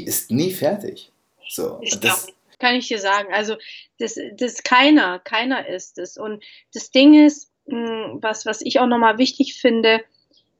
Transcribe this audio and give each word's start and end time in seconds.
ist 0.00 0.30
nie 0.30 0.52
fertig. 0.52 1.12
So, 1.48 1.78
Ich 1.82 1.98
das, 2.00 2.26
glaub, 2.26 2.36
kann 2.58 2.76
ich 2.76 2.88
dir 2.88 2.98
sagen. 2.98 3.32
Also 3.32 3.56
das, 3.98 4.18
das 4.36 4.62
keiner, 4.62 5.18
keiner 5.18 5.66
ist 5.66 5.98
es. 5.98 6.16
Und 6.16 6.42
das 6.72 6.90
Ding 6.90 7.14
ist, 7.26 7.50
mh, 7.66 8.18
was, 8.20 8.46
was 8.46 8.62
ich 8.62 8.80
auch 8.80 8.86
nochmal 8.86 9.18
wichtig 9.18 9.54
finde, 9.60 10.02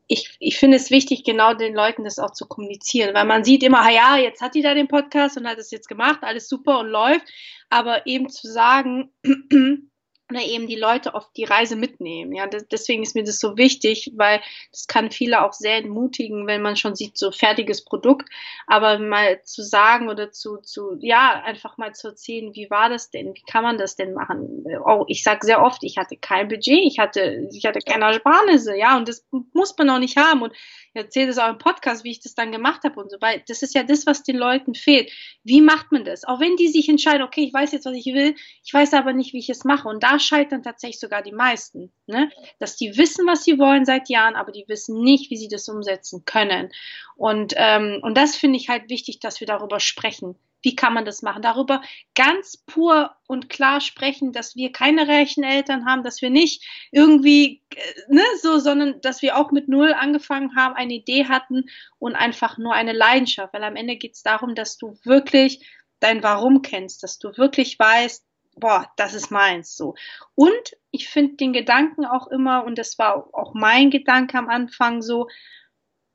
ich, 0.09 0.37
ich 0.41 0.59
finde 0.59 0.77
es 0.77 0.91
wichtig, 0.91 1.25
genau 1.25 1.55
den 1.55 1.75
Leuten 1.75 2.05
das 2.05 2.19
auch 2.19 2.33
zu 2.33 2.47
kommunizieren, 2.47 3.15
weil 3.15 3.25
man 3.25 3.45
sieht 3.45 3.63
immer, 3.63 3.89
ja, 3.91 4.19
jetzt 4.19 4.43
hat 4.43 4.55
die 4.55 4.61
da 4.61 4.75
den 4.75 4.89
Podcast 4.89 5.39
und 5.39 5.49
hat 5.49 5.59
es 5.59 5.71
jetzt 5.71 5.89
gemacht, 5.89 6.19
alles 6.23 6.49
super 6.49 6.81
und 6.81 6.89
läuft, 6.89 7.25
aber 7.71 8.07
eben 8.07 8.29
zu 8.29 8.47
sagen, 8.47 9.11
oder 10.33 10.45
eben 10.45 10.67
die 10.67 10.77
Leute 10.77 11.15
auf 11.15 11.31
die 11.37 11.45
Reise 11.45 11.77
mitnehmen. 11.77 12.33
Ja, 12.33 12.47
deswegen 12.47 13.03
ist 13.03 13.15
mir 13.15 13.25
das 13.25 13.39
so 13.39 13.57
wichtig, 13.57 14.13
weil 14.17 14.41
das 14.71 14.87
kann 14.87 15.11
viele 15.11 15.45
auch 15.45 15.53
sehr 15.53 15.77
entmutigen, 15.77 16.47
wenn 16.47 16.63
man 16.63 16.77
schon 16.77 16.95
sieht, 16.95 17.19
so 17.19 17.31
fertiges 17.31 17.85
Produkt, 17.85 18.29
aber 18.67 18.99
mal 18.99 19.43
zu 19.45 19.63
sagen 19.63 20.09
oder 20.09 20.33
zu, 20.33 20.57
zu, 20.59 20.97
ja, 21.01 21.43
einfach 21.45 21.77
mal 21.77 21.95
zu 21.95 22.09
erzählen, 22.09 22.55
wie 22.55 22.71
war 22.71 22.89
das 22.89 23.11
denn? 23.11 23.35
Wie 23.35 23.43
kann 23.43 23.63
man 23.63 23.79
das 23.79 23.97
denn 23.97 24.15
machen? 24.15 24.65
Oh, 24.85 25.05
ich 25.09 25.23
sage 25.23 25.45
sehr 25.45 25.63
oft, 25.63 25.85
ich 25.85 25.99
hatte 25.99 26.17
kein 26.17 26.49
Budget, 26.49 26.81
ich 26.85 26.99
hatte, 26.99 27.49
ich 27.53 27.67
hatte 27.67 27.81
keine 27.81 28.07
Ersparnisse, 28.07 28.77
ja, 28.77 28.97
und 28.97 29.09
das 29.09 29.27
muss 29.53 29.77
man 29.77 29.91
auch 29.91 29.99
nicht 29.99 30.17
haben 30.17 30.43
und 30.43 30.53
ich 30.95 31.03
erzähle 31.03 31.29
das 31.29 31.39
auch 31.39 31.49
im 31.49 31.59
Podcast, 31.59 32.05
wie 32.05 32.11
ich 32.11 32.21
das 32.21 32.35
dann 32.35 32.53
gemacht 32.53 32.85
habe 32.85 33.01
und 33.01 33.11
so, 33.11 33.17
weil 33.21 33.43
das 33.49 33.63
ist 33.63 33.75
ja 33.75 33.83
das, 33.83 34.07
was 34.07 34.23
den 34.23 34.37
Leuten 34.37 34.75
fehlt. 34.75 35.11
Wie 35.43 35.61
macht 35.61 35.91
man 35.93 36.05
das? 36.05 36.25
Auch 36.25 36.41
wenn 36.41 36.57
die 36.57 36.69
sich 36.69 36.89
entscheiden, 36.89 37.23
okay, 37.23 37.45
ich 37.45 37.53
weiß 37.53 37.73
jetzt, 37.73 37.87
was 37.87 37.95
ich 37.95 38.07
will, 38.07 38.35
ich 38.65 38.73
weiß 38.73 38.95
aber 38.95 39.13
nicht, 39.13 39.33
wie 39.33 39.39
ich 39.39 39.49
es 39.49 39.65
mache. 39.65 39.89
Und 39.89 40.03
da 40.03 40.19
scheitern 40.23 40.63
tatsächlich 40.63 41.01
sogar 41.01 41.23
die 41.23 41.33
meisten, 41.33 41.93
ne? 42.07 42.31
dass 42.59 42.77
die 42.77 42.97
wissen, 42.97 43.27
was 43.27 43.45
sie 43.45 43.59
wollen 43.59 43.85
seit 43.85 44.09
Jahren, 44.09 44.37
aber 44.37 44.53
die 44.53 44.65
wissen 44.69 45.03
nicht, 45.03 45.31
wie 45.31 45.37
sie 45.37 45.49
das 45.49 45.69
umsetzen 45.69 46.25
können. 46.25 46.71
Und, 47.17 47.55
ähm, 47.57 48.01
und 48.03 48.17
das 48.17 48.37
finde 48.37 48.59
ich 48.59 48.69
halt 48.69 48.89
wichtig, 48.89 49.21
dass 49.21 49.41
wir 49.41 49.47
darüber 49.47 49.81
sprechen. 49.81 50.37
Wie 50.63 50.77
kann 50.77 50.95
man 50.95 51.05
das 51.05 51.23
machen? 51.23 51.43
Darüber 51.43 51.83
ganz 52.15 52.57
pur 52.57 53.17
und 53.27 53.49
klar 53.49 53.81
sprechen, 53.81 54.33
dass 54.33 54.55
wir 54.55 54.71
keine 54.71 55.09
reichen 55.09 55.43
Eltern 55.43 55.87
haben, 55.87 56.05
dass 56.05 56.23
wir 56.23 56.31
nicht 56.31 56.65
irgendwie, 56.93 57.63
äh, 57.75 58.15
ne, 58.15 58.23
so, 58.41 58.59
sondern 58.59 59.01
dass 59.01 59.23
wir 59.23 59.37
auch 59.37 59.51
mit 59.51 59.69
Null 59.69 59.93
angefangen 59.93 60.55
haben, 60.57 60.75
eine 60.75 60.95
Idee 60.95 61.27
hatten 61.27 61.65
und 61.99 62.15
einfach 62.15 62.59
nur 62.59 62.75
eine 62.75 62.93
Leidenschaft. 62.93 63.53
Weil 63.53 63.65
am 63.65 63.77
Ende 63.77 63.97
geht 63.97 64.15
es 64.15 64.23
darum, 64.23 64.55
dass 64.55 64.79
du 64.79 64.97
wirklich 65.03 65.67
dein 65.99 66.23
Warum 66.23 66.63
kennst, 66.63 67.03
dass 67.03 67.19
du 67.19 67.37
wirklich 67.37 67.79
weißt, 67.79 68.25
boah, 68.57 68.91
das 68.97 69.15
ist 69.15 69.31
meins, 69.31 69.77
so. 69.77 69.95
Und 70.35 70.77
ich 70.91 71.09
finde 71.09 71.37
den 71.37 71.53
Gedanken 71.53 72.05
auch 72.05 72.29
immer, 72.29 72.65
und 72.65 72.79
das 72.79 72.99
war 72.99 73.29
auch 73.33 73.55
mein 73.55 73.91
Gedanke 73.91 74.39
am 74.39 74.49
Anfang 74.49 75.03
so, 75.03 75.29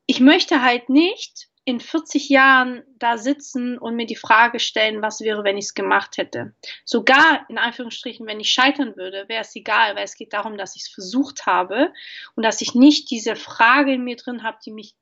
ich 0.06 0.20
möchte 0.20 0.62
halt 0.62 0.90
nicht 0.90 1.50
in 1.66 1.82
40 1.82 2.30
Jahren 2.30 2.84
da 2.98 3.18
sitzen 3.18 3.78
und 3.78 3.98
mir 3.98 4.06
die 4.06 4.16
Frage 4.16 4.58
stellen, 4.58 5.02
was 5.02 5.20
wäre, 5.20 5.44
wenn 5.44 5.58
ich 5.58 5.66
es 5.66 5.74
gemacht 5.74 6.16
hätte. 6.18 6.54
Sogar 6.86 7.46
in 7.50 7.58
Anführungsstrichen, 7.58 8.26
wenn 8.26 8.40
ich 8.40 8.52
scheitern 8.52 8.96
würde, 8.96 9.26
wäre 9.28 9.42
es 9.42 9.54
egal, 9.54 9.98
weil 9.98 10.06
es 10.06 10.16
geht 10.16 10.32
darum, 10.32 10.58
dass 10.58 10.78
ich 10.78 10.84
es 10.84 10.88
versucht 10.88 11.46
habe 11.46 11.92
und 12.36 12.44
dass 12.44 12.62
ich 12.62 12.74
nicht 12.74 13.12
diese 13.12 13.36
Frage 13.36 13.96
in 13.96 14.06
mir 14.06 14.16
drin 14.16 14.44
habe, 14.44 14.58
die 14.66 14.72
mich 14.72 14.96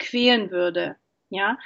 quälen 0.00 0.50
würde. 0.50 0.96
Ja. 1.28 1.58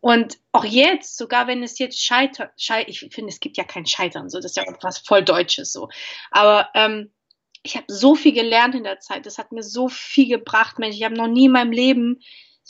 Und 0.00 0.38
auch 0.52 0.64
jetzt, 0.64 1.16
sogar 1.16 1.46
wenn 1.46 1.62
es 1.62 1.78
jetzt 1.78 2.02
scheitert, 2.04 2.52
schei 2.56 2.84
ich 2.86 3.00
finde, 3.00 3.32
es 3.32 3.40
gibt 3.40 3.56
ja 3.56 3.64
kein 3.64 3.86
Scheitern, 3.86 4.30
so 4.30 4.38
das 4.38 4.52
ist 4.52 4.56
ja 4.56 4.64
was 4.80 4.98
voll 4.98 5.24
Deutsches 5.24 5.72
so. 5.72 5.88
Aber 6.30 6.68
ähm, 6.74 7.10
ich 7.62 7.76
habe 7.76 7.86
so 7.88 8.14
viel 8.14 8.32
gelernt 8.32 8.74
in 8.74 8.84
der 8.84 9.00
Zeit. 9.00 9.26
Das 9.26 9.38
hat 9.38 9.52
mir 9.52 9.62
so 9.62 9.88
viel 9.88 10.28
gebracht, 10.28 10.78
Mensch. 10.78 10.96
Ich 10.96 11.02
habe 11.02 11.16
noch 11.16 11.26
nie 11.26 11.46
in 11.46 11.52
meinem 11.52 11.72
Leben 11.72 12.20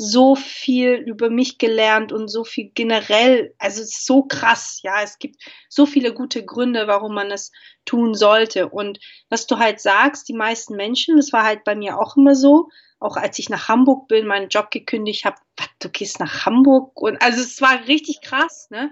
so 0.00 0.36
viel 0.36 0.94
über 0.94 1.28
mich 1.28 1.58
gelernt 1.58 2.12
und 2.12 2.28
so 2.28 2.44
viel 2.44 2.70
generell, 2.72 3.52
also 3.58 3.82
es 3.82 3.88
ist 3.88 4.06
so 4.06 4.22
krass, 4.22 4.78
ja, 4.84 5.02
es 5.02 5.18
gibt 5.18 5.42
so 5.68 5.86
viele 5.86 6.14
gute 6.14 6.44
Gründe, 6.44 6.86
warum 6.86 7.14
man 7.14 7.32
es 7.32 7.50
tun 7.84 8.14
sollte. 8.14 8.68
Und 8.68 9.00
was 9.28 9.48
du 9.48 9.58
halt 9.58 9.80
sagst, 9.80 10.28
die 10.28 10.34
meisten 10.34 10.76
Menschen, 10.76 11.16
das 11.16 11.32
war 11.32 11.42
halt 11.42 11.64
bei 11.64 11.74
mir 11.74 11.98
auch 11.98 12.16
immer 12.16 12.36
so, 12.36 12.68
auch 13.00 13.16
als 13.16 13.38
ich 13.38 13.48
nach 13.48 13.68
Hamburg 13.68 14.08
bin, 14.08 14.26
meinen 14.26 14.48
Job 14.48 14.70
gekündigt 14.70 15.24
habe, 15.24 15.36
du 15.80 15.88
gehst 15.88 16.20
nach 16.20 16.46
Hamburg 16.46 17.00
und 17.00 17.20
also 17.22 17.40
es 17.40 17.60
war 17.60 17.86
richtig 17.86 18.20
krass, 18.20 18.68
ne? 18.70 18.90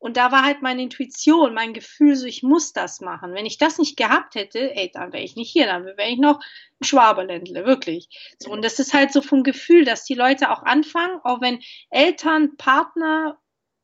Und 0.00 0.16
da 0.16 0.30
war 0.30 0.44
halt 0.44 0.62
meine 0.62 0.82
Intuition, 0.82 1.54
mein 1.54 1.74
Gefühl, 1.74 2.14
so 2.14 2.26
ich 2.26 2.44
muss 2.44 2.72
das 2.72 3.00
machen. 3.00 3.34
Wenn 3.34 3.46
ich 3.46 3.58
das 3.58 3.78
nicht 3.78 3.96
gehabt 3.96 4.36
hätte, 4.36 4.72
ey, 4.76 4.90
dann 4.92 5.12
wäre 5.12 5.24
ich 5.24 5.34
nicht 5.34 5.50
hier, 5.50 5.66
dann 5.66 5.84
wäre 5.84 6.08
ich 6.08 6.18
noch 6.18 6.40
im 6.78 6.86
Schwaberländle, 6.86 7.66
wirklich. 7.66 8.08
So, 8.38 8.50
und 8.52 8.64
das 8.64 8.78
ist 8.78 8.94
halt 8.94 9.12
so 9.12 9.22
vom 9.22 9.42
Gefühl, 9.42 9.84
dass 9.84 10.04
die 10.04 10.14
Leute 10.14 10.50
auch 10.50 10.62
anfangen, 10.62 11.18
auch 11.24 11.40
wenn 11.40 11.60
Eltern, 11.90 12.56
Partner, 12.56 13.38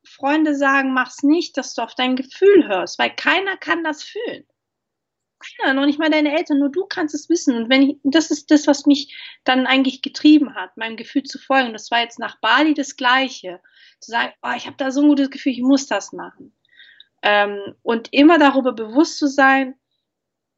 Freunde 0.07 0.55
sagen, 0.55 0.93
mach's 0.95 1.25
nicht, 1.25 1.57
dass 1.57 1.75
du 1.75 1.83
auf 1.83 1.97
dein 1.97 2.15
Gefühl 2.15 2.69
hörst, 2.69 2.99
weil 2.99 3.11
keiner 3.15 3.57
kann 3.57 3.83
das 3.83 4.05
fühlen. 4.05 4.47
Keiner, 5.61 5.75
noch 5.75 5.87
nicht 5.87 5.99
mal 5.99 6.11
deine 6.11 6.37
Eltern, 6.37 6.59
nur 6.59 6.71
du 6.71 6.87
kannst 6.87 7.15
es 7.15 7.29
wissen. 7.29 7.57
Und 7.57 7.71
wenn 7.71 7.83
ich, 7.83 7.97
das 8.03 8.31
ist 8.31 8.51
das, 8.51 8.67
was 8.67 8.87
mich 8.87 9.15
dann 9.45 9.67
eigentlich 9.67 10.03
getrieben 10.03 10.55
hat, 10.55 10.77
meinem 10.77 10.97
Gefühl 10.97 11.23
zu 11.25 11.39
folgen. 11.39 11.73
Das 11.73 11.91
war 11.91 12.01
jetzt 12.01 12.19
nach 12.19 12.41
Bali 12.41 12.75
das 12.75 12.97
Gleiche 12.97 13.61
zu 14.01 14.11
sagen, 14.11 14.33
oh, 14.43 14.53
ich 14.57 14.67
habe 14.67 14.77
da 14.77 14.91
so 14.91 15.03
ein 15.03 15.09
gutes 15.09 15.31
Gefühl, 15.31 15.53
ich 15.53 15.63
muss 15.63 15.87
das 15.87 16.13
machen. 16.13 16.55
Ähm, 17.23 17.75
und 17.83 18.13
immer 18.13 18.39
darüber 18.39 18.73
bewusst 18.73 19.19
zu 19.19 19.29
sein, 19.29 19.75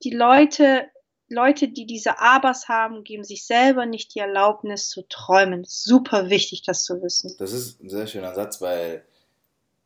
die 0.02 0.10
Leute, 0.10 0.88
Leute, 1.28 1.68
die 1.68 1.86
diese 1.86 2.18
Abers 2.18 2.68
haben, 2.68 3.04
geben 3.04 3.24
sich 3.24 3.46
selber 3.46 3.86
nicht 3.86 4.14
die 4.14 4.20
Erlaubnis 4.20 4.88
zu 4.88 5.02
träumen. 5.08 5.64
Super 5.64 6.28
wichtig, 6.28 6.62
das 6.62 6.84
zu 6.84 7.02
wissen. 7.02 7.34
Das 7.38 7.52
ist 7.52 7.80
ein 7.82 7.88
sehr 7.88 8.06
schöner 8.06 8.34
Satz, 8.34 8.60
weil 8.60 9.04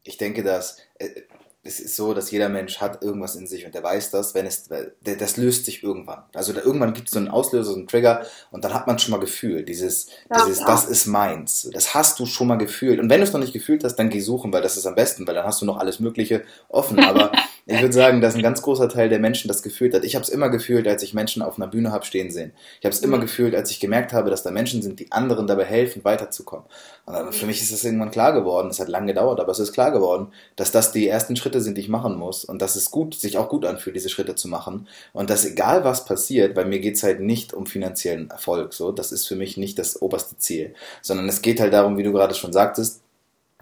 ich 0.03 0.17
denke, 0.17 0.43
dass 0.43 0.78
äh, 0.99 1.22
es 1.62 1.78
ist 1.78 1.97
so, 1.97 2.15
dass 2.15 2.31
jeder 2.31 2.48
Mensch 2.48 2.81
hat 2.81 3.03
irgendwas 3.03 3.37
in 3.37 3.47
sich 3.47 3.66
und 3.66 3.75
der 3.75 3.82
weiß 3.82 4.10
das, 4.10 4.34
wenn 4.34 4.47
es, 4.47 4.69
das 5.03 5.37
löst 5.37 5.66
sich 5.66 5.82
irgendwann. 5.82 6.25
Also 6.32 6.54
da, 6.54 6.62
irgendwann 6.62 6.94
gibt 6.94 7.09
es 7.09 7.12
so 7.12 7.19
einen 7.19 7.28
Auslöser, 7.28 7.72
so 7.72 7.76
einen 7.76 7.87
Trigger 7.87 8.25
und 8.50 8.65
dann 8.65 8.72
hat 8.72 8.87
man 8.87 8.98
schon 8.98 9.10
mal 9.10 9.21
gefühlt, 9.21 9.69
dieses, 9.69 10.09
ja, 10.31 10.43
dieses, 10.44 10.60
ja. 10.60 10.66
das 10.66 10.87
ist 10.87 11.06
meins. 11.06 11.69
Das 11.72 11.94
hast 11.94 12.19
du 12.19 12.25
schon 12.25 12.47
mal 12.47 12.56
gefühlt. 12.56 12.99
Und 12.99 13.10
wenn 13.10 13.20
du 13.20 13.25
es 13.25 13.32
noch 13.32 13.41
nicht 13.41 13.53
gefühlt 13.53 13.84
hast, 13.84 13.97
dann 13.97 14.09
geh 14.09 14.20
suchen, 14.20 14.53
weil 14.53 14.62
das 14.62 14.78
ist 14.78 14.87
am 14.87 14.94
besten, 14.94 15.26
weil 15.26 15.34
dann 15.34 15.44
hast 15.44 15.60
du 15.60 15.66
noch 15.66 15.76
alles 15.76 16.00
Mögliche 16.00 16.44
offen. 16.69 16.99
Aber 16.99 17.31
ich 17.66 17.81
würde 17.81 17.93
sagen, 17.93 18.21
dass 18.21 18.34
ein 18.34 18.43
ganz 18.43 18.62
großer 18.62 18.88
Teil 18.88 19.09
der 19.09 19.19
Menschen 19.19 19.48
das 19.48 19.62
gefühlt 19.62 19.94
hat. 19.94 20.04
Ich 20.04 20.15
habe 20.15 20.25
es 20.25 20.28
immer 20.28 20.48
gefühlt, 20.48 20.88
als 20.88 21.03
ich 21.03 21.15
Menschen 21.15 21.43
auf 21.43 21.56
einer 21.56 21.69
Bühne 21.69 21.93
habe 21.93 22.04
stehen 22.04 22.31
sehen. 22.31 22.53
Ich 22.81 22.84
habe 22.84 22.94
es 22.94 23.00
immer 23.00 23.19
mhm. 23.19 23.22
gefühlt, 23.22 23.54
als 23.54 23.71
ich 23.71 23.81
gemerkt 23.81 24.12
habe, 24.12 24.31
dass 24.31 24.43
da 24.43 24.50
Menschen 24.50 24.82
sind, 24.82 24.98
die 24.98 25.12
anderen 25.12 25.47
dabei 25.47 25.65
helfen, 25.65 26.04
weiterzukommen. 26.04 26.66
Und 27.06 27.34
für 27.34 27.47
mich 27.47 27.60
ist 27.60 27.72
es 27.72 27.84
irgendwann 27.84 28.10
klar 28.10 28.32
geworden, 28.32 28.69
es 28.70 28.78
hat 28.81 28.88
lange 28.88 29.09
gedauert, 29.09 29.41
aber 29.41 29.53
es 29.53 29.59
ist 29.59 29.72
klar 29.72 29.91
geworden, 29.91 30.28
dass 30.56 30.70
das 30.70 30.93
die 30.93 31.09
ersten 31.09 31.37
Schritte 31.37 31.60
sind, 31.60 31.76
die 31.76 31.82
ich 31.82 31.88
machen 31.88 32.16
muss 32.16 32.44
und 32.44 32.62
dass 32.62 32.76
es 32.76 32.91
gut, 32.91 33.15
sich 33.15 33.38
auch 33.38 33.49
gut 33.49 33.65
anfühlt, 33.65 33.97
diese 33.97 34.09
Schritte 34.09 34.34
zu 34.34 34.49
machen 34.49 34.87
und 35.12 35.31
dass 35.31 35.44
egal 35.44 35.84
was 35.84 36.04
passiert, 36.04 36.54
bei 36.54 36.65
mir 36.65 36.78
geht 36.78 36.97
es 36.97 37.03
halt 37.03 37.20
nicht 37.20 37.53
um 37.53 37.66
finanziellen 37.66 38.31
Erfolg, 38.31 38.75
so, 38.75 38.93
das 38.93 39.12
ist 39.12 39.26
für 39.26 39.37
mich 39.37 39.56
nicht 39.56 39.78
das 39.78 40.00
oberste 40.00 40.37
Ziel, 40.38 40.75
sondern 41.03 41.28
es 41.28 41.43
geht 41.43 41.60
halt 41.60 41.72
darum, 41.72 41.97
wie 41.99 42.04
du 42.04 42.12
gerade 42.12 42.34
schon 42.34 42.53
sagtest, 42.53 43.03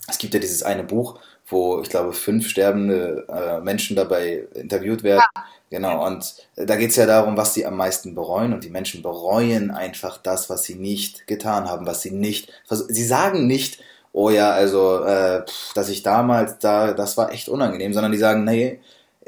es 0.09 0.19
gibt 0.19 0.35
ja 0.35 0.41
dieses 0.41 0.63
eine 0.63 0.85
Buch, 0.85 1.19
wo 1.49 1.81
ich 1.83 1.89
glaube 1.89 2.13
fünf 2.13 2.49
sterbende 2.49 3.27
äh, 3.29 3.61
Menschen 3.61 3.97
dabei 3.97 4.47
interviewt 4.55 5.03
werden. 5.03 5.23
Ja. 5.35 5.45
Genau, 5.71 6.07
und 6.07 6.35
da 6.57 6.77
geht 6.77 6.91
es 6.91 6.97
ja 6.97 7.05
darum, 7.05 7.37
was 7.37 7.53
sie 7.53 7.67
am 7.67 7.77
meisten 7.77 8.15
bereuen. 8.15 8.55
Und 8.55 8.65
die 8.65 8.71
Menschen 8.71 9.03
bereuen 9.03 9.71
einfach 9.71 10.17
das, 10.17 10.49
was 10.49 10.63
sie 10.63 10.77
nicht 10.77 11.27
getan 11.27 11.69
haben, 11.69 11.87
was 11.87 12.01
sie 12.01 12.11
nicht. 12.11 12.51
Sie 12.89 13.05
sagen 13.05 13.47
nicht, 13.47 13.79
oh 14.13 14.31
ja, 14.31 14.51
also, 14.51 15.05
äh, 15.05 15.45
dass 15.75 15.91
ich 15.91 16.03
damals 16.03 16.59
da, 16.59 16.93
das 16.95 17.19
war 17.19 17.33
echt 17.33 17.49
unangenehm, 17.51 17.93
sondern 17.93 18.13
die 18.13 18.19
sagen, 18.19 18.45
nee, 18.45 18.81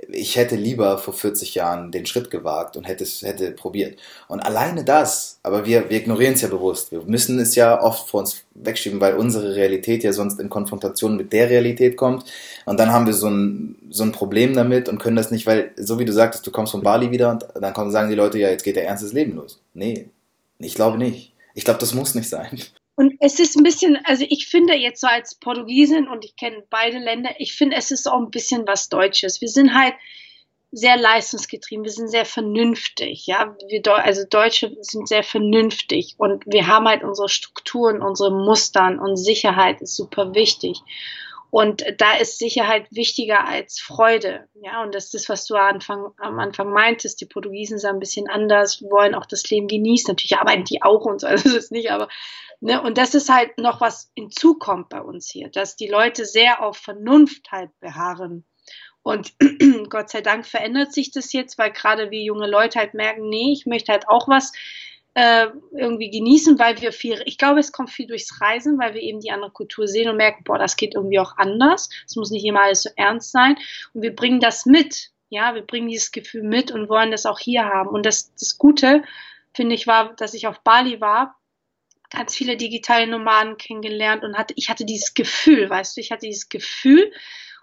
ich 0.08 0.36
hätte 0.36 0.56
lieber 0.56 0.98
vor 0.98 1.14
40 1.14 1.54
Jahren 1.54 1.92
den 1.92 2.06
Schritt 2.06 2.30
gewagt 2.30 2.76
und 2.76 2.84
hätte 2.84 3.04
es 3.04 3.22
hätte 3.22 3.50
probiert. 3.52 3.98
Und 4.28 4.40
alleine 4.40 4.84
das, 4.84 5.38
aber 5.42 5.66
wir, 5.66 5.90
wir 5.90 5.98
ignorieren 5.98 6.34
es 6.34 6.40
ja 6.40 6.48
bewusst. 6.48 6.92
Wir 6.92 7.02
müssen 7.02 7.38
es 7.38 7.54
ja 7.54 7.80
oft 7.82 8.08
vor 8.08 8.20
uns 8.20 8.44
wegschieben, 8.54 9.00
weil 9.00 9.14
unsere 9.14 9.54
Realität 9.54 10.02
ja 10.02 10.12
sonst 10.12 10.40
in 10.40 10.48
Konfrontation 10.48 11.16
mit 11.16 11.32
der 11.32 11.50
Realität 11.50 11.96
kommt. 11.96 12.24
Und 12.64 12.80
dann 12.80 12.92
haben 12.92 13.06
wir 13.06 13.14
so 13.14 13.28
ein, 13.28 13.76
so 13.90 14.04
ein 14.04 14.12
Problem 14.12 14.54
damit 14.54 14.88
und 14.88 14.98
können 14.98 15.16
das 15.16 15.30
nicht, 15.30 15.46
weil, 15.46 15.72
so 15.76 15.98
wie 15.98 16.04
du 16.04 16.12
sagtest, 16.12 16.46
du 16.46 16.50
kommst 16.50 16.72
von 16.72 16.82
Bali 16.82 17.10
wieder 17.10 17.30
und 17.30 17.44
dann 17.54 17.74
kommen, 17.74 17.90
sagen 17.90 18.10
die 18.10 18.16
Leute, 18.16 18.38
ja, 18.38 18.48
jetzt 18.48 18.64
geht 18.64 18.76
der 18.76 18.86
ernstes 18.86 19.12
Leben 19.12 19.36
los. 19.36 19.60
Nee, 19.74 20.08
ich 20.58 20.74
glaube 20.74 20.98
nicht. 20.98 21.32
Ich 21.54 21.64
glaube, 21.64 21.80
das 21.80 21.94
muss 21.94 22.14
nicht 22.14 22.28
sein. 22.28 22.60
Und 23.00 23.14
es 23.18 23.40
ist 23.40 23.56
ein 23.56 23.62
bisschen, 23.62 23.98
also 24.04 24.26
ich 24.28 24.46
finde 24.46 24.74
jetzt 24.74 25.00
so 25.00 25.06
als 25.06 25.34
Portugiesin 25.34 26.06
und 26.06 26.22
ich 26.22 26.36
kenne 26.36 26.64
beide 26.68 26.98
Länder, 26.98 27.30
ich 27.38 27.54
finde, 27.54 27.76
es 27.76 27.90
ist 27.90 28.06
auch 28.06 28.20
ein 28.20 28.30
bisschen 28.30 28.66
was 28.66 28.90
Deutsches. 28.90 29.40
Wir 29.40 29.48
sind 29.48 29.72
halt 29.72 29.94
sehr 30.70 30.98
leistungsgetrieben, 30.98 31.82
wir 31.82 31.92
sind 31.92 32.10
sehr 32.10 32.26
vernünftig, 32.26 33.26
ja. 33.26 33.56
Wir, 33.68 33.80
also 34.04 34.24
Deutsche 34.28 34.76
sind 34.82 35.08
sehr 35.08 35.22
vernünftig 35.22 36.16
und 36.18 36.44
wir 36.44 36.66
haben 36.66 36.86
halt 36.86 37.02
unsere 37.02 37.30
Strukturen, 37.30 38.02
unsere 38.02 38.32
Mustern 38.32 38.98
und 38.98 39.16
Sicherheit 39.16 39.80
ist 39.80 39.96
super 39.96 40.34
wichtig. 40.34 40.82
Und 41.50 41.84
da 41.98 42.16
ist 42.16 42.38
Sicherheit 42.38 42.86
wichtiger 42.90 43.44
als 43.46 43.80
Freude. 43.80 44.48
Ja, 44.54 44.82
und 44.82 44.94
das 44.94 45.06
ist 45.06 45.14
das, 45.14 45.28
was 45.28 45.46
du 45.46 45.56
Anfang, 45.56 46.12
am 46.18 46.38
Anfang 46.38 46.72
meintest. 46.72 47.20
Die 47.20 47.26
Portugiesen 47.26 47.78
sind 47.78 47.90
ein 47.90 47.98
bisschen 47.98 48.28
anders, 48.28 48.82
wollen 48.82 49.14
auch 49.14 49.26
das 49.26 49.48
Leben 49.50 49.66
genießen. 49.66 50.12
Natürlich 50.12 50.38
arbeiten 50.38 50.64
die 50.64 50.82
auch 50.82 51.04
und 51.04 51.20
so, 51.20 51.26
also 51.26 51.44
das 51.44 51.54
ist 51.54 51.72
nicht, 51.72 51.90
aber, 51.90 52.08
ne, 52.60 52.80
und 52.80 52.98
das 52.98 53.14
ist 53.14 53.28
halt 53.28 53.58
noch 53.58 53.80
was 53.80 54.12
hinzukommt 54.14 54.88
bei 54.88 55.00
uns 55.00 55.28
hier, 55.28 55.48
dass 55.48 55.76
die 55.76 55.88
Leute 55.88 56.24
sehr 56.24 56.62
auf 56.62 56.76
Vernunft 56.76 57.50
halt 57.50 57.70
beharren. 57.80 58.44
Und 59.02 59.32
Gott 59.88 60.10
sei 60.10 60.20
Dank 60.20 60.46
verändert 60.46 60.92
sich 60.92 61.10
das 61.10 61.32
jetzt, 61.32 61.58
weil 61.58 61.72
gerade 61.72 62.10
wir 62.10 62.22
junge 62.22 62.48
Leute 62.48 62.78
halt 62.78 62.94
merken, 62.94 63.28
nee, 63.28 63.52
ich 63.52 63.66
möchte 63.66 63.92
halt 63.92 64.08
auch 64.08 64.28
was 64.28 64.52
äh, 65.14 65.48
irgendwie 65.72 66.10
genießen, 66.10 66.58
weil 66.58 66.80
wir 66.80 66.92
viel, 66.92 67.20
ich 67.24 67.38
glaube, 67.38 67.60
es 67.60 67.72
kommt 67.72 67.90
viel 67.90 68.06
durchs 68.06 68.40
Reisen, 68.40 68.78
weil 68.78 68.94
wir 68.94 69.02
eben 69.02 69.20
die 69.20 69.30
andere 69.30 69.50
Kultur 69.50 69.88
sehen 69.88 70.08
und 70.08 70.16
merken, 70.16 70.44
boah, 70.44 70.58
das 70.58 70.76
geht 70.76 70.94
irgendwie 70.94 71.18
auch 71.18 71.36
anders. 71.36 71.88
Es 72.06 72.16
muss 72.16 72.30
nicht 72.30 72.44
immer 72.44 72.62
alles 72.62 72.82
so 72.82 72.90
ernst 72.96 73.32
sein. 73.32 73.56
Und 73.92 74.02
wir 74.02 74.14
bringen 74.14 74.40
das 74.40 74.66
mit. 74.66 75.10
Ja, 75.28 75.54
wir 75.54 75.62
bringen 75.62 75.88
dieses 75.88 76.12
Gefühl 76.12 76.42
mit 76.42 76.70
und 76.70 76.88
wollen 76.88 77.10
das 77.10 77.26
auch 77.26 77.38
hier 77.38 77.64
haben. 77.64 77.90
Und 77.90 78.04
das, 78.06 78.34
das 78.34 78.58
Gute, 78.58 79.02
finde 79.54 79.74
ich, 79.74 79.86
war, 79.86 80.14
dass 80.14 80.34
ich 80.34 80.46
auf 80.46 80.60
Bali 80.62 81.00
war, 81.00 81.36
ganz 82.10 82.34
viele 82.34 82.56
digitale 82.56 83.06
Nomaden 83.06 83.56
kennengelernt 83.56 84.24
und 84.24 84.36
hatte, 84.36 84.54
ich 84.56 84.68
hatte 84.68 84.84
dieses 84.84 85.14
Gefühl, 85.14 85.70
weißt 85.70 85.96
du, 85.96 86.00
ich 86.00 86.10
hatte 86.10 86.26
dieses 86.26 86.48
Gefühl 86.48 87.12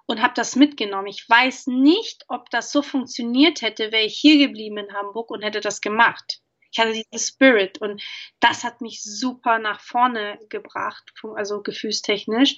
und 0.05 0.21
habe 0.21 0.33
das 0.35 0.55
mitgenommen. 0.55 1.07
Ich 1.07 1.29
weiß 1.29 1.67
nicht, 1.67 2.23
ob 2.29 2.49
das 2.49 2.71
so 2.71 2.81
funktioniert 2.81 3.61
hätte, 3.61 3.91
wäre 3.91 4.05
ich 4.05 4.17
hier 4.17 4.47
geblieben 4.47 4.77
in 4.77 4.93
Hamburg 4.93 5.29
und 5.29 5.43
hätte 5.43 5.59
das 5.59 5.81
gemacht. 5.81 6.41
Ich 6.77 6.83
hatte 6.83 6.93
diesen 6.93 7.17
Spirit 7.17 7.79
und 7.79 8.03
das 8.39 8.63
hat 8.63 8.81
mich 8.81 9.01
super 9.01 9.57
nach 9.57 9.81
vorne 9.81 10.37
gebracht, 10.49 11.11
also 11.35 11.63
gefühlstechnisch. 11.63 12.57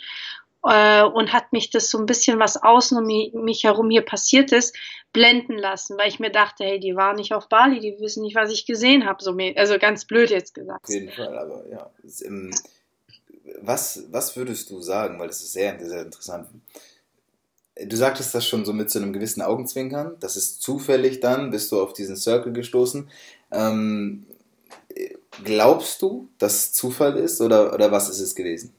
Äh, 0.62 1.04
und 1.04 1.32
hat 1.32 1.54
mich 1.54 1.70
das 1.70 1.90
so 1.90 1.98
ein 1.98 2.06
bisschen, 2.06 2.38
was 2.38 2.62
außen 2.62 2.98
um 2.98 3.46
mich 3.46 3.64
herum 3.64 3.90
hier 3.90 4.02
passiert 4.02 4.52
ist, 4.52 4.76
blenden 5.14 5.58
lassen, 5.58 5.98
weil 5.98 6.10
ich 6.10 6.20
mir 6.20 6.32
dachte, 6.32 6.66
hey, 6.66 6.82
die 6.82 6.98
waren 6.98 7.16
nicht 7.16 7.34
auf 7.34 7.48
Bali, 7.48 7.80
die 7.80 7.98
wissen 8.02 8.24
nicht, 8.24 8.36
was 8.36 8.52
ich 8.52 8.66
gesehen 8.66 9.06
habe. 9.06 9.24
So, 9.24 9.38
also 9.56 9.80
ganz 9.80 10.04
blöd 10.04 10.32
jetzt 10.32 10.54
gesagt. 10.54 10.84
Auf 10.84 10.94
jeden 10.94 11.12
Fall, 11.12 11.38
aber 11.38 11.66
ja. 11.70 11.90
Was, 13.62 14.04
was 14.12 14.36
würdest 14.36 14.70
du 14.70 14.82
sagen, 14.82 15.18
weil 15.18 15.28
das 15.28 15.42
ist 15.42 15.54
sehr, 15.54 15.80
sehr 15.80 16.02
interessant. 16.02 16.50
Du 17.86 17.96
sagtest 17.96 18.36
das 18.36 18.46
schon 18.46 18.66
so 18.66 18.74
mit 18.74 18.92
so 18.92 19.00
einem 19.00 19.14
gewissen 19.14 19.42
Augenzwinkern. 19.42 20.18
Das 20.20 20.36
ist 20.36 20.62
zufällig 20.62 21.22
dann, 21.22 21.52
bist 21.52 21.72
du 21.72 21.82
auf 21.82 21.94
diesen 21.94 22.18
Circle 22.18 22.52
gestoßen. 22.52 23.10
Ähm, 23.52 24.26
glaubst 25.44 26.02
du, 26.02 26.30
dass 26.38 26.74
Zufall 26.74 27.18
ist 27.18 27.42
oder, 27.42 27.74
oder 27.74 27.92
was 27.92 28.10
ist 28.10 28.20
es 28.20 28.36
gewesen? 28.36 28.74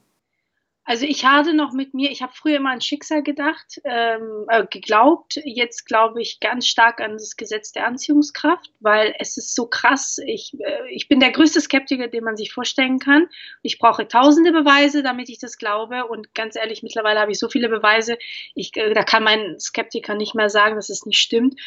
Also 0.91 1.05
ich 1.05 1.23
hatte 1.23 1.53
noch 1.53 1.71
mit 1.71 1.93
mir, 1.93 2.11
ich 2.11 2.21
habe 2.21 2.33
früher 2.35 2.57
immer 2.57 2.71
an 2.71 2.81
Schicksal 2.81 3.23
gedacht, 3.23 3.79
ähm, 3.85 4.43
äh, 4.49 4.65
geglaubt. 4.69 5.39
Jetzt 5.45 5.85
glaube 5.85 6.21
ich 6.21 6.41
ganz 6.41 6.67
stark 6.67 6.99
an 6.99 7.13
das 7.13 7.37
Gesetz 7.37 7.71
der 7.71 7.87
Anziehungskraft, 7.87 8.69
weil 8.81 9.15
es 9.17 9.37
ist 9.37 9.55
so 9.55 9.67
krass. 9.67 10.19
Ich, 10.25 10.53
äh, 10.59 10.89
ich 10.89 11.07
bin 11.07 11.21
der 11.21 11.31
größte 11.31 11.61
Skeptiker, 11.61 12.09
den 12.09 12.25
man 12.25 12.35
sich 12.35 12.51
vorstellen 12.51 12.99
kann. 12.99 13.29
Ich 13.61 13.79
brauche 13.79 14.05
tausende 14.05 14.51
Beweise, 14.51 15.01
damit 15.01 15.29
ich 15.29 15.39
das 15.39 15.57
glaube. 15.57 16.07
Und 16.07 16.35
ganz 16.35 16.57
ehrlich, 16.57 16.83
mittlerweile 16.83 17.21
habe 17.21 17.31
ich 17.31 17.39
so 17.39 17.47
viele 17.47 17.69
Beweise, 17.69 18.17
ich, 18.53 18.75
äh, 18.75 18.93
da 18.93 19.03
kann 19.03 19.23
mein 19.23 19.61
Skeptiker 19.61 20.15
nicht 20.15 20.35
mehr 20.35 20.49
sagen, 20.49 20.75
dass 20.75 20.89
es 20.89 21.05
nicht 21.05 21.19
stimmt. 21.19 21.57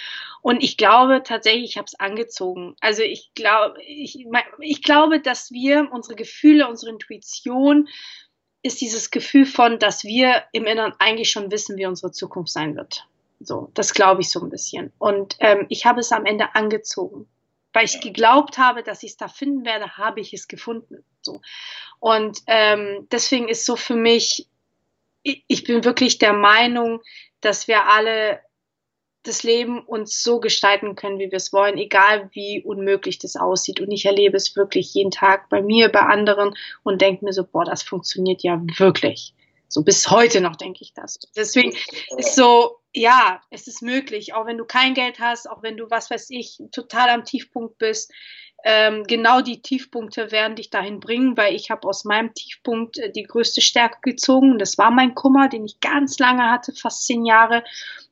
Und 0.42 0.62
ich 0.62 0.76
glaube 0.76 1.22
tatsächlich, 1.24 1.70
ich 1.70 1.76
habe 1.78 1.86
es 1.86 1.98
angezogen. 1.98 2.76
Also 2.82 3.02
ich 3.02 3.30
glaube, 3.34 3.80
ich, 3.86 4.26
ich 4.60 4.82
glaube, 4.82 5.18
dass 5.18 5.50
wir 5.50 5.88
unsere 5.90 6.14
Gefühle, 6.14 6.68
unsere 6.68 6.92
Intuition, 6.92 7.88
ist 8.64 8.80
dieses 8.80 9.10
Gefühl 9.10 9.44
von, 9.44 9.78
dass 9.78 10.04
wir 10.04 10.42
im 10.52 10.64
Inneren 10.64 10.94
eigentlich 10.98 11.30
schon 11.30 11.52
wissen, 11.52 11.76
wie 11.76 11.86
unsere 11.86 12.12
Zukunft 12.12 12.50
sein 12.50 12.74
wird. 12.76 13.06
So, 13.38 13.70
das 13.74 13.92
glaube 13.92 14.22
ich 14.22 14.30
so 14.30 14.40
ein 14.40 14.48
bisschen. 14.48 14.90
Und 14.98 15.36
ähm, 15.40 15.66
ich 15.68 15.84
habe 15.84 16.00
es 16.00 16.10
am 16.12 16.24
Ende 16.24 16.54
angezogen. 16.54 17.28
Weil 17.74 17.84
ich 17.84 18.00
geglaubt 18.00 18.56
habe, 18.56 18.82
dass 18.82 19.02
ich 19.02 19.10
es 19.10 19.16
da 19.16 19.28
finden 19.28 19.64
werde, 19.64 19.98
habe 19.98 20.20
ich 20.20 20.32
es 20.32 20.48
gefunden. 20.48 21.04
So. 21.20 21.40
Und 21.98 22.38
ähm, 22.46 23.06
deswegen 23.10 23.48
ist 23.48 23.66
so 23.66 23.76
für 23.76 23.96
mich, 23.96 24.48
ich, 25.22 25.44
ich 25.48 25.64
bin 25.64 25.84
wirklich 25.84 26.18
der 26.18 26.32
Meinung, 26.32 27.02
dass 27.40 27.68
wir 27.68 27.86
alle 27.86 28.40
das 29.24 29.42
Leben 29.42 29.80
uns 29.80 30.22
so 30.22 30.38
gestalten 30.38 30.94
können, 30.94 31.18
wie 31.18 31.30
wir 31.30 31.38
es 31.38 31.52
wollen, 31.52 31.78
egal 31.78 32.30
wie 32.32 32.62
unmöglich 32.62 33.18
das 33.18 33.36
aussieht. 33.36 33.80
Und 33.80 33.90
ich 33.90 34.04
erlebe 34.04 34.36
es 34.36 34.54
wirklich 34.54 34.94
jeden 34.94 35.10
Tag 35.10 35.48
bei 35.48 35.62
mir, 35.62 35.90
bei 35.90 36.00
anderen 36.00 36.54
und 36.82 37.00
denke 37.00 37.24
mir 37.24 37.32
so, 37.32 37.44
boah, 37.44 37.64
das 37.64 37.82
funktioniert 37.82 38.42
ja 38.42 38.60
wirklich. 38.76 39.34
So 39.68 39.82
bis 39.82 40.10
heute 40.10 40.40
noch 40.40 40.56
denke 40.56 40.82
ich 40.82 40.92
das. 40.92 41.18
Deswegen 41.34 41.74
ist 42.16 42.36
so, 42.36 42.76
ja, 42.92 43.40
es 43.50 43.66
ist 43.66 43.82
möglich, 43.82 44.34
auch 44.34 44.46
wenn 44.46 44.58
du 44.58 44.64
kein 44.64 44.94
Geld 44.94 45.18
hast, 45.18 45.50
auch 45.50 45.62
wenn 45.62 45.76
du, 45.76 45.90
was 45.90 46.10
weiß 46.10 46.30
ich, 46.30 46.60
total 46.70 47.08
am 47.08 47.24
Tiefpunkt 47.24 47.78
bist 47.78 48.12
ähm, 48.66 49.04
genau 49.04 49.42
die 49.42 49.60
Tiefpunkte 49.60 50.32
werden 50.32 50.56
dich 50.56 50.70
dahin 50.70 50.98
bringen, 50.98 51.36
weil 51.36 51.54
ich 51.54 51.70
habe 51.70 51.86
aus 51.86 52.06
meinem 52.06 52.32
Tiefpunkt 52.32 52.96
äh, 52.96 53.12
die 53.12 53.24
größte 53.24 53.60
Stärke 53.60 53.98
gezogen. 54.00 54.58
Das 54.58 54.78
war 54.78 54.90
mein 54.90 55.14
Kummer, 55.14 55.50
den 55.50 55.66
ich 55.66 55.80
ganz 55.80 56.18
lange 56.18 56.50
hatte, 56.50 56.72
fast 56.72 57.06
zehn 57.06 57.26
Jahre. 57.26 57.62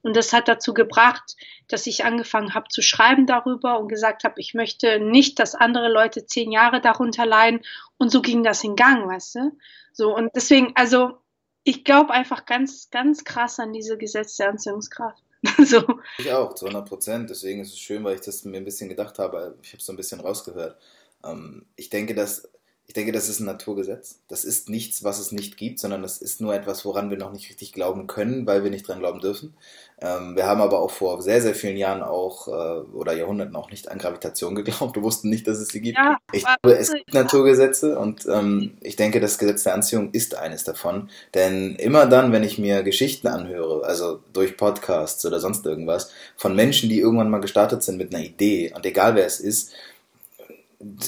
Und 0.03 0.15
das 0.15 0.35
hat 0.35 0.49
dazu 0.49 0.75
gebracht, 0.75 1.37
dass 1.69 1.87
ich 1.87 2.05
angefangen 2.05 2.55
habe 2.55 2.69
zu 2.69 2.83
schreiben 2.83 3.27
darüber 3.27 3.81
und 3.81 3.89
gesagt 3.89 4.25
habe, 4.25 4.35
ich 4.41 4.53
möchte 4.53 5.01
nicht, 5.01 5.39
dass 5.39 5.55
andere 5.55 5.91
Leute 5.91 6.27
zehn 6.27 6.53
Jahre 6.53 6.83
darunter 6.83 7.25
leiden. 7.25 7.63
Und 7.97 8.11
so 8.11 8.21
ging 8.21 8.45
das 8.45 8.63
in 8.63 8.77
Gang, 8.77 9.09
weißt 9.09 9.37
du? 9.37 9.53
So, 9.95 10.15
und 10.15 10.31
deswegen, 10.35 10.73
also 10.75 11.19
ich 11.65 11.83
glaube 11.83 12.13
einfach 12.13 12.45
ganz, 12.45 12.91
ganz 12.91 13.25
krass 13.25 13.59
an 13.59 13.73
diese 13.73 13.97
Gesetze 13.97 14.43
der 14.43 14.51
Anziehungskraft. 14.51 15.23
so. 15.65 15.83
Ich 16.19 16.31
auch, 16.33 16.55
zu 16.55 16.67
100 16.67 16.89
Prozent. 16.89 17.31
Deswegen 17.31 17.61
ist 17.61 17.73
es 17.73 17.79
schön, 17.79 18.05
weil 18.05 18.15
ich 18.15 18.21
das 18.21 18.45
mir 18.45 18.59
ein 18.59 18.65
bisschen 18.65 18.89
gedacht 18.89 19.19
habe. 19.19 19.57
Ich 19.63 19.71
habe 19.71 19.79
es 19.79 19.87
so 19.87 19.93
ein 19.93 19.97
bisschen 19.97 20.21
rausgehört. 20.21 20.81
Ähm, 21.25 21.67
ich 21.77 21.91
denke, 21.91 22.15
dass 22.15 22.49
ich 22.87 22.95
denke, 22.95 23.13
das 23.13 23.29
ist 23.29 23.41
ein 23.41 23.47
Naturgesetz. 23.47 24.21
Das 24.29 24.45
ist 24.45 24.69
nichts, 24.69 25.03
was 25.05 25.19
es 25.19 25.33
nicht 25.33 25.57
gibt, 25.57 25.79
sondern 25.79 26.03
das 26.03 26.19
ist 26.19 26.41
nur 26.41 26.55
etwas, 26.55 26.85
woran 26.85 27.11
wir 27.11 27.17
noch 27.17 27.33
nicht 27.33 27.49
richtig 27.49 27.73
glauben 27.73 28.07
können, 28.07 28.47
weil 28.47 28.65
wir 28.65 28.71
nicht 28.71 28.87
dran 28.87 28.99
glauben 28.99 29.21
dürfen. 29.21 29.55
Ähm, 30.01 30.35
wir 30.35 30.47
haben 30.47 30.61
aber 30.61 30.81
auch 30.81 30.91
vor 30.91 31.23
sehr, 31.23 31.41
sehr 31.41 31.55
vielen 31.55 31.77
Jahren 31.77 32.03
auch 32.03 32.49
äh, 32.49 32.81
oder 32.93 33.15
Jahrhunderten 33.15 33.55
auch 33.55 33.71
nicht 33.71 33.89
an 33.89 33.99
Gravitation 33.99 34.55
geglaubt. 34.57 34.97
Wir 34.97 35.03
wussten 35.03 35.31
nicht, 35.31 35.47
dass 35.47 35.59
es 35.59 35.69
sie 35.69 35.81
gibt. 35.81 35.97
Ja, 35.97 36.19
ich 36.33 36.45
glaube, 36.45 36.77
es 36.77 36.93
gibt 36.93 37.15
Naturgesetze 37.15 37.99
und 37.99 38.27
ähm, 38.27 38.77
ich 38.81 38.97
denke, 38.97 39.21
das 39.21 39.39
Gesetz 39.39 39.63
der 39.63 39.75
Anziehung 39.75 40.11
ist 40.11 40.37
eines 40.37 40.65
davon. 40.65 41.09
Denn 41.35 41.77
immer 41.77 42.07
dann, 42.07 42.33
wenn 42.33 42.43
ich 42.43 42.59
mir 42.59 42.83
Geschichten 42.83 43.29
anhöre, 43.29 43.87
also 43.87 44.21
durch 44.33 44.57
Podcasts 44.57 45.25
oder 45.25 45.39
sonst 45.39 45.65
irgendwas, 45.65 46.11
von 46.37 46.57
Menschen, 46.57 46.89
die 46.89 46.99
irgendwann 46.99 47.31
mal 47.31 47.41
gestartet 47.41 47.85
sind 47.85 47.97
mit 47.97 48.13
einer 48.13 48.25
Idee 48.25 48.73
und 48.75 48.85
egal 48.85 49.15
wer 49.15 49.25
es 49.25 49.39
ist, 49.39 49.73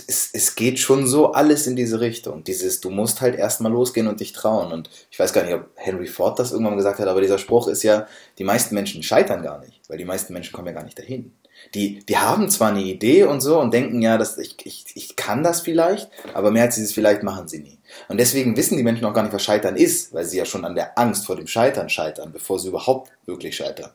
es, 0.06 0.30
es 0.32 0.54
geht 0.54 0.78
schon 0.78 1.06
so 1.06 1.32
alles 1.32 1.66
in 1.66 1.76
diese 1.76 2.00
Richtung. 2.00 2.44
Dieses, 2.44 2.80
du 2.80 2.90
musst 2.90 3.20
halt 3.20 3.34
erstmal 3.34 3.72
losgehen 3.72 4.06
und 4.06 4.20
dich 4.20 4.32
trauen. 4.32 4.72
Und 4.72 4.88
ich 5.10 5.18
weiß 5.18 5.32
gar 5.32 5.44
nicht, 5.44 5.54
ob 5.54 5.70
Henry 5.74 6.06
Ford 6.06 6.38
das 6.38 6.52
irgendwann 6.52 6.76
gesagt 6.76 6.98
hat, 6.98 7.08
aber 7.08 7.20
dieser 7.20 7.38
Spruch 7.38 7.68
ist 7.68 7.82
ja, 7.82 8.06
die 8.38 8.44
meisten 8.44 8.74
Menschen 8.74 9.02
scheitern 9.02 9.42
gar 9.42 9.60
nicht, 9.60 9.80
weil 9.88 9.98
die 9.98 10.04
meisten 10.04 10.32
Menschen 10.32 10.52
kommen 10.52 10.68
ja 10.68 10.74
gar 10.74 10.84
nicht 10.84 10.98
dahin. 10.98 11.32
Die, 11.74 12.04
die 12.04 12.18
haben 12.18 12.50
zwar 12.50 12.70
eine 12.70 12.82
Idee 12.82 13.24
und 13.24 13.40
so 13.40 13.58
und 13.60 13.72
denken, 13.72 14.02
ja, 14.02 14.18
dass 14.18 14.38
ich, 14.38 14.56
ich, 14.64 14.84
ich 14.94 15.16
kann 15.16 15.42
das 15.42 15.60
vielleicht, 15.60 16.10
aber 16.34 16.50
mehr 16.50 16.64
als 16.64 16.74
dieses 16.74 16.92
vielleicht 16.92 17.22
machen 17.22 17.48
sie 17.48 17.60
nie. 17.60 17.78
Und 18.08 18.18
deswegen 18.18 18.56
wissen 18.56 18.76
die 18.76 18.82
Menschen 18.82 19.04
auch 19.04 19.14
gar 19.14 19.22
nicht, 19.22 19.32
was 19.32 19.44
Scheitern 19.44 19.76
ist, 19.76 20.12
weil 20.12 20.24
sie 20.24 20.36
ja 20.36 20.44
schon 20.44 20.64
an 20.64 20.74
der 20.74 20.98
Angst 20.98 21.26
vor 21.26 21.36
dem 21.36 21.46
Scheitern 21.46 21.88
scheitern, 21.88 22.32
bevor 22.32 22.58
sie 22.58 22.68
überhaupt 22.68 23.12
wirklich 23.24 23.56
scheitern. 23.56 23.90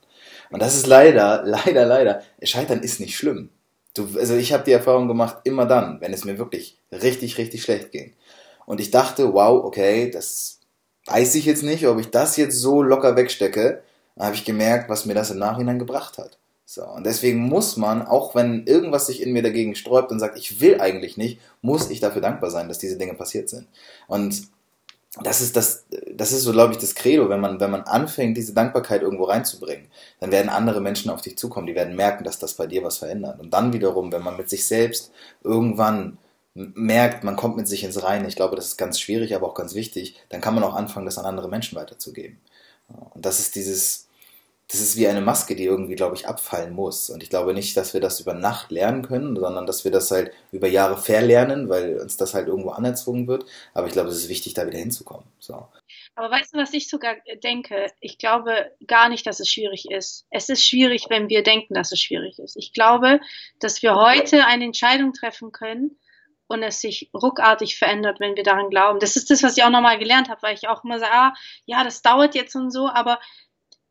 Und 0.49 0.61
das 0.61 0.75
ist 0.75 0.87
leider, 0.87 1.43
leider, 1.45 1.85
leider, 1.85 2.21
Scheitern 2.41 2.81
ist 2.81 2.99
nicht 2.99 3.15
schlimm. 3.15 3.49
Du, 3.93 4.07
also 4.17 4.35
ich 4.35 4.53
habe 4.53 4.63
die 4.63 4.71
Erfahrung 4.71 5.07
gemacht, 5.07 5.37
immer 5.43 5.65
dann, 5.65 5.99
wenn 6.01 6.13
es 6.13 6.25
mir 6.25 6.37
wirklich 6.37 6.79
richtig, 6.91 7.37
richtig 7.37 7.63
schlecht 7.63 7.91
ging. 7.91 8.13
Und 8.65 8.79
ich 8.79 8.91
dachte, 8.91 9.33
wow, 9.33 9.63
okay, 9.63 10.11
das 10.11 10.59
weiß 11.07 11.35
ich 11.35 11.45
jetzt 11.45 11.63
nicht, 11.63 11.87
ob 11.87 11.99
ich 11.99 12.11
das 12.11 12.37
jetzt 12.37 12.59
so 12.59 12.83
locker 12.83 13.15
wegstecke. 13.15 13.81
Dann 14.15 14.25
habe 14.25 14.35
ich 14.35 14.45
gemerkt, 14.45 14.89
was 14.89 15.05
mir 15.05 15.15
das 15.15 15.31
im 15.31 15.39
Nachhinein 15.39 15.79
gebracht 15.79 16.17
hat. 16.17 16.37
So, 16.65 16.85
und 16.85 17.03
deswegen 17.03 17.39
muss 17.39 17.77
man, 17.77 18.05
auch 18.05 18.35
wenn 18.35 18.67
irgendwas 18.67 19.07
sich 19.07 19.23
in 19.23 19.33
mir 19.33 19.41
dagegen 19.41 19.73
sträubt 19.73 20.11
und 20.11 20.19
sagt, 20.19 20.37
ich 20.37 20.61
will 20.61 20.79
eigentlich 20.79 21.17
nicht, 21.17 21.39
muss 21.63 21.89
ich 21.89 21.99
dafür 21.99 22.21
dankbar 22.21 22.51
sein, 22.51 22.67
dass 22.67 22.77
diese 22.77 22.95
Dinge 22.95 23.15
passiert 23.15 23.49
sind. 23.49 23.67
Und 24.07 24.43
das 25.23 25.41
ist 25.41 25.55
das, 25.55 25.85
das 26.13 26.31
ist 26.31 26.43
so, 26.43 26.51
glaube 26.51 26.73
ich, 26.73 26.79
das 26.79 26.95
Credo, 26.95 27.29
wenn 27.29 27.39
man, 27.39 27.59
wenn 27.59 27.71
man 27.71 27.83
anfängt, 27.83 28.37
diese 28.37 28.53
Dankbarkeit 28.53 29.01
irgendwo 29.01 29.25
reinzubringen, 29.25 29.87
dann 30.19 30.31
werden 30.31 30.49
andere 30.49 30.81
Menschen 30.81 31.09
auf 31.09 31.21
dich 31.21 31.37
zukommen, 31.37 31.67
die 31.67 31.75
werden 31.75 31.95
merken, 31.95 32.23
dass 32.23 32.39
das 32.39 32.53
bei 32.53 32.67
dir 32.67 32.83
was 32.83 32.97
verändert. 32.97 33.39
Und 33.39 33.53
dann 33.53 33.73
wiederum, 33.73 34.11
wenn 34.11 34.23
man 34.23 34.37
mit 34.37 34.49
sich 34.49 34.65
selbst 34.65 35.11
irgendwann 35.43 36.17
merkt, 36.53 37.23
man 37.23 37.35
kommt 37.35 37.57
mit 37.57 37.67
sich 37.67 37.83
ins 37.83 38.03
Reine, 38.03 38.27
ich 38.27 38.35
glaube, 38.35 38.55
das 38.55 38.65
ist 38.67 38.77
ganz 38.77 38.99
schwierig, 38.99 39.35
aber 39.35 39.47
auch 39.47 39.55
ganz 39.55 39.75
wichtig, 39.75 40.15
dann 40.29 40.41
kann 40.41 40.55
man 40.55 40.63
auch 40.63 40.75
anfangen, 40.75 41.05
das 41.05 41.17
an 41.17 41.25
andere 41.25 41.47
Menschen 41.47 41.77
weiterzugeben. 41.77 42.39
Und 42.87 43.25
das 43.25 43.39
ist 43.39 43.55
dieses, 43.55 44.08
das 44.71 44.81
ist 44.81 44.97
wie 44.97 45.07
eine 45.07 45.21
Maske, 45.21 45.55
die 45.55 45.65
irgendwie, 45.65 45.95
glaube 45.95 46.15
ich, 46.15 46.27
abfallen 46.27 46.73
muss. 46.73 47.09
Und 47.09 47.23
ich 47.23 47.31
glaube 47.31 47.55
nicht, 47.55 47.75
dass 47.75 47.95
wir 47.95 48.01
das 48.01 48.19
über 48.19 48.35
Nacht 48.35 48.69
lernen 48.69 49.01
können, 49.01 49.35
sondern 49.35 49.65
dass 49.65 49.83
wir 49.83 49.89
das 49.89 50.11
halt 50.11 50.31
über 50.51 50.67
Jahre 50.67 50.95
verlernen, 50.97 51.69
weil 51.69 51.99
uns 51.99 52.17
das 52.17 52.35
halt 52.35 52.47
irgendwo 52.47 52.69
anerzogen 52.69 53.27
wird. 53.27 53.45
Aber 53.73 53.87
ich 53.87 53.93
glaube, 53.93 54.09
es 54.09 54.17
ist 54.17 54.29
wichtig, 54.29 54.53
da 54.53 54.67
wieder 54.67 54.77
hinzukommen. 54.77 55.25
So. 55.39 55.67
Aber 56.13 56.29
weißt 56.29 56.53
du, 56.53 56.59
was 56.59 56.71
ich 56.73 56.87
sogar 56.87 57.15
denke? 57.43 57.87
Ich 57.99 58.19
glaube 58.19 58.71
gar 58.85 59.09
nicht, 59.09 59.25
dass 59.25 59.39
es 59.39 59.49
schwierig 59.49 59.89
ist. 59.89 60.27
Es 60.29 60.49
ist 60.49 60.63
schwierig, 60.63 61.07
wenn 61.09 61.29
wir 61.29 61.41
denken, 61.41 61.73
dass 61.73 61.91
es 61.91 61.99
schwierig 61.99 62.37
ist. 62.37 62.55
Ich 62.55 62.71
glaube, 62.71 63.21
dass 63.59 63.81
wir 63.81 63.95
heute 63.95 64.45
eine 64.45 64.65
Entscheidung 64.65 65.13
treffen 65.13 65.51
können, 65.51 65.97
und 66.51 66.63
es 66.63 66.81
sich 66.81 67.11
ruckartig 67.13 67.77
verändert, 67.77 68.19
wenn 68.19 68.35
wir 68.35 68.43
daran 68.43 68.71
glauben. 68.71 68.99
Das 68.99 69.15
ist 69.15 69.29
das, 69.29 69.43
was 69.43 69.55
ich 69.55 69.63
auch 69.63 69.69
nochmal 69.69 69.99
gelernt 69.99 70.29
habe, 70.29 70.41
weil 70.41 70.55
ich 70.55 70.67
auch 70.67 70.83
immer 70.83 70.97
sage, 70.97 71.13
ah, 71.13 71.33
ja, 71.65 71.83
das 71.83 72.01
dauert 72.01 72.33
jetzt 72.33 72.55
und 72.55 72.71
so, 72.71 72.89
aber 72.89 73.19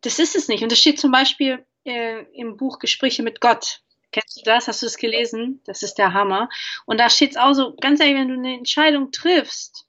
das 0.03 0.19
ist 0.19 0.37
es 0.37 0.49
nicht. 0.49 0.63
Und 0.63 0.73
das 0.73 0.79
steht 0.79 1.01
zum 1.01 1.13
Beispiel 1.13 1.65
äh, 1.85 2.25
im 2.33 2.57
Buch 2.57 2.79
Gespräche 2.79 3.23
mit 3.23 3.41
Gott. 3.41 3.83
Kennst 4.11 4.39
du 4.39 4.43
das? 4.45 4.69
Hast 4.69 4.83
du 4.83 4.87
es 4.87 4.97
gelesen? 4.97 5.61
Das 5.67 5.83
ist 5.83 5.95
der 5.95 6.15
Hammer. 6.15 6.49
Und 6.87 6.99
da 6.99 7.11
steht 7.11 7.33
es 7.33 7.37
auch 7.37 7.53
so, 7.53 7.75
ganz 7.77 8.01
ehrlich, 8.01 8.17
wenn 8.17 8.29
du 8.29 8.35
eine 8.35 8.57
Entscheidung 8.57 9.11
triffst, 9.11 9.87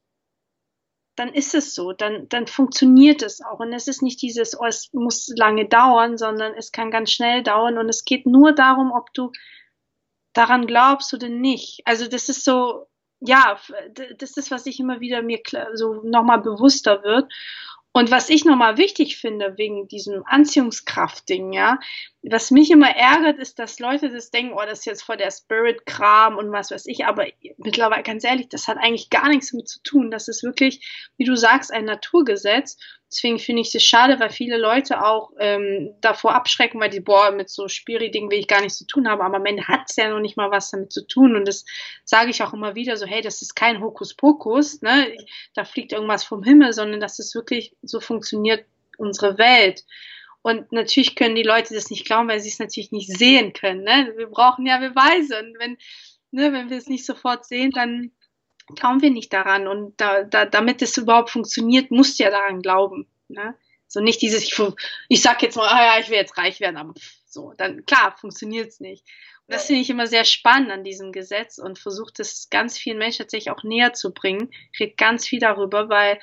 dann 1.16 1.34
ist 1.34 1.54
es 1.54 1.76
so, 1.76 1.92
dann, 1.92 2.30
dann 2.30 2.48
funktioniert 2.48 3.22
es 3.22 3.42
auch. 3.42 3.60
Und 3.60 3.74
es 3.74 3.88
ist 3.88 4.02
nicht 4.02 4.22
dieses, 4.22 4.58
oh, 4.60 4.66
es 4.66 4.90
muss 4.94 5.32
lange 5.36 5.68
dauern, 5.68 6.18
sondern 6.18 6.54
es 6.54 6.72
kann 6.72 6.92
ganz 6.92 7.12
schnell 7.12 7.44
dauern. 7.44 7.78
Und 7.78 7.90
es 7.90 8.06
geht 8.06 8.26
nur 8.26 8.54
darum, 8.54 8.92
ob 8.92 9.14
du 9.14 9.32
daran 10.34 10.66
glaubst 10.66 11.14
oder 11.14 11.30
nicht. 11.30 11.82
Also 11.86 12.08
das 12.08 12.30
ist 12.30 12.46
so, 12.46 12.88
ja, 13.20 13.60
das 14.18 14.38
ist, 14.38 14.52
was 14.52 14.66
ich 14.66 14.80
immer 14.80 15.02
wieder 15.02 15.22
mir 15.22 15.42
so 15.74 15.96
nochmal 16.04 16.42
bewusster 16.42 17.04
wird. 17.04 17.32
Und 17.92 18.12
was 18.12 18.30
ich 18.30 18.46
nochmal 18.46 18.78
wichtig 18.78 19.18
finde, 19.18 19.58
wegen 19.58 19.88
diesem 19.88 20.24
Anziehungskraft-Ding, 20.26 21.54
ja, 21.54 21.80
was 22.22 22.52
mich 22.52 22.70
immer 22.70 22.90
ärgert, 22.90 23.40
ist, 23.40 23.58
dass 23.58 23.80
Leute 23.80 24.12
das 24.12 24.30
denken, 24.30 24.54
oh, 24.54 24.62
das 24.64 24.80
ist 24.80 24.86
jetzt 24.86 25.02
voll 25.02 25.18
der 25.18 25.32
Spirit-Kram 25.32 26.38
und 26.38 26.52
was 26.52 26.70
weiß 26.70 26.86
ich, 26.86 27.06
aber 27.06 27.26
mittlerweile, 27.58 28.04
ganz 28.04 28.24
ehrlich, 28.24 28.48
das 28.50 28.68
hat 28.68 28.78
eigentlich 28.78 29.10
gar 29.10 29.28
nichts 29.30 29.52
damit 29.52 29.68
zu 29.68 29.82
tun. 29.82 30.12
Das 30.12 30.28
ist 30.28 30.44
wirklich, 30.44 31.12
wie 31.18 31.26
du 31.26 31.36
sagst, 31.36 31.74
ein 31.74 31.86
Naturgesetz. 31.86 32.78
Deswegen 33.12 33.40
finde 33.40 33.64
ich 33.64 33.74
es 33.74 33.84
schade, 33.84 34.20
weil 34.20 34.30
viele 34.30 34.58
Leute 34.58 35.04
auch 35.04 35.32
ähm, 35.40 35.96
davor 36.00 36.36
abschrecken, 36.36 36.80
weil 36.80 36.92
die, 36.92 37.00
boah, 37.00 37.32
mit 37.32 37.50
so 37.50 37.68
Spiri-Dingen 37.68 38.30
will 38.30 38.38
ich 38.38 38.48
gar 38.48 38.62
nichts 38.62 38.78
zu 38.78 38.86
tun 38.86 39.08
haben. 39.08 39.22
Aber 39.22 39.38
am 39.38 39.46
Ende 39.46 39.68
hat 39.68 39.90
es 39.90 39.96
ja 39.96 40.10
noch 40.10 40.20
nicht 40.20 40.38
mal 40.38 40.52
was 40.52 40.70
damit 40.70 40.92
zu 40.92 41.08
tun. 41.08 41.36
Und 41.36 41.48
das 41.48 41.66
sage 42.06 42.30
ich 42.30 42.44
auch 42.44 42.54
immer 42.54 42.76
wieder 42.76 42.98
so, 42.98 43.08
hey, 43.08 43.22
das 43.22 43.42
ist 43.42 43.56
kein 43.56 43.82
Hokuspokus, 43.82 44.84
ne? 44.84 45.18
Da 45.56 45.66
fliegt 45.66 45.92
irgendwas 45.92 46.24
vom 46.24 46.44
Himmel, 46.44 46.74
sondern 46.74 47.00
das 47.00 47.18
ist 47.18 47.34
wirklich, 47.34 47.76
so 47.82 48.00
funktioniert 48.00 48.66
unsere 48.98 49.40
Welt. 49.40 49.84
Und 50.42 50.72
natürlich 50.72 51.16
können 51.16 51.36
die 51.36 51.44
Leute 51.44 51.74
das 51.74 51.90
nicht 51.90 52.06
glauben, 52.06 52.30
weil 52.30 52.40
sie 52.40 52.50
es 52.50 52.60
natürlich 52.60 52.92
nicht 52.92 53.10
sehen 53.10 53.54
können. 53.54 53.84
Ne? 53.84 54.14
Wir 54.16 54.28
brauchen 54.28 54.66
ja 54.66 54.78
Beweise. 54.78 55.40
Und 55.40 55.60
wenn, 55.60 55.78
ne, 56.32 56.54
wenn 56.54 56.70
wir 56.70 56.78
es 56.78 56.88
nicht 56.88 57.06
sofort 57.06 57.46
sehen, 57.46 57.72
dann 57.72 58.12
glauben 58.76 59.02
wir 59.02 59.12
nicht 59.12 59.34
daran. 59.34 59.68
Und 59.68 60.00
da, 60.00 60.24
da, 60.24 60.46
damit 60.46 60.82
es 60.82 60.98
überhaupt 60.98 61.30
funktioniert, 61.30 61.92
musst 61.92 62.20
du 62.20 62.24
ja 62.24 62.30
daran 62.30 62.62
glauben. 62.62 63.08
Ne? 63.28 63.56
So 63.88 64.00
nicht 64.00 64.22
dieses, 64.22 64.44
ich, 64.44 64.62
ich 65.08 65.22
sag 65.22 65.42
jetzt 65.42 65.56
mal, 65.56 65.68
ah 65.68 65.96
ja, 65.96 66.00
ich 66.00 66.10
will 66.10 66.18
jetzt 66.18 66.38
reich 66.38 66.60
werden, 66.60 66.78
aber 66.78 66.94
so, 67.26 67.54
dann 67.58 67.86
klar, 67.86 68.16
funktioniert 68.18 68.70
es 68.70 68.80
nicht. 68.80 69.04
Und 69.48 69.56
das 69.56 69.66
finde 69.66 69.82
ich 69.82 69.90
immer 69.90 70.06
sehr 70.06 70.26
spannend 70.26 70.72
an 70.72 70.84
diesem 70.84 71.12
Gesetz 71.12 71.58
und 71.58 71.80
versuche 71.80 72.14
das 72.16 72.50
ganz 72.52 72.78
vielen 72.78 73.00
Menschen 73.00 73.24
tatsächlich 73.24 73.52
auch 73.52 73.64
näher 73.64 73.94
zu 73.94 74.14
bringen. 74.14 74.52
Ich 74.72 74.80
rede 74.80 74.94
ganz 74.96 75.28
viel 75.28 75.40
darüber, 75.40 75.90
weil 75.90 76.20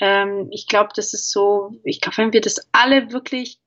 ähm, 0.00 0.48
ich 0.50 0.66
glaube, 0.66 0.90
das 0.96 1.12
ist 1.12 1.30
so, 1.30 1.72
ich 1.84 2.00
glaube, 2.00 2.16
wenn 2.16 2.32
wir 2.32 2.40
das 2.40 2.68
alle 2.72 3.12
wirklich 3.12 3.60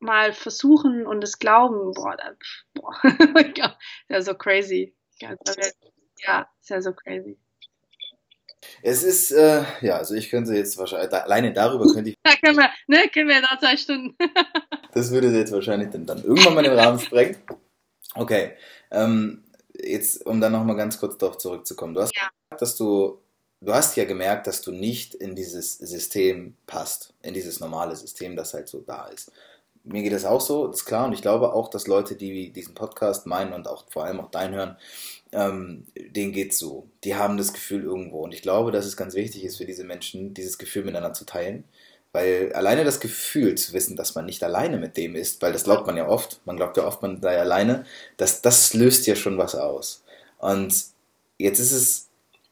mal 0.00 0.32
versuchen 0.32 1.06
und 1.06 1.22
es 1.22 1.38
glauben, 1.38 1.92
boah, 1.92 2.16
da, 2.16 2.32
boah, 2.74 2.96
ja, 3.56 3.66
ist 3.68 4.10
ja 4.10 4.22
so 4.22 4.34
crazy. 4.34 4.94
Ja, 6.26 6.48
ist 6.60 6.70
ja 6.70 6.82
so 6.82 6.92
crazy. 6.92 7.38
Es 8.82 9.02
ist, 9.02 9.30
äh, 9.32 9.64
ja, 9.80 9.96
also 9.96 10.14
ich 10.14 10.30
könnte 10.30 10.54
jetzt 10.54 10.78
wahrscheinlich, 10.78 11.10
da, 11.10 11.18
alleine 11.18 11.52
darüber 11.52 11.86
könnte 11.92 12.10
ich. 12.10 12.16
Da 12.24 12.34
können 12.36 12.58
wir, 12.58 12.70
ne, 12.86 13.08
können 13.12 13.28
wir 13.28 13.40
da 13.40 13.58
zwei 13.58 13.76
Stunden. 13.76 14.16
das 14.92 15.10
würde 15.10 15.28
jetzt 15.28 15.52
wahrscheinlich 15.52 15.90
dann, 15.90 16.06
dann 16.06 16.24
irgendwann 16.24 16.54
mal 16.54 16.62
den 16.62 16.72
Rahmen 16.72 16.98
sprengen. 16.98 17.36
Okay, 18.14 18.52
ähm, 18.90 19.44
jetzt, 19.74 20.26
um 20.26 20.40
dann 20.40 20.52
nochmal 20.52 20.76
ganz 20.76 20.98
kurz 20.98 21.18
darauf 21.18 21.38
zurückzukommen. 21.38 21.94
Du 21.94 22.02
hast 22.02 22.14
ja. 22.16 22.28
gesagt, 22.50 22.62
dass 22.62 22.76
du, 22.76 23.20
du 23.60 23.72
hast 23.72 23.96
ja 23.96 24.04
gemerkt, 24.04 24.46
dass 24.46 24.62
du 24.62 24.72
nicht 24.72 25.14
in 25.14 25.34
dieses 25.34 25.78
System 25.78 26.56
passt, 26.66 27.14
in 27.22 27.34
dieses 27.34 27.60
normale 27.60 27.96
System, 27.96 28.36
das 28.36 28.54
halt 28.54 28.68
so 28.68 28.80
da 28.80 29.06
ist. 29.06 29.32
Mir 29.84 30.02
geht 30.02 30.12
das 30.12 30.24
auch 30.24 30.40
so, 30.40 30.68
ist 30.68 30.84
klar, 30.84 31.06
und 31.06 31.12
ich 31.12 31.22
glaube 31.22 31.52
auch, 31.52 31.68
dass 31.68 31.88
Leute, 31.88 32.14
die 32.14 32.52
diesen 32.52 32.74
Podcast 32.74 33.26
meinen 33.26 33.52
und 33.52 33.66
auch 33.66 33.84
vor 33.90 34.04
allem 34.04 34.20
auch 34.20 34.30
dein 34.30 34.54
hören, 34.54 34.76
ähm, 35.32 35.86
denen 35.96 36.32
geht's 36.32 36.58
so. 36.58 36.86
Die 37.04 37.16
haben 37.16 37.36
das 37.36 37.52
Gefühl 37.52 37.84
irgendwo. 37.84 38.20
Und 38.20 38.34
ich 38.34 38.42
glaube, 38.42 38.70
dass 38.70 38.86
es 38.86 38.96
ganz 38.96 39.14
wichtig 39.14 39.44
ist 39.44 39.56
für 39.56 39.66
diese 39.66 39.84
Menschen, 39.84 40.34
dieses 40.34 40.58
Gefühl 40.58 40.84
miteinander 40.84 41.14
zu 41.14 41.24
teilen. 41.24 41.64
Weil 42.12 42.52
alleine 42.52 42.84
das 42.84 43.00
Gefühl 43.00 43.54
zu 43.54 43.72
wissen, 43.72 43.96
dass 43.96 44.14
man 44.14 44.26
nicht 44.26 44.44
alleine 44.44 44.76
mit 44.76 44.98
dem 44.98 45.16
ist, 45.16 45.40
weil 45.40 45.52
das 45.52 45.64
glaubt 45.64 45.86
man 45.86 45.96
ja 45.96 46.06
oft, 46.06 46.42
man 46.44 46.56
glaubt 46.56 46.76
ja 46.76 46.86
oft, 46.86 47.00
man 47.00 47.22
sei 47.22 47.40
alleine, 47.40 47.86
das, 48.18 48.42
das 48.42 48.74
löst 48.74 49.06
ja 49.06 49.16
schon 49.16 49.38
was 49.38 49.54
aus. 49.54 50.04
Und 50.38 50.74
jetzt 51.38 51.58
ist 51.58 51.72
es, 51.72 52.08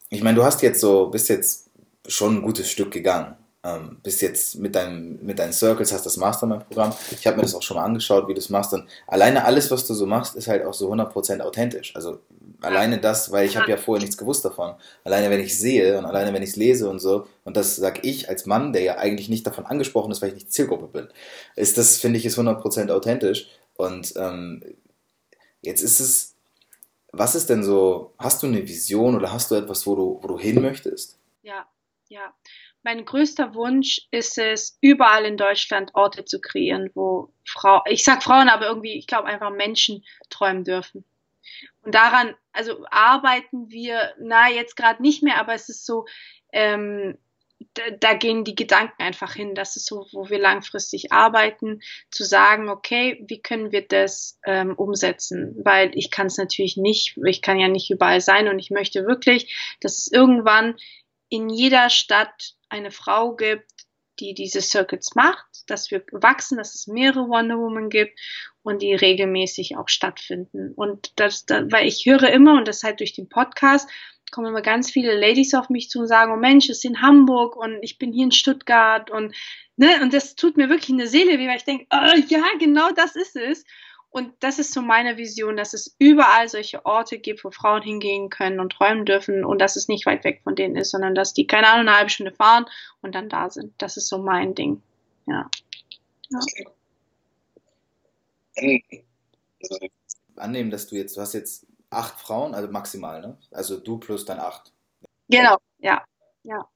ich 0.08 0.22
meine, 0.22 0.36
du 0.36 0.44
hast 0.44 0.62
jetzt 0.62 0.80
so, 0.80 1.08
bist 1.08 1.28
jetzt 1.28 1.68
schon 2.06 2.36
ein 2.36 2.42
gutes 2.42 2.70
Stück 2.70 2.90
gegangen. 2.90 3.36
Ähm, 3.62 3.98
bist 4.02 4.22
jetzt 4.22 4.56
mit, 4.56 4.74
deinem, 4.74 5.18
mit 5.22 5.38
deinen 5.38 5.52
Circles, 5.52 5.92
hast 5.92 6.06
das 6.06 6.16
Mastermind-Programm. 6.16 6.94
Ich 7.10 7.26
habe 7.26 7.36
mir 7.36 7.42
das 7.42 7.54
auch 7.54 7.60
schon 7.60 7.76
mal 7.76 7.84
angeschaut, 7.84 8.26
wie 8.28 8.32
du 8.32 8.38
es 8.38 8.48
machst. 8.48 8.72
Und 8.72 8.88
alleine 9.06 9.44
alles, 9.44 9.70
was 9.70 9.86
du 9.86 9.92
so 9.92 10.06
machst, 10.06 10.34
ist 10.36 10.48
halt 10.48 10.64
auch 10.64 10.72
so 10.72 10.90
100% 10.90 11.40
authentisch. 11.40 11.94
Also 11.94 12.20
alleine 12.62 12.98
das, 12.98 13.32
weil 13.32 13.46
ich 13.46 13.56
habe 13.56 13.70
ja 13.70 13.76
vorher 13.76 14.00
nichts 14.00 14.16
gewusst 14.16 14.44
davon. 14.44 14.74
Alleine 15.04 15.30
wenn 15.30 15.40
ich 15.40 15.58
sehe 15.58 15.98
und 15.98 16.04
alleine 16.04 16.32
wenn 16.32 16.42
ich 16.42 16.50
es 16.50 16.56
lese 16.56 16.88
und 16.88 16.98
so, 16.98 17.26
und 17.44 17.56
das 17.56 17.76
sag 17.76 18.04
ich 18.04 18.28
als 18.28 18.46
Mann, 18.46 18.72
der 18.72 18.82
ja 18.82 18.98
eigentlich 18.98 19.28
nicht 19.28 19.46
davon 19.46 19.66
angesprochen 19.66 20.10
ist, 20.10 20.22
weil 20.22 20.30
ich 20.30 20.34
nicht 20.34 20.52
Zielgruppe 20.52 20.86
bin, 20.86 21.08
ist 21.56 21.78
das, 21.78 21.98
finde 21.98 22.18
ich, 22.18 22.26
ist 22.26 22.38
100% 22.38 22.90
authentisch. 22.90 23.48
Und 23.74 24.14
ähm, 24.16 24.62
jetzt 25.62 25.82
ist 25.82 26.00
es, 26.00 26.36
was 27.12 27.34
ist 27.34 27.50
denn 27.50 27.64
so, 27.64 28.14
hast 28.18 28.42
du 28.42 28.46
eine 28.46 28.66
Vision 28.68 29.16
oder 29.16 29.32
hast 29.32 29.50
du 29.50 29.54
etwas, 29.56 29.86
wo 29.86 29.96
du, 29.96 30.18
wo 30.22 30.28
du 30.28 30.38
hin 30.38 30.60
möchtest? 30.60 31.18
Ja, 31.42 31.66
ja. 32.08 32.32
Mein 32.82 33.04
größter 33.04 33.54
Wunsch 33.54 34.08
ist 34.10 34.38
es, 34.38 34.78
überall 34.80 35.26
in 35.26 35.36
Deutschland 35.36 35.90
Orte 35.94 36.24
zu 36.24 36.40
kreieren, 36.40 36.90
wo 36.94 37.30
Frau, 37.44 37.82
ich 37.86 38.04
sag 38.04 38.22
Frauen, 38.22 38.48
aber 38.48 38.68
irgendwie, 38.68 38.98
ich 38.98 39.06
glaube 39.06 39.26
einfach 39.26 39.50
Menschen 39.50 40.02
träumen 40.30 40.64
dürfen. 40.64 41.04
Und 41.82 41.94
daran, 41.94 42.34
also 42.52 42.84
arbeiten 42.90 43.70
wir, 43.70 44.14
na, 44.20 44.50
jetzt 44.50 44.76
gerade 44.76 45.02
nicht 45.02 45.22
mehr, 45.22 45.38
aber 45.38 45.54
es 45.54 45.68
ist 45.68 45.86
so, 45.86 46.06
ähm, 46.52 47.16
da, 47.74 47.82
da, 47.90 48.14
gehen 48.14 48.44
die 48.44 48.54
Gedanken 48.54 49.02
einfach 49.02 49.34
hin. 49.34 49.54
Das 49.54 49.76
ist 49.76 49.86
so, 49.86 50.06
wo 50.12 50.28
wir 50.30 50.38
langfristig 50.38 51.12
arbeiten, 51.12 51.80
zu 52.10 52.24
sagen, 52.24 52.68
okay, 52.68 53.22
wie 53.28 53.40
können 53.40 53.70
wir 53.70 53.86
das 53.86 54.38
ähm, 54.44 54.74
umsetzen? 54.74 55.54
Weil 55.62 55.90
ich 55.94 56.10
kann 56.10 56.26
es 56.26 56.38
natürlich 56.38 56.76
nicht, 56.76 57.18
ich 57.24 57.42
kann 57.42 57.60
ja 57.60 57.68
nicht 57.68 57.90
überall 57.90 58.20
sein 58.20 58.48
und 58.48 58.58
ich 58.58 58.70
möchte 58.70 59.06
wirklich, 59.06 59.76
dass 59.80 59.98
es 59.98 60.10
irgendwann 60.10 60.76
in 61.28 61.48
jeder 61.48 61.90
Stadt 61.90 62.54
eine 62.68 62.90
Frau 62.90 63.36
gibt, 63.36 63.70
die 64.20 64.34
diese 64.34 64.60
Circuits 64.60 65.14
macht, 65.14 65.46
dass 65.68 65.90
wir 65.90 66.04
wachsen, 66.12 66.58
dass 66.58 66.74
es 66.74 66.86
mehrere 66.86 67.28
Wonder 67.28 67.58
Woman 67.58 67.88
gibt 67.88 68.18
und 68.62 68.82
die 68.82 68.94
regelmäßig 68.94 69.76
auch 69.76 69.88
stattfinden. 69.88 70.72
Und 70.74 71.18
das, 71.18 71.46
das 71.46 71.72
weil 71.72 71.86
ich 71.86 72.04
höre 72.04 72.30
immer, 72.30 72.58
und 72.58 72.68
das 72.68 72.82
halt 72.82 73.00
durch 73.00 73.14
den 73.14 73.28
Podcast, 73.28 73.88
kommen 74.30 74.48
immer 74.48 74.62
ganz 74.62 74.90
viele 74.90 75.18
Ladies 75.18 75.54
auf 75.54 75.70
mich 75.70 75.90
zu 75.90 76.00
und 76.00 76.06
sagen, 76.06 76.32
oh 76.32 76.36
Mensch, 76.36 76.68
es 76.68 76.78
ist 76.78 76.84
in 76.84 77.02
Hamburg 77.02 77.56
und 77.56 77.78
ich 77.82 77.98
bin 77.98 78.12
hier 78.12 78.24
in 78.24 78.32
Stuttgart 78.32 79.10
und, 79.10 79.34
ne, 79.76 79.88
und 80.02 80.12
das 80.12 80.36
tut 80.36 80.56
mir 80.56 80.68
wirklich 80.68 80.90
in 80.90 80.98
der 80.98 81.08
Seele 81.08 81.38
weh, 81.38 81.48
weil 81.48 81.56
ich 81.56 81.64
denke, 81.64 81.86
oh, 81.92 82.18
ja, 82.28 82.44
genau 82.58 82.92
das 82.92 83.16
ist 83.16 83.34
es. 83.34 83.64
Und 84.10 84.32
das 84.40 84.58
ist 84.58 84.72
so 84.72 84.82
meine 84.82 85.16
Vision, 85.16 85.56
dass 85.56 85.72
es 85.72 85.94
überall 86.00 86.48
solche 86.48 86.84
Orte 86.84 87.18
gibt, 87.18 87.44
wo 87.44 87.52
Frauen 87.52 87.82
hingehen 87.82 88.28
können 88.28 88.58
und 88.58 88.72
träumen 88.72 89.06
dürfen 89.06 89.44
und 89.44 89.60
dass 89.60 89.76
es 89.76 89.86
nicht 89.86 90.04
weit 90.04 90.24
weg 90.24 90.40
von 90.42 90.56
denen 90.56 90.74
ist, 90.74 90.90
sondern 90.90 91.14
dass 91.14 91.32
die, 91.32 91.46
keine 91.46 91.68
Ahnung, 91.68 91.86
eine 91.86 91.96
halbe 91.96 92.10
Stunde 92.10 92.32
fahren 92.32 92.66
und 93.02 93.14
dann 93.14 93.28
da 93.28 93.48
sind. 93.50 93.72
Das 93.78 93.96
ist 93.96 94.08
so 94.08 94.18
mein 94.18 94.56
Ding. 94.56 94.82
Ja. 95.26 95.48
ja. 96.28 96.40
Annehmen, 100.34 100.72
dass 100.72 100.88
du 100.88 100.96
jetzt, 100.96 101.16
du 101.16 101.20
hast 101.20 101.34
jetzt 101.34 101.66
acht 101.90 102.20
Frauen, 102.20 102.52
also 102.54 102.68
maximal, 102.68 103.20
ne? 103.20 103.38
Also 103.52 103.78
du 103.78 103.98
plus 103.98 104.24
dann 104.24 104.40
acht. 104.40 104.72
Genau, 105.28 105.56
ja. 105.78 106.04
ja. 106.42 106.66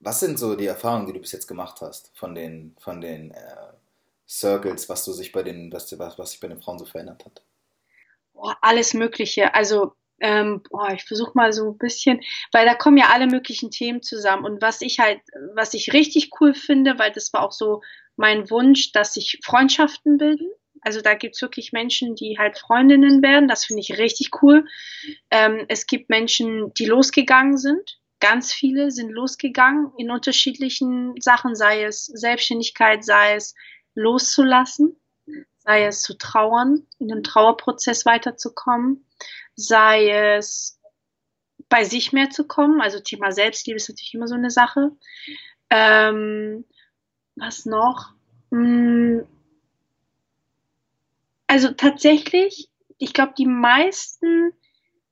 Was 0.00 0.20
sind 0.20 0.38
so 0.38 0.56
die 0.56 0.66
Erfahrungen, 0.66 1.06
die 1.06 1.14
du 1.14 1.20
bis 1.20 1.32
jetzt 1.32 1.46
gemacht 1.46 1.80
hast 1.80 2.10
von 2.14 2.34
den, 2.34 2.76
von 2.78 3.00
den 3.00 3.30
äh, 3.30 3.69
Circles, 4.30 4.88
was 4.88 5.04
du 5.04 5.12
sich 5.12 5.32
bei 5.32 5.42
den, 5.42 5.72
was, 5.72 5.98
was, 5.98 6.30
sich 6.30 6.40
bei 6.40 6.46
den 6.46 6.60
Frauen 6.60 6.78
so 6.78 6.84
verändert 6.84 7.24
hat? 7.24 7.42
Boah, 8.32 8.56
alles 8.62 8.94
Mögliche. 8.94 9.54
Also 9.54 9.92
ähm, 10.20 10.62
boah, 10.70 10.92
ich 10.92 11.04
versuche 11.04 11.32
mal 11.34 11.52
so 11.52 11.72
ein 11.72 11.78
bisschen, 11.78 12.20
weil 12.52 12.64
da 12.64 12.74
kommen 12.74 12.98
ja 12.98 13.06
alle 13.12 13.26
möglichen 13.26 13.70
Themen 13.70 14.02
zusammen. 14.02 14.44
Und 14.44 14.62
was 14.62 14.82
ich 14.82 15.00
halt, 15.00 15.20
was 15.54 15.74
ich 15.74 15.92
richtig 15.92 16.30
cool 16.40 16.54
finde, 16.54 16.98
weil 16.98 17.10
das 17.10 17.32
war 17.32 17.42
auch 17.42 17.52
so 17.52 17.82
mein 18.16 18.48
Wunsch, 18.50 18.92
dass 18.92 19.14
sich 19.14 19.40
Freundschaften 19.42 20.18
bilden. 20.18 20.48
Also 20.82 21.00
da 21.00 21.14
gibt's 21.14 21.42
wirklich 21.42 21.72
Menschen, 21.72 22.14
die 22.14 22.38
halt 22.38 22.58
Freundinnen 22.58 23.22
werden. 23.22 23.48
Das 23.48 23.64
finde 23.64 23.80
ich 23.80 23.98
richtig 23.98 24.30
cool. 24.42 24.64
Ähm, 25.30 25.64
es 25.68 25.86
gibt 25.86 26.08
Menschen, 26.08 26.72
die 26.74 26.86
losgegangen 26.86 27.56
sind. 27.56 27.98
Ganz 28.20 28.52
viele 28.52 28.90
sind 28.90 29.10
losgegangen 29.10 29.92
in 29.98 30.10
unterschiedlichen 30.10 31.14
Sachen, 31.20 31.56
sei 31.56 31.84
es 31.84 32.04
Selbstständigkeit, 32.06 33.04
sei 33.04 33.34
es 33.34 33.54
loszulassen, 34.00 34.96
sei 35.58 35.84
es 35.84 36.02
zu 36.02 36.16
trauern, 36.16 36.86
in 36.98 37.12
einem 37.12 37.22
Trauerprozess 37.22 38.06
weiterzukommen 38.06 39.04
sei 39.60 40.08
es 40.10 40.80
bei 41.68 41.84
sich 41.84 42.12
mehr 42.12 42.30
zu 42.30 42.46
kommen, 42.46 42.80
also 42.80 42.98
Thema 42.98 43.30
Selbstliebe 43.30 43.76
ist 43.76 43.88
natürlich 43.88 44.14
immer 44.14 44.26
so 44.26 44.34
eine 44.34 44.50
Sache. 44.50 44.90
Ähm, 45.68 46.64
was 47.36 47.66
noch? 47.66 48.12
Hm, 48.50 49.26
also 51.46 51.70
tatsächlich, 51.72 52.68
ich 52.98 53.12
glaube, 53.12 53.34
die 53.38 53.46
meisten 53.46 54.52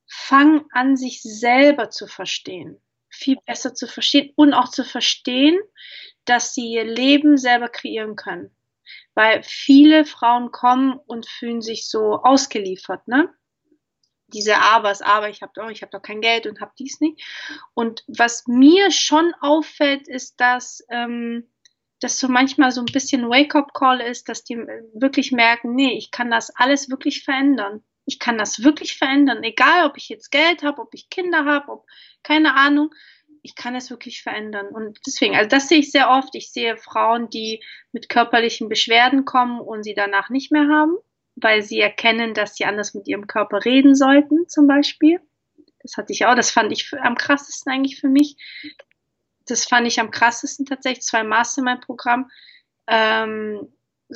fangen 0.06 0.64
an, 0.72 0.96
sich 0.96 1.22
selber 1.22 1.90
zu 1.90 2.06
verstehen, 2.06 2.80
viel 3.08 3.36
besser 3.46 3.74
zu 3.74 3.86
verstehen 3.86 4.32
und 4.34 4.54
auch 4.54 4.70
zu 4.70 4.84
verstehen, 4.84 5.58
dass 6.24 6.54
sie 6.54 6.72
ihr 6.72 6.84
Leben 6.84 7.36
selber 7.36 7.68
kreieren 7.68 8.16
können. 8.16 8.50
Weil 9.14 9.42
viele 9.42 10.04
Frauen 10.04 10.50
kommen 10.52 10.98
und 11.06 11.26
fühlen 11.26 11.62
sich 11.62 11.88
so 11.88 12.20
ausgeliefert, 12.22 13.06
ne? 13.08 13.32
diese 14.28 14.58
Abers, 14.58 15.02
aber 15.02 15.30
ich 15.30 15.42
habe 15.42 15.52
doch, 15.54 15.70
ich 15.70 15.82
habe 15.82 15.90
doch 15.90 16.02
kein 16.02 16.20
Geld 16.20 16.46
und 16.46 16.60
habe 16.60 16.72
dies 16.78 17.00
nicht. 17.00 17.22
Und 17.74 18.04
was 18.06 18.46
mir 18.46 18.90
schon 18.90 19.32
auffällt, 19.40 20.06
ist, 20.06 20.40
dass 20.40 20.84
ähm, 20.90 21.48
das 22.00 22.18
so 22.18 22.28
manchmal 22.28 22.70
so 22.70 22.80
ein 22.80 22.92
bisschen 22.92 23.28
Wake-up-Call 23.28 24.00
ist, 24.00 24.28
dass 24.28 24.44
die 24.44 24.56
wirklich 24.94 25.32
merken, 25.32 25.74
nee, 25.74 25.96
ich 25.96 26.10
kann 26.10 26.30
das 26.30 26.54
alles 26.54 26.90
wirklich 26.90 27.24
verändern. 27.24 27.82
Ich 28.04 28.18
kann 28.18 28.38
das 28.38 28.62
wirklich 28.62 28.96
verändern, 28.96 29.42
egal 29.42 29.86
ob 29.86 29.96
ich 29.96 30.08
jetzt 30.08 30.30
Geld 30.30 30.62
habe, 30.62 30.80
ob 30.80 30.94
ich 30.94 31.10
Kinder 31.10 31.44
habe, 31.44 31.72
ob 31.72 31.86
keine 32.22 32.54
Ahnung, 32.54 32.90
ich 33.42 33.54
kann 33.54 33.74
es 33.74 33.90
wirklich 33.90 34.22
verändern. 34.22 34.68
Und 34.68 34.98
deswegen, 35.06 35.34
also 35.34 35.48
das 35.48 35.68
sehe 35.68 35.78
ich 35.78 35.90
sehr 35.90 36.10
oft. 36.10 36.34
Ich 36.34 36.52
sehe 36.52 36.76
Frauen, 36.76 37.30
die 37.30 37.62
mit 37.92 38.08
körperlichen 38.08 38.68
Beschwerden 38.68 39.24
kommen 39.24 39.60
und 39.60 39.82
sie 39.82 39.94
danach 39.94 40.30
nicht 40.30 40.52
mehr 40.52 40.68
haben 40.68 40.96
weil 41.42 41.62
sie 41.62 41.80
erkennen, 41.80 42.34
dass 42.34 42.56
sie 42.56 42.64
anders 42.64 42.94
mit 42.94 43.06
ihrem 43.08 43.26
Körper 43.26 43.64
reden 43.64 43.94
sollten, 43.94 44.48
zum 44.48 44.66
Beispiel. 44.66 45.20
Das 45.82 45.96
hatte 45.96 46.12
ich 46.12 46.26
auch, 46.26 46.34
das 46.34 46.50
fand 46.50 46.72
ich 46.72 46.92
am 47.00 47.14
krassesten 47.14 47.72
eigentlich 47.72 48.00
für 48.00 48.08
mich. 48.08 48.36
Das 49.46 49.64
fand 49.64 49.86
ich 49.86 50.00
am 50.00 50.10
krassesten 50.10 50.66
tatsächlich, 50.66 51.04
zwei 51.04 51.22
Mastermind-Programm. 51.22 52.30
Ähm, 52.86 53.72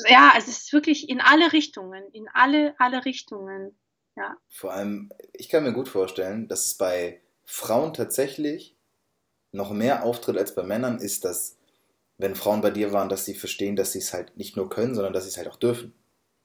ja, 0.08 0.30
also 0.34 0.50
es 0.50 0.64
ist 0.64 0.72
wirklich 0.72 1.08
in 1.08 1.20
alle 1.20 1.52
Richtungen, 1.52 2.04
in 2.12 2.28
alle, 2.32 2.74
alle 2.78 3.04
Richtungen. 3.04 3.78
Ja. 4.16 4.36
Vor 4.48 4.72
allem, 4.72 5.10
ich 5.32 5.48
kann 5.48 5.64
mir 5.64 5.72
gut 5.72 5.88
vorstellen, 5.88 6.48
dass 6.48 6.66
es 6.66 6.76
bei 6.76 7.22
Frauen 7.44 7.94
tatsächlich 7.94 8.76
noch 9.52 9.70
mehr 9.70 10.04
auftritt 10.04 10.36
als 10.38 10.54
bei 10.54 10.62
Männern, 10.62 10.98
ist, 10.98 11.24
dass, 11.24 11.56
wenn 12.18 12.34
Frauen 12.34 12.60
bei 12.60 12.70
dir 12.70 12.92
waren, 12.92 13.08
dass 13.08 13.24
sie 13.24 13.34
verstehen, 13.34 13.76
dass 13.76 13.92
sie 13.92 14.00
es 14.00 14.12
halt 14.12 14.36
nicht 14.36 14.56
nur 14.56 14.68
können, 14.68 14.94
sondern 14.94 15.12
dass 15.12 15.24
sie 15.24 15.30
es 15.30 15.36
halt 15.36 15.48
auch 15.48 15.56
dürfen. 15.56 15.94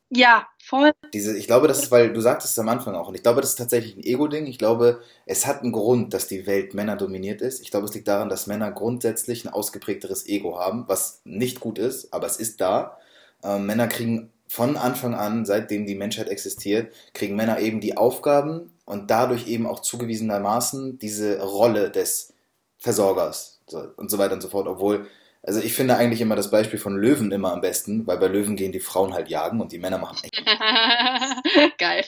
Ja, 0.09 0.47
voll. 0.63 0.91
Diese, 1.13 1.37
ich 1.37 1.47
glaube, 1.47 1.67
das 1.67 1.83
ist, 1.83 1.91
weil 1.91 2.13
du 2.13 2.21
sagtest 2.21 2.53
es 2.53 2.59
am 2.59 2.69
Anfang 2.69 2.95
auch, 2.95 3.09
und 3.09 3.15
ich 3.15 3.23
glaube, 3.23 3.41
das 3.41 3.51
ist 3.51 3.57
tatsächlich 3.57 3.97
ein 3.97 4.03
Ego-Ding. 4.03 4.45
Ich 4.45 4.57
glaube, 4.57 5.01
es 5.25 5.45
hat 5.45 5.63
einen 5.63 5.73
Grund, 5.73 6.13
dass 6.13 6.27
die 6.27 6.47
Welt 6.47 6.73
Männer 6.73 6.95
dominiert 6.95 7.41
ist. 7.41 7.61
Ich 7.61 7.71
glaube, 7.71 7.87
es 7.87 7.93
liegt 7.93 8.07
daran, 8.07 8.29
dass 8.29 8.47
Männer 8.47 8.71
grundsätzlich 8.71 9.43
ein 9.43 9.51
ausgeprägteres 9.51 10.25
Ego 10.27 10.57
haben, 10.57 10.85
was 10.87 11.21
nicht 11.25 11.59
gut 11.59 11.77
ist, 11.77 12.13
aber 12.13 12.25
es 12.25 12.37
ist 12.37 12.61
da. 12.61 12.97
Ähm, 13.43 13.65
Männer 13.65 13.87
kriegen 13.87 14.31
von 14.47 14.77
Anfang 14.77 15.13
an, 15.13 15.45
seitdem 15.45 15.85
die 15.85 15.95
Menschheit 15.95 16.29
existiert, 16.29 16.93
kriegen 17.13 17.35
Männer 17.35 17.59
eben 17.59 17.81
die 17.81 17.97
Aufgaben 17.97 18.71
und 18.85 19.11
dadurch 19.11 19.47
eben 19.47 19.67
auch 19.67 19.81
zugewiesenermaßen 19.81 20.99
diese 20.99 21.41
Rolle 21.41 21.91
des 21.91 22.33
Versorgers 22.77 23.61
und 23.97 24.09
so 24.09 24.17
weiter 24.17 24.33
und 24.33 24.41
so 24.41 24.49
fort, 24.49 24.67
obwohl 24.67 25.07
also 25.43 25.61
ich 25.61 25.73
finde 25.73 25.95
eigentlich 25.95 26.19
immer 26.19 26.35
das 26.35 26.51
Beispiel 26.51 26.77
von 26.77 26.97
Löwen 26.97 27.31
immer 27.31 27.53
am 27.53 27.61
besten, 27.61 28.05
weil 28.05 28.17
bei 28.17 28.27
Löwen 28.27 28.57
gehen 28.57 28.73
die 28.73 28.81
Frauen 28.81 29.13
halt 29.13 29.29
jagen 29.29 29.61
und 29.61 29.71
die 29.71 29.77
Männer 29.77 29.97
machen 29.97 30.17
echt. 30.23 30.45
Geil. 31.77 32.03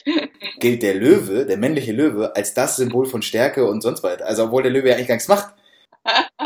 Gilt 0.58 0.82
der 0.82 0.94
Löwe, 0.94 1.46
der 1.46 1.56
männliche 1.56 1.92
Löwe, 1.92 2.36
als 2.36 2.52
das 2.52 2.76
Symbol 2.76 3.06
von 3.06 3.22
Stärke 3.22 3.66
und 3.66 3.80
sonst 3.80 4.02
weiter. 4.02 4.26
Also 4.26 4.44
obwohl 4.44 4.62
der 4.62 4.72
Löwe 4.72 4.90
ja 4.90 4.96
eigentlich 4.96 5.08
gar 5.08 5.14
nichts 5.14 5.28
macht. 5.28 5.54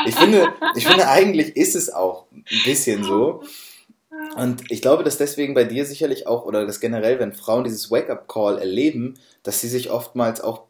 Ich 0.07 0.14
finde, 0.14 0.52
ich 0.76 0.87
finde 0.87 1.09
eigentlich 1.09 1.57
ist 1.57 1.75
es 1.75 1.93
auch 1.93 2.26
ein 2.33 2.45
bisschen 2.64 3.02
so. 3.02 3.43
Und 4.37 4.71
ich 4.71 4.81
glaube, 4.81 5.02
dass 5.02 5.19
deswegen 5.19 5.54
bei 5.54 5.64
dir 5.64 5.87
sicherlich 5.87 6.28
auch, 6.28 6.45
oder 6.45 6.64
dass 6.66 6.81
generell, 6.81 7.18
wenn 7.18 7.33
Frauen 7.33 7.64
dieses 7.64 7.90
Wake-up-Call 7.90 8.59
erleben, 8.59 9.18
dass 9.42 9.61
sie 9.61 9.68
sich 9.68 9.90
oftmals 9.90 10.40
auch 10.40 10.66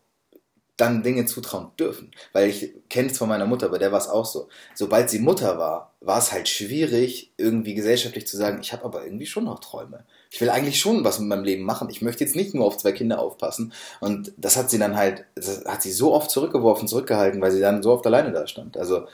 dann 0.76 1.02
Dinge 1.02 1.24
zutrauen 1.26 1.70
dürfen. 1.78 2.10
Weil 2.32 2.48
ich 2.48 2.72
kenne 2.88 3.10
es 3.10 3.18
von 3.18 3.28
meiner 3.28 3.46
Mutter, 3.46 3.68
bei 3.68 3.78
der 3.78 3.92
war 3.92 3.98
es 3.98 4.08
auch 4.08 4.24
so. 4.24 4.48
Sobald 4.74 5.08
sie 5.08 5.20
Mutter 5.20 5.58
war, 5.58 5.92
war 6.00 6.18
es 6.18 6.32
halt 6.32 6.48
schwierig, 6.48 7.32
irgendwie 7.37 7.74
gesellschaftlich 7.74 8.26
zu 8.26 8.37
sagen, 8.37 8.58
ich 8.60 8.72
habe 8.72 8.84
aber 8.84 9.04
irgendwie 9.04 9.26
schon 9.26 9.44
noch 9.44 9.60
Träume. 9.60 10.04
Ich 10.30 10.40
will 10.40 10.50
eigentlich 10.50 10.80
schon 10.80 11.04
was 11.04 11.20
mit 11.20 11.28
meinem 11.28 11.44
Leben 11.44 11.64
machen. 11.64 11.88
Ich 11.90 12.02
möchte 12.02 12.24
jetzt 12.24 12.34
nicht 12.34 12.54
nur 12.54 12.66
auf 12.66 12.76
zwei 12.76 12.92
Kinder 12.92 13.20
aufpassen. 13.20 13.72
Und 14.00 14.32
das 14.37 14.56
hat 14.56 14.70
sie 14.70 14.78
dann 14.78 14.96
halt, 14.96 15.24
das 15.37 15.64
hat 15.64 15.82
sie 15.82 15.92
so 15.92 16.12
oft 16.12 16.30
zurückgeworfen, 16.30 16.88
zurückgehalten, 16.88 17.40
weil 17.40 17.52
sie 17.52 17.60
dann 17.60 17.82
so 17.82 17.92
oft 17.92 18.06
alleine 18.06 18.32
da 18.32 18.46
stand. 18.46 18.76
Also 18.76 19.06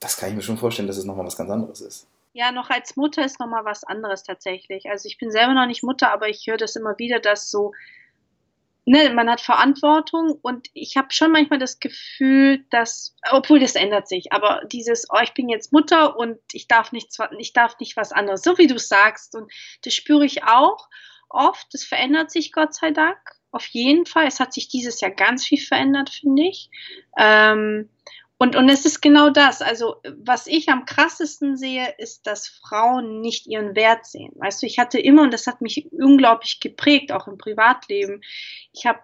das 0.00 0.16
kann 0.16 0.30
ich 0.30 0.34
mir 0.34 0.42
schon 0.42 0.58
vorstellen, 0.58 0.88
dass 0.88 0.96
es 0.96 1.04
nochmal 1.04 1.26
was 1.26 1.36
ganz 1.36 1.50
anderes 1.50 1.80
ist. 1.80 2.06
Ja, 2.34 2.50
noch 2.50 2.70
als 2.70 2.96
Mutter 2.96 3.24
ist 3.24 3.38
nochmal 3.38 3.66
was 3.66 3.84
anderes 3.84 4.22
tatsächlich. 4.22 4.88
Also 4.88 5.06
ich 5.06 5.18
bin 5.18 5.30
selber 5.30 5.52
noch 5.52 5.66
nicht 5.66 5.82
Mutter, 5.82 6.10
aber 6.10 6.28
ich 6.28 6.46
höre 6.46 6.56
das 6.56 6.76
immer 6.76 6.98
wieder, 6.98 7.20
dass 7.20 7.50
so 7.50 7.72
ne, 8.84 9.12
man 9.14 9.30
hat 9.30 9.40
Verantwortung 9.40 10.38
und 10.42 10.68
ich 10.74 10.96
habe 10.96 11.12
schon 11.12 11.32
manchmal 11.32 11.58
das 11.58 11.78
Gefühl, 11.78 12.64
dass, 12.70 13.16
obwohl 13.30 13.60
das 13.60 13.74
ändert 13.74 14.08
sich, 14.08 14.32
aber 14.32 14.62
dieses, 14.66 15.06
oh, 15.10 15.20
ich 15.22 15.34
bin 15.34 15.48
jetzt 15.48 15.72
Mutter 15.72 16.16
und 16.16 16.38
ich 16.52 16.68
darf 16.68 16.92
nichts, 16.92 17.18
ich 17.38 17.52
darf 17.52 17.78
nicht 17.78 17.96
was 17.96 18.12
anderes, 18.12 18.42
so 18.42 18.58
wie 18.58 18.66
du 18.66 18.78
sagst 18.78 19.34
und 19.34 19.52
das 19.84 19.94
spüre 19.94 20.24
ich 20.24 20.44
auch 20.44 20.88
oft, 21.28 21.66
das 21.72 21.84
verändert 21.84 22.30
sich 22.30 22.52
Gott 22.52 22.74
sei 22.74 22.90
Dank, 22.90 23.18
auf 23.52 23.66
jeden 23.66 24.06
Fall, 24.06 24.26
es 24.26 24.40
hat 24.40 24.52
sich 24.52 24.68
dieses 24.68 25.00
Jahr 25.00 25.10
ganz 25.10 25.44
viel 25.44 25.60
verändert, 25.60 26.08
finde 26.08 26.44
ich. 26.44 26.70
Ähm, 27.18 27.90
und, 28.42 28.56
und 28.56 28.68
es 28.68 28.84
ist 28.84 29.00
genau 29.00 29.30
das. 29.30 29.62
Also, 29.62 30.02
was 30.16 30.48
ich 30.48 30.68
am 30.68 30.84
krassesten 30.84 31.56
sehe, 31.56 31.94
ist, 31.98 32.26
dass 32.26 32.48
Frauen 32.48 33.20
nicht 33.20 33.46
ihren 33.46 33.76
Wert 33.76 34.04
sehen. 34.04 34.32
Weißt 34.34 34.60
du, 34.60 34.66
ich 34.66 34.80
hatte 34.80 34.98
immer, 34.98 35.22
und 35.22 35.32
das 35.32 35.46
hat 35.46 35.60
mich 35.60 35.86
unglaublich 35.92 36.58
geprägt, 36.58 37.12
auch 37.12 37.28
im 37.28 37.38
Privatleben, 37.38 38.20
ich 38.72 38.84
habe 38.84 38.98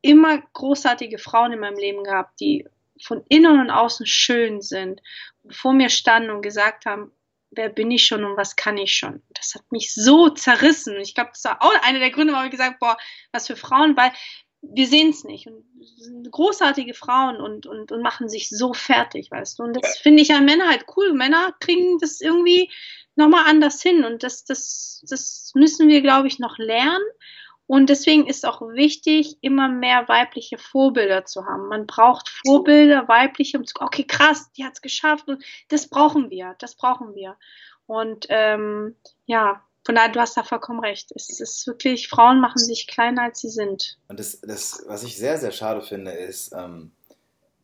immer 0.00 0.38
großartige 0.54 1.18
Frauen 1.18 1.52
in 1.52 1.60
meinem 1.60 1.76
Leben 1.76 2.02
gehabt, 2.02 2.40
die 2.40 2.66
von 2.98 3.22
innen 3.28 3.60
und 3.60 3.70
außen 3.70 4.06
schön 4.06 4.62
sind 4.62 5.02
und 5.42 5.54
vor 5.54 5.74
mir 5.74 5.90
standen 5.90 6.30
und 6.30 6.40
gesagt 6.40 6.86
haben, 6.86 7.12
wer 7.50 7.68
bin 7.68 7.90
ich 7.90 8.06
schon 8.06 8.24
und 8.24 8.38
was 8.38 8.56
kann 8.56 8.78
ich 8.78 8.96
schon. 8.96 9.22
Das 9.34 9.54
hat 9.54 9.70
mich 9.70 9.92
so 9.92 10.30
zerrissen. 10.30 10.96
Ich 10.96 11.14
glaube, 11.14 11.32
das 11.34 11.44
war 11.44 11.62
auch 11.62 11.74
einer 11.82 11.98
der 11.98 12.10
Gründe, 12.10 12.32
warum 12.32 12.46
ich 12.46 12.52
gesagt 12.52 12.80
boah, 12.80 12.96
was 13.32 13.48
für 13.48 13.56
Frauen, 13.56 13.98
weil 13.98 14.12
wir 14.62 14.86
sehen 14.86 15.10
es 15.10 15.24
nicht. 15.24 15.48
Und 15.48 15.64
sind 15.96 16.30
großartige 16.30 16.94
Frauen 16.94 17.40
und, 17.40 17.66
und, 17.66 17.92
und 17.92 18.02
machen 18.02 18.28
sich 18.28 18.48
so 18.48 18.72
fertig, 18.72 19.30
weißt 19.30 19.58
du. 19.58 19.64
Und 19.64 19.74
das 19.74 19.98
finde 19.98 20.22
ich 20.22 20.32
an 20.32 20.44
Männern 20.44 20.68
halt 20.68 20.84
cool. 20.96 21.12
Männer 21.12 21.54
kriegen 21.60 21.98
das 21.98 22.20
irgendwie 22.20 22.70
nochmal 23.16 23.44
anders 23.48 23.82
hin. 23.82 24.04
Und 24.04 24.22
das, 24.22 24.44
das, 24.44 25.04
das 25.08 25.52
müssen 25.54 25.88
wir, 25.88 26.00
glaube 26.00 26.28
ich, 26.28 26.38
noch 26.38 26.58
lernen. 26.58 27.02
Und 27.66 27.88
deswegen 27.88 28.26
ist 28.26 28.44
auch 28.44 28.60
wichtig, 28.60 29.38
immer 29.40 29.68
mehr 29.68 30.08
weibliche 30.08 30.58
Vorbilder 30.58 31.24
zu 31.24 31.46
haben. 31.46 31.68
Man 31.68 31.86
braucht 31.86 32.28
Vorbilder, 32.28 33.08
weibliche, 33.08 33.58
um 33.58 33.64
zu, 33.64 33.74
okay, 33.80 34.04
krass, 34.04 34.52
die 34.52 34.64
hat 34.64 34.74
es 34.74 34.82
geschafft. 34.82 35.28
Und 35.28 35.42
das 35.68 35.88
brauchen 35.88 36.30
wir, 36.30 36.54
das 36.58 36.76
brauchen 36.76 37.14
wir. 37.14 37.36
Und 37.86 38.26
ähm, 38.28 38.96
ja, 39.26 39.62
von 39.84 39.94
daher, 39.94 40.10
du 40.10 40.20
hast 40.20 40.36
da 40.36 40.44
vollkommen 40.44 40.80
recht. 40.80 41.10
Es 41.14 41.40
ist 41.40 41.66
wirklich, 41.66 42.08
Frauen 42.08 42.40
machen 42.40 42.58
sich 42.58 42.86
kleiner, 42.86 43.22
als 43.22 43.40
sie 43.40 43.48
sind. 43.48 43.98
Und 44.08 44.20
das, 44.20 44.40
das 44.40 44.84
was 44.86 45.02
ich 45.02 45.16
sehr, 45.16 45.38
sehr 45.38 45.50
schade 45.50 45.82
finde, 45.82 46.12
ist, 46.12 46.52
ähm, 46.52 46.92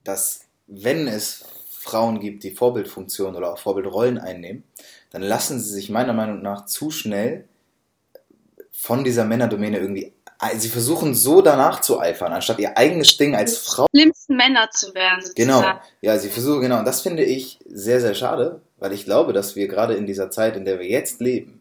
dass 0.04 0.46
wenn 0.66 1.06
es 1.06 1.44
Frauen 1.70 2.20
gibt, 2.20 2.42
die 2.42 2.54
Vorbildfunktionen 2.54 3.36
oder 3.36 3.52
auch 3.52 3.58
Vorbildrollen 3.58 4.18
einnehmen, 4.18 4.64
dann 5.10 5.22
lassen 5.22 5.60
sie 5.60 5.72
sich 5.72 5.90
meiner 5.90 6.12
Meinung 6.12 6.42
nach 6.42 6.66
zu 6.66 6.90
schnell 6.90 7.48
von 8.72 9.04
dieser 9.04 9.24
Männerdomäne 9.24 9.78
irgendwie 9.78 10.12
sie 10.56 10.68
versuchen 10.68 11.14
so 11.14 11.42
danach 11.42 11.80
zu 11.80 12.00
eifern, 12.00 12.32
anstatt 12.32 12.58
ihr 12.58 12.76
eigenes 12.76 13.16
Ding 13.16 13.34
als 13.34 13.58
Frau. 13.58 13.86
Schlimmsten 13.94 14.36
Männer 14.36 14.70
zu 14.70 14.94
werden. 14.94 15.24
Genau. 15.34 15.64
Ja, 16.00 16.18
sie 16.18 16.28
versuchen, 16.28 16.60
genau. 16.60 16.78
Und 16.78 16.84
das 16.84 17.00
finde 17.00 17.24
ich 17.24 17.58
sehr, 17.66 18.00
sehr 18.00 18.14
schade, 18.14 18.60
weil 18.76 18.92
ich 18.92 19.04
glaube, 19.04 19.32
dass 19.32 19.56
wir 19.56 19.68
gerade 19.68 19.94
in 19.94 20.06
dieser 20.06 20.30
Zeit, 20.30 20.56
in 20.56 20.64
der 20.64 20.78
wir 20.78 20.86
jetzt 20.86 21.20
leben, 21.20 21.57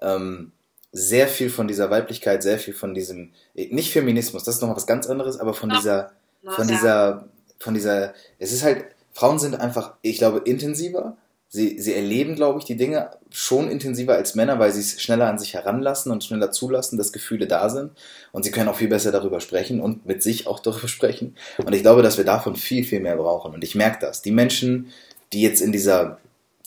ähm, 0.00 0.52
sehr 0.92 1.28
viel 1.28 1.50
von 1.50 1.68
dieser 1.68 1.90
Weiblichkeit, 1.90 2.42
sehr 2.42 2.58
viel 2.58 2.74
von 2.74 2.94
diesem, 2.94 3.30
nicht 3.54 3.92
Feminismus, 3.92 4.44
das 4.44 4.56
ist 4.56 4.60
nochmal 4.60 4.76
was 4.76 4.86
ganz 4.86 5.06
anderes, 5.06 5.38
aber 5.38 5.54
von 5.54 5.68
dieser 5.70 6.12
von 6.44 6.68
dieser, 6.68 7.28
von 7.58 7.74
dieser, 7.74 8.14
es 8.38 8.52
ist 8.52 8.62
halt, 8.62 8.84
Frauen 9.12 9.38
sind 9.38 9.54
einfach, 9.54 9.94
ich 10.02 10.18
glaube, 10.18 10.42
intensiver. 10.44 11.16
Sie, 11.52 11.80
sie 11.80 11.94
erleben, 11.94 12.36
glaube 12.36 12.60
ich, 12.60 12.64
die 12.64 12.76
Dinge 12.76 13.10
schon 13.30 13.68
intensiver 13.68 14.14
als 14.14 14.36
Männer, 14.36 14.60
weil 14.60 14.70
sie 14.70 14.80
es 14.80 15.02
schneller 15.02 15.28
an 15.28 15.38
sich 15.38 15.54
heranlassen 15.54 16.12
und 16.12 16.22
schneller 16.22 16.52
zulassen, 16.52 16.96
dass 16.96 17.12
Gefühle 17.12 17.48
da 17.48 17.68
sind. 17.68 17.90
Und 18.30 18.44
sie 18.44 18.52
können 18.52 18.68
auch 18.68 18.76
viel 18.76 18.88
besser 18.88 19.10
darüber 19.10 19.40
sprechen 19.40 19.80
und 19.80 20.06
mit 20.06 20.22
sich 20.22 20.46
auch 20.46 20.60
darüber 20.60 20.86
sprechen. 20.88 21.34
Und 21.58 21.74
ich 21.74 21.82
glaube, 21.82 22.02
dass 22.02 22.18
wir 22.18 22.24
davon 22.24 22.54
viel, 22.54 22.84
viel 22.84 23.00
mehr 23.00 23.16
brauchen. 23.16 23.52
Und 23.52 23.64
ich 23.64 23.74
merke 23.74 23.98
das. 24.00 24.22
Die 24.22 24.30
Menschen, 24.30 24.92
die 25.32 25.42
jetzt 25.42 25.60
in 25.60 25.72
dieser, 25.72 26.18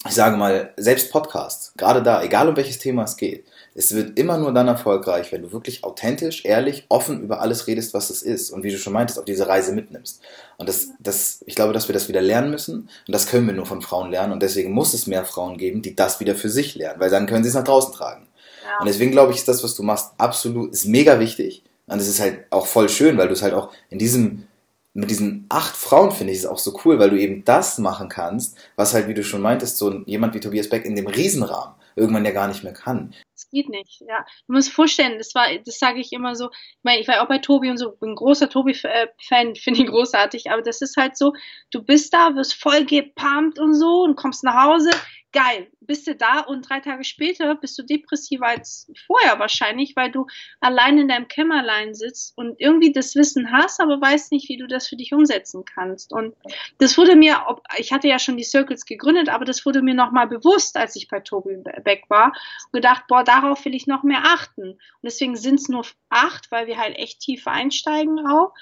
ich 0.05 0.13
sage 0.13 0.37
mal, 0.37 0.73
selbst 0.77 1.11
Podcasts, 1.11 1.73
gerade 1.77 2.03
da, 2.03 2.21
egal 2.23 2.49
um 2.49 2.55
welches 2.55 2.79
Thema 2.79 3.03
es 3.03 3.17
geht, 3.17 3.45
es 3.75 3.95
wird 3.95 4.19
immer 4.19 4.37
nur 4.37 4.53
dann 4.53 4.67
erfolgreich, 4.67 5.31
wenn 5.31 5.41
du 5.41 5.51
wirklich 5.51 5.83
authentisch, 5.83 6.45
ehrlich, 6.45 6.85
offen 6.89 7.21
über 7.21 7.41
alles 7.41 7.67
redest, 7.67 7.93
was 7.93 8.09
es 8.09 8.21
ist 8.21 8.51
und 8.51 8.63
wie 8.63 8.71
du 8.71 8.77
schon 8.77 8.93
meintest, 8.93 9.17
auf 9.17 9.25
diese 9.25 9.47
Reise 9.47 9.73
mitnimmst. 9.73 10.21
Und 10.57 10.69
das, 10.69 10.89
das, 10.99 11.43
ich 11.47 11.55
glaube, 11.55 11.73
dass 11.73 11.87
wir 11.87 11.93
das 11.93 12.07
wieder 12.07 12.21
lernen 12.21 12.51
müssen 12.51 12.89
und 13.07 13.13
das 13.13 13.27
können 13.27 13.47
wir 13.47 13.53
nur 13.53 13.65
von 13.65 13.81
Frauen 13.81 14.11
lernen 14.11 14.33
und 14.33 14.43
deswegen 14.43 14.71
muss 14.71 14.93
es 14.93 15.07
mehr 15.07 15.25
Frauen 15.25 15.57
geben, 15.57 15.81
die 15.81 15.95
das 15.95 16.19
wieder 16.19 16.35
für 16.35 16.49
sich 16.49 16.75
lernen, 16.75 16.99
weil 16.99 17.09
dann 17.09 17.25
können 17.25 17.43
sie 17.43 17.49
es 17.49 17.55
nach 17.55 17.63
draußen 17.63 17.93
tragen. 17.93 18.27
Ja. 18.63 18.79
Und 18.79 18.87
deswegen 18.87 19.11
glaube 19.11 19.31
ich, 19.31 19.39
ist 19.39 19.47
das, 19.47 19.63
was 19.63 19.75
du 19.75 19.83
machst, 19.83 20.11
absolut, 20.17 20.71
ist 20.71 20.85
mega 20.85 21.19
wichtig 21.19 21.63
und 21.87 21.99
es 21.99 22.07
ist 22.07 22.19
halt 22.19 22.45
auch 22.49 22.67
voll 22.67 22.89
schön, 22.89 23.17
weil 23.17 23.27
du 23.27 23.33
es 23.33 23.41
halt 23.41 23.53
auch 23.53 23.71
in 23.89 23.99
diesem 23.99 24.47
mit 24.93 25.09
diesen 25.09 25.45
acht 25.49 25.75
Frauen 25.75 26.11
finde 26.11 26.33
ich 26.33 26.39
es 26.39 26.45
auch 26.45 26.59
so 26.59 26.79
cool, 26.85 26.99
weil 26.99 27.09
du 27.09 27.19
eben 27.19 27.43
das 27.43 27.79
machen 27.79 28.09
kannst, 28.09 28.57
was 28.75 28.93
halt, 28.93 29.07
wie 29.07 29.13
du 29.13 29.23
schon 29.23 29.41
meintest, 29.41 29.77
so 29.77 30.03
jemand 30.05 30.33
wie 30.33 30.39
Tobias 30.39 30.69
Beck 30.69 30.85
in 30.85 30.95
dem 30.95 31.07
Riesenrahmen 31.07 31.75
irgendwann 31.95 32.25
ja 32.25 32.31
gar 32.31 32.47
nicht 32.47 32.63
mehr 32.63 32.73
kann. 32.73 33.13
Es 33.35 33.49
geht 33.49 33.69
nicht, 33.69 34.01
ja. 34.07 34.25
Du 34.47 34.53
musst 34.53 34.71
vorstellen, 34.71 35.17
das 35.17 35.35
war, 35.35 35.45
das 35.63 35.79
sage 35.79 35.99
ich 35.99 36.11
immer 36.11 36.35
so, 36.35 36.49
ich 36.51 36.83
meine, 36.83 37.01
ich 37.01 37.07
war 37.07 37.21
auch 37.21 37.27
bei 37.27 37.37
Tobi 37.37 37.69
und 37.69 37.77
so, 37.77 37.91
bin 37.91 38.11
ein 38.11 38.15
großer 38.15 38.49
Tobi-Fan, 38.49 39.55
finde 39.55 39.79
ihn 39.79 39.87
großartig, 39.87 40.51
aber 40.51 40.61
das 40.61 40.81
ist 40.81 40.97
halt 40.97 41.17
so, 41.17 41.33
du 41.71 41.83
bist 41.83 42.13
da, 42.13 42.35
wirst 42.35 42.55
voll 42.55 42.85
gepumpt 42.85 43.59
und 43.59 43.75
so 43.75 44.03
und 44.03 44.15
kommst 44.15 44.43
nach 44.43 44.63
Hause, 44.63 44.91
geil, 45.33 45.67
bist 45.81 46.07
du 46.07 46.15
da 46.15 46.41
und 46.41 46.69
drei 46.69 46.79
Tage 46.79 47.03
später 47.03 47.55
bist 47.55 47.77
du 47.77 47.83
depressiver 47.83 48.47
als 48.47 48.89
vorher 49.07 49.39
wahrscheinlich, 49.39 49.95
weil 49.95 50.11
du 50.11 50.27
allein 50.61 50.97
in 50.97 51.07
deinem 51.07 51.27
Kämmerlein 51.27 51.93
sitzt 51.95 52.37
und 52.37 52.59
irgendwie 52.59 52.91
das 52.91 53.15
Wissen 53.15 53.51
hast, 53.51 53.81
aber 53.81 53.99
weißt 53.99 54.31
nicht, 54.31 54.47
wie 54.47 54.57
du 54.57 54.67
das 54.67 54.87
für 54.87 54.95
dich 54.95 55.13
umsetzen 55.13 55.65
kannst. 55.65 56.13
Und 56.13 56.35
das 56.77 56.97
wurde 56.97 57.15
mir, 57.15 57.43
ich 57.77 57.91
hatte 57.91 58.07
ja 58.07 58.19
schon 58.19 58.37
die 58.37 58.43
Circles 58.43 58.85
gegründet, 58.85 59.29
aber 59.29 59.43
das 59.43 59.65
wurde 59.65 59.81
mir 59.81 59.95
nochmal 59.95 60.27
bewusst, 60.27 60.77
als 60.77 60.95
ich 60.95 61.07
bei 61.07 61.19
Tobi 61.19 61.57
Beck 61.83 62.03
war 62.09 62.27
und 62.65 62.73
gedacht, 62.73 63.05
boah, 63.07 63.23
darauf 63.23 63.65
will 63.65 63.75
ich 63.75 63.87
noch 63.87 64.03
mehr 64.03 64.23
achten. 64.23 64.71
Und 64.71 64.79
deswegen 65.03 65.35
sind 65.35 65.59
es 65.59 65.67
nur 65.67 65.85
acht, 66.09 66.51
weil 66.51 66.67
wir 66.67 66.77
halt 66.77 66.97
echt 66.97 67.19
tief 67.19 67.47
einsteigen 67.47 68.25
auch. 68.27 68.53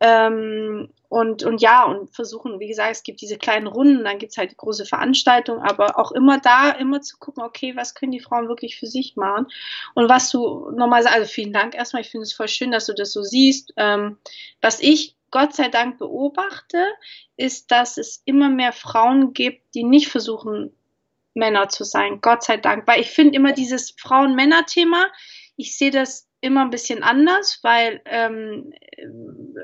Ähm, 0.00 0.88
und, 1.10 1.42
und 1.42 1.60
ja, 1.60 1.84
und 1.84 2.14
versuchen, 2.14 2.60
wie 2.60 2.68
gesagt, 2.68 2.92
es 2.92 3.02
gibt 3.02 3.20
diese 3.20 3.36
kleinen 3.36 3.66
Runden, 3.66 4.04
dann 4.04 4.18
gibt 4.18 4.30
es 4.30 4.38
halt 4.38 4.56
große 4.56 4.86
Veranstaltung, 4.86 5.60
aber 5.60 5.98
auch 5.98 6.12
immer 6.12 6.38
da, 6.38 6.70
immer 6.70 7.00
zu 7.02 7.18
gucken, 7.18 7.42
okay, 7.42 7.74
was 7.74 7.96
können 7.96 8.12
die 8.12 8.20
Frauen 8.20 8.46
wirklich 8.46 8.78
für 8.78 8.86
sich 8.86 9.16
machen? 9.16 9.48
Und 9.94 10.08
was 10.08 10.30
du 10.30 10.70
nochmal 10.70 11.02
sagst, 11.02 11.16
also 11.16 11.28
vielen 11.28 11.52
Dank 11.52 11.74
erstmal, 11.74 12.02
ich 12.02 12.10
finde 12.10 12.22
es 12.22 12.32
voll 12.32 12.46
schön, 12.46 12.70
dass 12.70 12.86
du 12.86 12.94
das 12.94 13.12
so 13.12 13.24
siehst. 13.24 13.74
Ähm, 13.76 14.18
was 14.60 14.78
ich 14.78 15.16
Gott 15.32 15.52
sei 15.52 15.68
Dank 15.68 15.98
beobachte, 15.98 16.78
ist, 17.36 17.72
dass 17.72 17.98
es 17.98 18.22
immer 18.24 18.48
mehr 18.48 18.72
Frauen 18.72 19.32
gibt, 19.32 19.74
die 19.74 19.82
nicht 19.82 20.06
versuchen, 20.06 20.72
Männer 21.34 21.68
zu 21.68 21.82
sein. 21.82 22.20
Gott 22.20 22.44
sei 22.44 22.56
Dank. 22.56 22.86
Weil 22.86 23.00
ich 23.00 23.10
finde 23.10 23.34
immer 23.34 23.52
dieses 23.52 23.96
Frauen-Männer-Thema, 23.98 25.08
ich 25.56 25.76
sehe 25.76 25.90
das 25.90 26.29
immer 26.40 26.62
ein 26.62 26.70
bisschen 26.70 27.02
anders, 27.02 27.60
weil 27.62 28.00
ähm, 28.06 28.72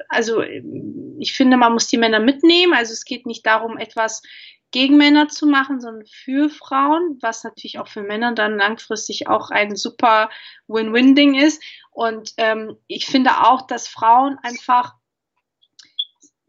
also 0.09 0.43
ich 0.43 1.33
finde, 1.35 1.57
man 1.57 1.73
muss 1.73 1.87
die 1.87 1.99
Männer 1.99 2.21
mitnehmen. 2.21 2.75
Also 2.75 2.93
es 2.93 3.05
geht 3.05 3.27
nicht 3.27 3.47
darum, 3.47 3.79
etwas 3.79 4.23
gegen 4.71 4.97
Männer 4.97 5.29
zu 5.29 5.47
machen, 5.47 5.81
sondern 5.81 6.07
für 6.07 6.51
Frauen, 6.51 7.19
was 7.23 7.45
natürlich 7.45 7.79
auch 7.79 7.89
für 7.89 8.03
Männer 8.03 8.35
dann 8.35 8.59
langfristig 8.59 9.29
auch 9.29 9.51
ein 9.51 9.77
super 9.77 10.29
Win-Win-Ding 10.67 11.35
ist. 11.35 11.63
Und 11.93 12.35
ähm, 12.37 12.77
ich 12.87 13.07
finde 13.07 13.43
auch, 13.47 13.63
dass 13.67 13.89
Frauen 13.89 14.39
einfach 14.43 14.95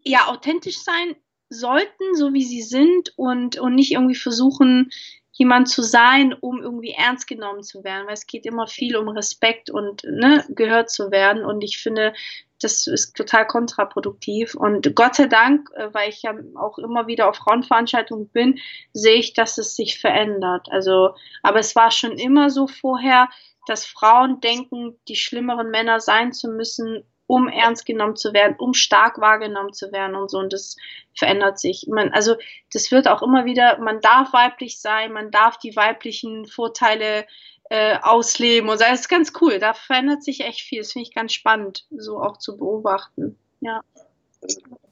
ja 0.04 0.28
authentisch 0.28 0.80
sein 0.80 1.16
sollten, 1.50 2.16
so 2.16 2.34
wie 2.34 2.44
sie 2.44 2.64
sind 2.64 3.14
und, 3.18 3.58
und 3.58 3.76
nicht 3.76 3.94
irgendwie 3.94 4.16
versuchen, 4.16 4.90
jemand 5.38 5.70
zu 5.70 5.84
sein, 5.84 6.34
um 6.34 6.62
irgendwie 6.62 6.92
ernst 6.92 7.28
genommen 7.28 7.62
zu 7.62 7.84
werden, 7.84 8.08
weil 8.08 8.16
es 8.16 8.26
geht 8.26 8.46
immer 8.46 8.68
viel 8.68 8.98
um 8.98 9.08
Respekt 9.08 9.70
und 9.70 10.04
ne, 10.04 10.44
gehört 10.50 10.90
zu 10.90 11.12
werden. 11.12 11.46
Und 11.46 11.64
ich 11.64 11.78
finde, 11.78 12.14
das 12.60 12.88
ist 12.88 13.16
total 13.16 13.46
kontraproduktiv. 13.46 14.56
Und 14.56 14.96
Gott 14.96 15.16
sei 15.16 15.28
Dank, 15.28 15.70
äh, 15.76 15.94
weil 15.94 16.10
ich 16.10 16.24
ja 16.24 16.34
auch 16.56 16.80
immer 16.80 17.06
wieder 17.06 17.30
auf 17.30 17.36
Frauenveranstaltungen 17.38 18.30
bin, 18.30 18.60
sehe 18.94 19.18
ich, 19.18 19.34
dass 19.34 19.60
es 19.60 19.76
sich 19.76 20.00
verändert. 20.00 20.68
Also, 20.72 21.14
aber 21.44 21.60
es 21.60 21.76
war 21.76 21.92
schon 21.92 22.18
immer 22.18 22.50
so 22.50 22.68
vorher, 22.68 23.30
dass 23.68 23.86
Frauen 23.86 24.42
denken, 24.42 25.00
die 25.08 25.16
schlimmeren 25.16 25.70
Männer 25.70 26.00
sein 26.00 26.34
zu 26.34 26.50
müssen, 26.50 27.04
um 27.28 27.48
ernst 27.48 27.86
genommen 27.86 28.16
zu 28.16 28.34
werden, 28.34 28.56
um 28.58 28.74
stark 28.74 29.20
wahrgenommen 29.20 29.74
zu 29.74 29.92
werden 29.92 30.16
und 30.16 30.32
so. 30.32 30.40
Und 30.40 30.54
das 30.54 30.78
verändert 31.14 31.60
sich. 31.60 31.86
Man, 31.88 32.12
also 32.14 32.36
das 32.74 32.92
wird 32.92 33.08
auch 33.08 33.22
immer 33.22 33.46
wieder, 33.46 33.78
man 33.80 34.02
darf 34.02 34.34
weiblich 34.34 34.80
sein, 34.80 35.12
man 35.12 35.30
darf 35.30 35.58
die 35.58 35.76
weiblichen 35.76 36.46
Vorteile 36.46 37.28
äh, 37.70 37.98
ausleben 38.02 38.70
und 38.70 38.78
so. 38.78 38.86
Das 38.86 39.02
ist 39.02 39.10
ganz 39.10 39.34
cool. 39.42 39.60
Da 39.60 39.74
verändert 39.74 40.24
sich 40.24 40.42
echt 40.42 40.62
viel. 40.62 40.80
Das 40.80 40.94
finde 40.94 41.08
ich 41.08 41.14
ganz 41.14 41.34
spannend, 41.34 41.86
so 41.92 42.22
auch 42.22 42.38
zu 42.38 42.58
beobachten. 42.58 43.38
Ja. 43.60 43.82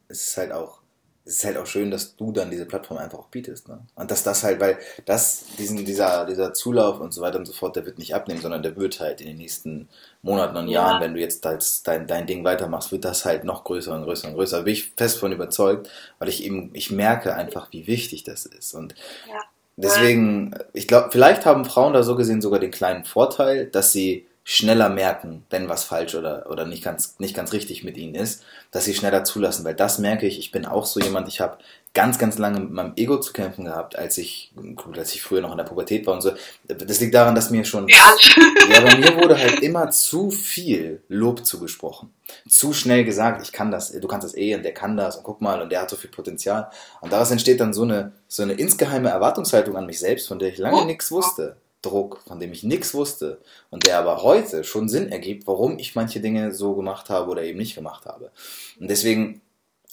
Es 0.07 0.27
ist 0.27 0.37
halt 0.37 0.51
auch 0.51 0.81
es 1.27 1.37
ist 1.37 1.45
halt 1.45 1.57
auch 1.57 1.65
schön, 1.65 1.89
dass 1.89 2.15
du 2.15 2.31
dann 2.31 2.51
diese 2.51 2.67
Plattform 2.67 2.99
einfach 2.99 3.17
auch 3.17 3.29
bietest. 3.29 3.67
Ne? 3.67 3.79
Und 3.95 4.11
dass 4.11 4.21
das 4.21 4.43
halt, 4.43 4.59
weil 4.59 4.77
das, 5.05 5.45
diesen, 5.57 5.83
dieser, 5.83 6.23
dieser 6.27 6.53
Zulauf 6.53 6.99
und 6.99 7.13
so 7.13 7.21
weiter 7.21 7.39
und 7.39 7.45
so 7.45 7.53
fort, 7.53 7.75
der 7.75 7.85
wird 7.85 7.97
nicht 7.97 8.13
abnehmen, 8.13 8.41
sondern 8.41 8.61
der 8.61 8.75
wird 8.75 8.99
halt 8.99 9.21
in 9.21 9.27
den 9.27 9.37
nächsten 9.37 9.89
Monaten 10.21 10.55
und 10.55 10.67
Jahren, 10.67 10.95
ja. 10.95 11.01
wenn 11.01 11.15
du 11.15 11.19
jetzt 11.19 11.43
dein, 11.43 12.05
dein 12.05 12.27
Ding 12.27 12.43
weitermachst, 12.43 12.91
wird 12.91 13.05
das 13.05 13.25
halt 13.25 13.43
noch 13.43 13.63
größer 13.63 13.95
und 13.95 14.03
größer 14.03 14.27
und 14.27 14.35
größer. 14.35 14.57
Da 14.57 14.63
bin 14.63 14.73
ich 14.73 14.91
fest 14.95 15.17
von 15.17 15.31
überzeugt, 15.31 15.89
weil 16.19 16.29
ich 16.29 16.43
eben, 16.43 16.69
ich 16.73 16.91
merke 16.91 17.33
einfach, 17.33 17.71
wie 17.71 17.87
wichtig 17.87 18.23
das 18.23 18.45
ist. 18.45 18.75
Und 18.75 18.93
ja. 19.27 19.41
deswegen, 19.77 20.53
ich 20.73 20.87
glaube, 20.87 21.09
vielleicht 21.11 21.47
haben 21.47 21.65
Frauen 21.65 21.93
da 21.93 22.03
so 22.03 22.15
gesehen 22.15 22.41
sogar 22.41 22.59
den 22.59 22.71
kleinen 22.71 23.03
Vorteil, 23.03 23.65
dass 23.65 23.91
sie 23.91 24.27
schneller 24.47 24.89
merken, 24.89 25.43
wenn 25.49 25.69
was 25.69 25.83
falsch 25.83 26.13
oder, 26.13 26.45
oder 26.51 26.65
nicht, 26.65 26.83
ganz, 26.83 27.15
nicht 27.17 27.35
ganz 27.35 27.51
richtig 27.51 27.83
mit 27.83 27.97
ihnen 27.97 28.13
ist, 28.13 28.43
dass 28.69 28.85
sie 28.85 28.93
schneller 28.93 29.23
zulassen, 29.23 29.65
weil 29.65 29.73
das 29.73 29.97
merke 29.97 30.27
ich, 30.27 30.37
ich 30.37 30.51
bin 30.51 30.67
auch 30.67 30.85
so 30.85 30.99
jemand, 30.99 31.27
ich 31.27 31.41
habe 31.41 31.57
ganz, 31.95 32.19
ganz 32.19 32.37
lange 32.37 32.59
mit 32.59 32.69
meinem 32.69 32.93
Ego 32.95 33.19
zu 33.19 33.33
kämpfen 33.33 33.65
gehabt, 33.65 33.97
als 33.97 34.19
ich, 34.19 34.53
gut, 34.75 34.99
als 34.99 35.15
ich 35.15 35.23
früher 35.23 35.41
noch 35.41 35.49
in 35.49 35.57
der 35.57 35.63
Pubertät 35.63 36.05
war 36.05 36.13
und 36.13 36.21
so. 36.21 36.33
Das 36.67 36.99
liegt 36.99 37.15
daran, 37.15 37.33
dass 37.33 37.49
mir 37.49 37.65
schon, 37.65 37.87
ja, 37.87 38.13
ja 38.69 38.81
bei 38.81 38.97
mir 38.97 39.15
wurde 39.15 39.35
halt 39.35 39.61
immer 39.61 39.89
zu 39.89 40.29
viel 40.29 41.01
Lob 41.07 41.43
zugesprochen. 41.43 42.13
Zu 42.47 42.71
schnell 42.73 43.03
gesagt, 43.03 43.41
ich 43.41 43.51
kann 43.51 43.71
das, 43.71 43.93
du 43.93 44.07
kannst 44.07 44.25
das 44.25 44.37
eh 44.37 44.53
und 44.53 44.61
der 44.61 44.75
kann 44.75 44.95
das 44.95 45.15
und 45.15 45.23
guck 45.23 45.41
mal 45.41 45.59
und 45.59 45.71
der 45.71 45.81
hat 45.81 45.89
so 45.89 45.95
viel 45.95 46.11
Potenzial. 46.11 46.69
Und 47.01 47.11
daraus 47.11 47.31
entsteht 47.31 47.61
dann 47.61 47.73
so 47.73 47.81
eine, 47.81 48.11
so 48.27 48.43
eine 48.43 48.53
insgeheime 48.53 49.09
Erwartungshaltung 49.09 49.75
an 49.75 49.87
mich 49.87 49.97
selbst, 49.97 50.27
von 50.27 50.37
der 50.37 50.49
ich 50.49 50.59
lange 50.59 50.83
oh. 50.83 50.85
nichts 50.85 51.11
wusste. 51.11 51.57
Druck, 51.85 52.21
von 52.27 52.39
dem 52.39 52.51
ich 52.51 52.63
nichts 52.63 52.93
wusste 52.93 53.39
und 53.69 53.85
der 53.85 53.99
aber 53.99 54.23
heute 54.23 54.63
schon 54.63 54.89
Sinn 54.89 55.11
ergibt, 55.11 55.47
warum 55.47 55.79
ich 55.79 55.95
manche 55.95 56.19
Dinge 56.19 56.53
so 56.53 56.75
gemacht 56.75 57.09
habe 57.09 57.29
oder 57.31 57.43
eben 57.43 57.59
nicht 57.59 57.75
gemacht 57.75 58.05
habe. 58.05 58.31
Und 58.79 58.89
deswegen, 58.89 59.41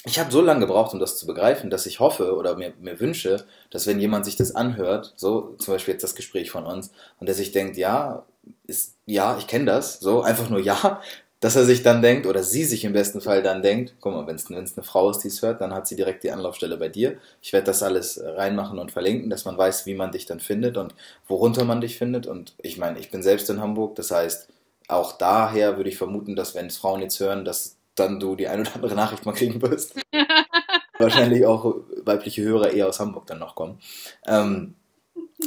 ich 0.05 0.19
habe 0.19 0.33
so 0.33 0.41
lange 0.41 0.61
gebraucht, 0.61 0.93
um 0.95 1.01
das 1.01 1.17
zu 1.17 1.27
begreifen, 1.27 1.71
dass 1.71 1.87
ich 1.87 2.01
hoffe 2.01 2.35
oder 2.37 2.57
mir, 2.57 2.73
mir 2.81 2.99
wünsche, 2.99 3.47
dass 3.71 3.87
wenn 3.87 4.01
jemand 4.01 4.25
sich 4.25 4.37
das 4.37 4.55
anhört, 4.55 5.13
so 5.17 5.55
zum 5.59 5.75
Beispiel 5.75 5.95
jetzt 5.95 6.03
das 6.03 6.15
Gespräch 6.15 6.51
von 6.51 6.67
uns, 6.67 6.91
und 7.21 7.27
der 7.27 7.35
sich 7.35 7.53
denkt, 7.53 7.77
ja, 7.77 8.25
ist, 8.67 8.97
ja, 9.07 9.37
ich 9.39 9.47
kenne 9.47 9.67
das, 9.67 10.01
so 10.01 10.23
einfach 10.23 10.51
nur 10.51 10.61
ja, 10.61 11.01
dass 11.43 11.57
er 11.57 11.65
sich 11.65 11.83
dann 11.83 12.03
denkt, 12.03 12.29
oder 12.29 12.45
sie 12.45 12.65
sich 12.65 12.85
im 12.85 12.93
besten 12.93 13.21
Fall 13.21 13.43
dann 13.43 13.63
denkt, 13.63 13.97
guck 14.01 14.15
mal, 14.15 14.29
wenn 14.29 14.37
es 14.37 14.49
eine 14.49 14.85
Frau 14.85 15.11
ist, 15.11 15.19
die 15.19 15.29
es 15.29 15.43
hört, 15.43 15.61
dann 15.61 15.75
hat 15.75 15.89
sie 15.89 15.97
direkt 15.97 16.23
die 16.23 16.31
Anlaufstelle 16.31 16.77
bei 16.77 16.89
dir. 16.89 17.17
Ich 17.41 17.53
werde 17.53 17.67
das 17.67 17.83
alles 17.83 18.23
reinmachen 18.23 18.79
und 18.79 18.93
verlinken, 18.93 19.29
dass 19.29 19.45
man 19.45 19.59
weiß, 19.59 19.85
wie 19.85 19.97
man 19.97 20.13
dich 20.13 20.25
dann 20.25 20.39
findet 20.39 20.77
und 20.77 20.95
worunter 21.27 21.65
man 21.65 21.81
dich 21.81 21.99
findet. 21.99 22.29
Und 22.29 22.55
ich 22.63 22.79
meine, 22.79 23.01
ich 23.01 23.11
bin 23.11 23.25
selbst 23.25 23.51
in 23.51 23.61
Hamburg, 23.61 23.97
das 23.97 24.13
heißt, 24.13 24.51
auch 24.87 25.19
daher 25.19 25.79
würde 25.79 25.91
ich 25.91 25.99
vermuten, 25.99 26.37
dass 26.37 26.55
wenn 26.55 26.67
es 26.67 26.77
Frauen 26.77 27.03
jetzt 27.03 27.19
hören, 27.19 27.45
dass 27.45 27.77
dann 27.97 28.21
du 28.21 28.37
die 28.37 28.47
ein 28.47 28.61
oder 28.61 28.77
andere 28.77 28.95
Nachricht 28.95 29.27
mal 29.27 29.33
kriegen 29.33 29.61
wirst. 29.63 29.97
Wahrscheinlich 31.01 31.45
auch 31.45 31.75
weibliche 32.05 32.43
Hörer 32.43 32.71
eher 32.71 32.87
aus 32.87 33.01
Hamburg 33.01 33.27
dann 33.27 33.41
noch 33.41 33.57
kommen. 33.57 33.81
Ähm, 34.27 34.75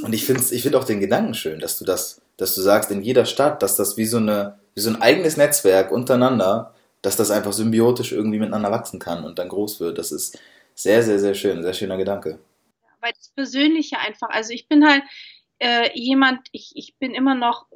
und 0.03 0.13
ich 0.13 0.25
finde 0.25 0.43
ich 0.51 0.61
find 0.61 0.75
auch 0.75 0.83
den 0.83 0.99
Gedanken 0.99 1.35
schön, 1.35 1.61
dass 1.61 1.79
du 1.79 1.85
das, 1.85 2.19
dass 2.37 2.55
du 2.55 2.61
sagst, 2.61 2.91
in 2.91 3.01
jeder 3.01 3.25
Stadt, 3.25 3.61
dass 3.63 3.75
das 3.75 3.97
wie 3.97 4.05
so 4.05 4.17
eine 4.17 4.59
wie 4.75 4.81
so 4.81 4.89
ein 4.89 5.01
eigenes 5.01 5.37
Netzwerk 5.37 5.91
untereinander, 5.91 6.73
dass 7.01 7.15
das 7.15 7.31
einfach 7.31 7.53
symbiotisch 7.53 8.11
irgendwie 8.11 8.39
miteinander 8.39 8.71
wachsen 8.71 8.99
kann 8.99 9.23
und 9.23 9.39
dann 9.39 9.49
groß 9.49 9.79
wird. 9.79 9.97
Das 9.97 10.11
ist 10.11 10.37
sehr, 10.73 11.01
sehr, 11.01 11.19
sehr 11.19 11.33
schön, 11.33 11.63
sehr 11.63 11.73
schöner 11.73 11.97
Gedanke. 11.97 12.39
Weil 12.99 13.13
das 13.13 13.29
Persönliche 13.29 13.97
einfach, 13.99 14.29
also 14.29 14.51
ich 14.51 14.67
bin 14.67 14.85
halt 14.85 15.03
äh, 15.59 15.89
jemand, 15.97 16.47
ich, 16.51 16.73
ich 16.75 16.95
bin 16.97 17.13
immer 17.13 17.35
noch 17.35 17.67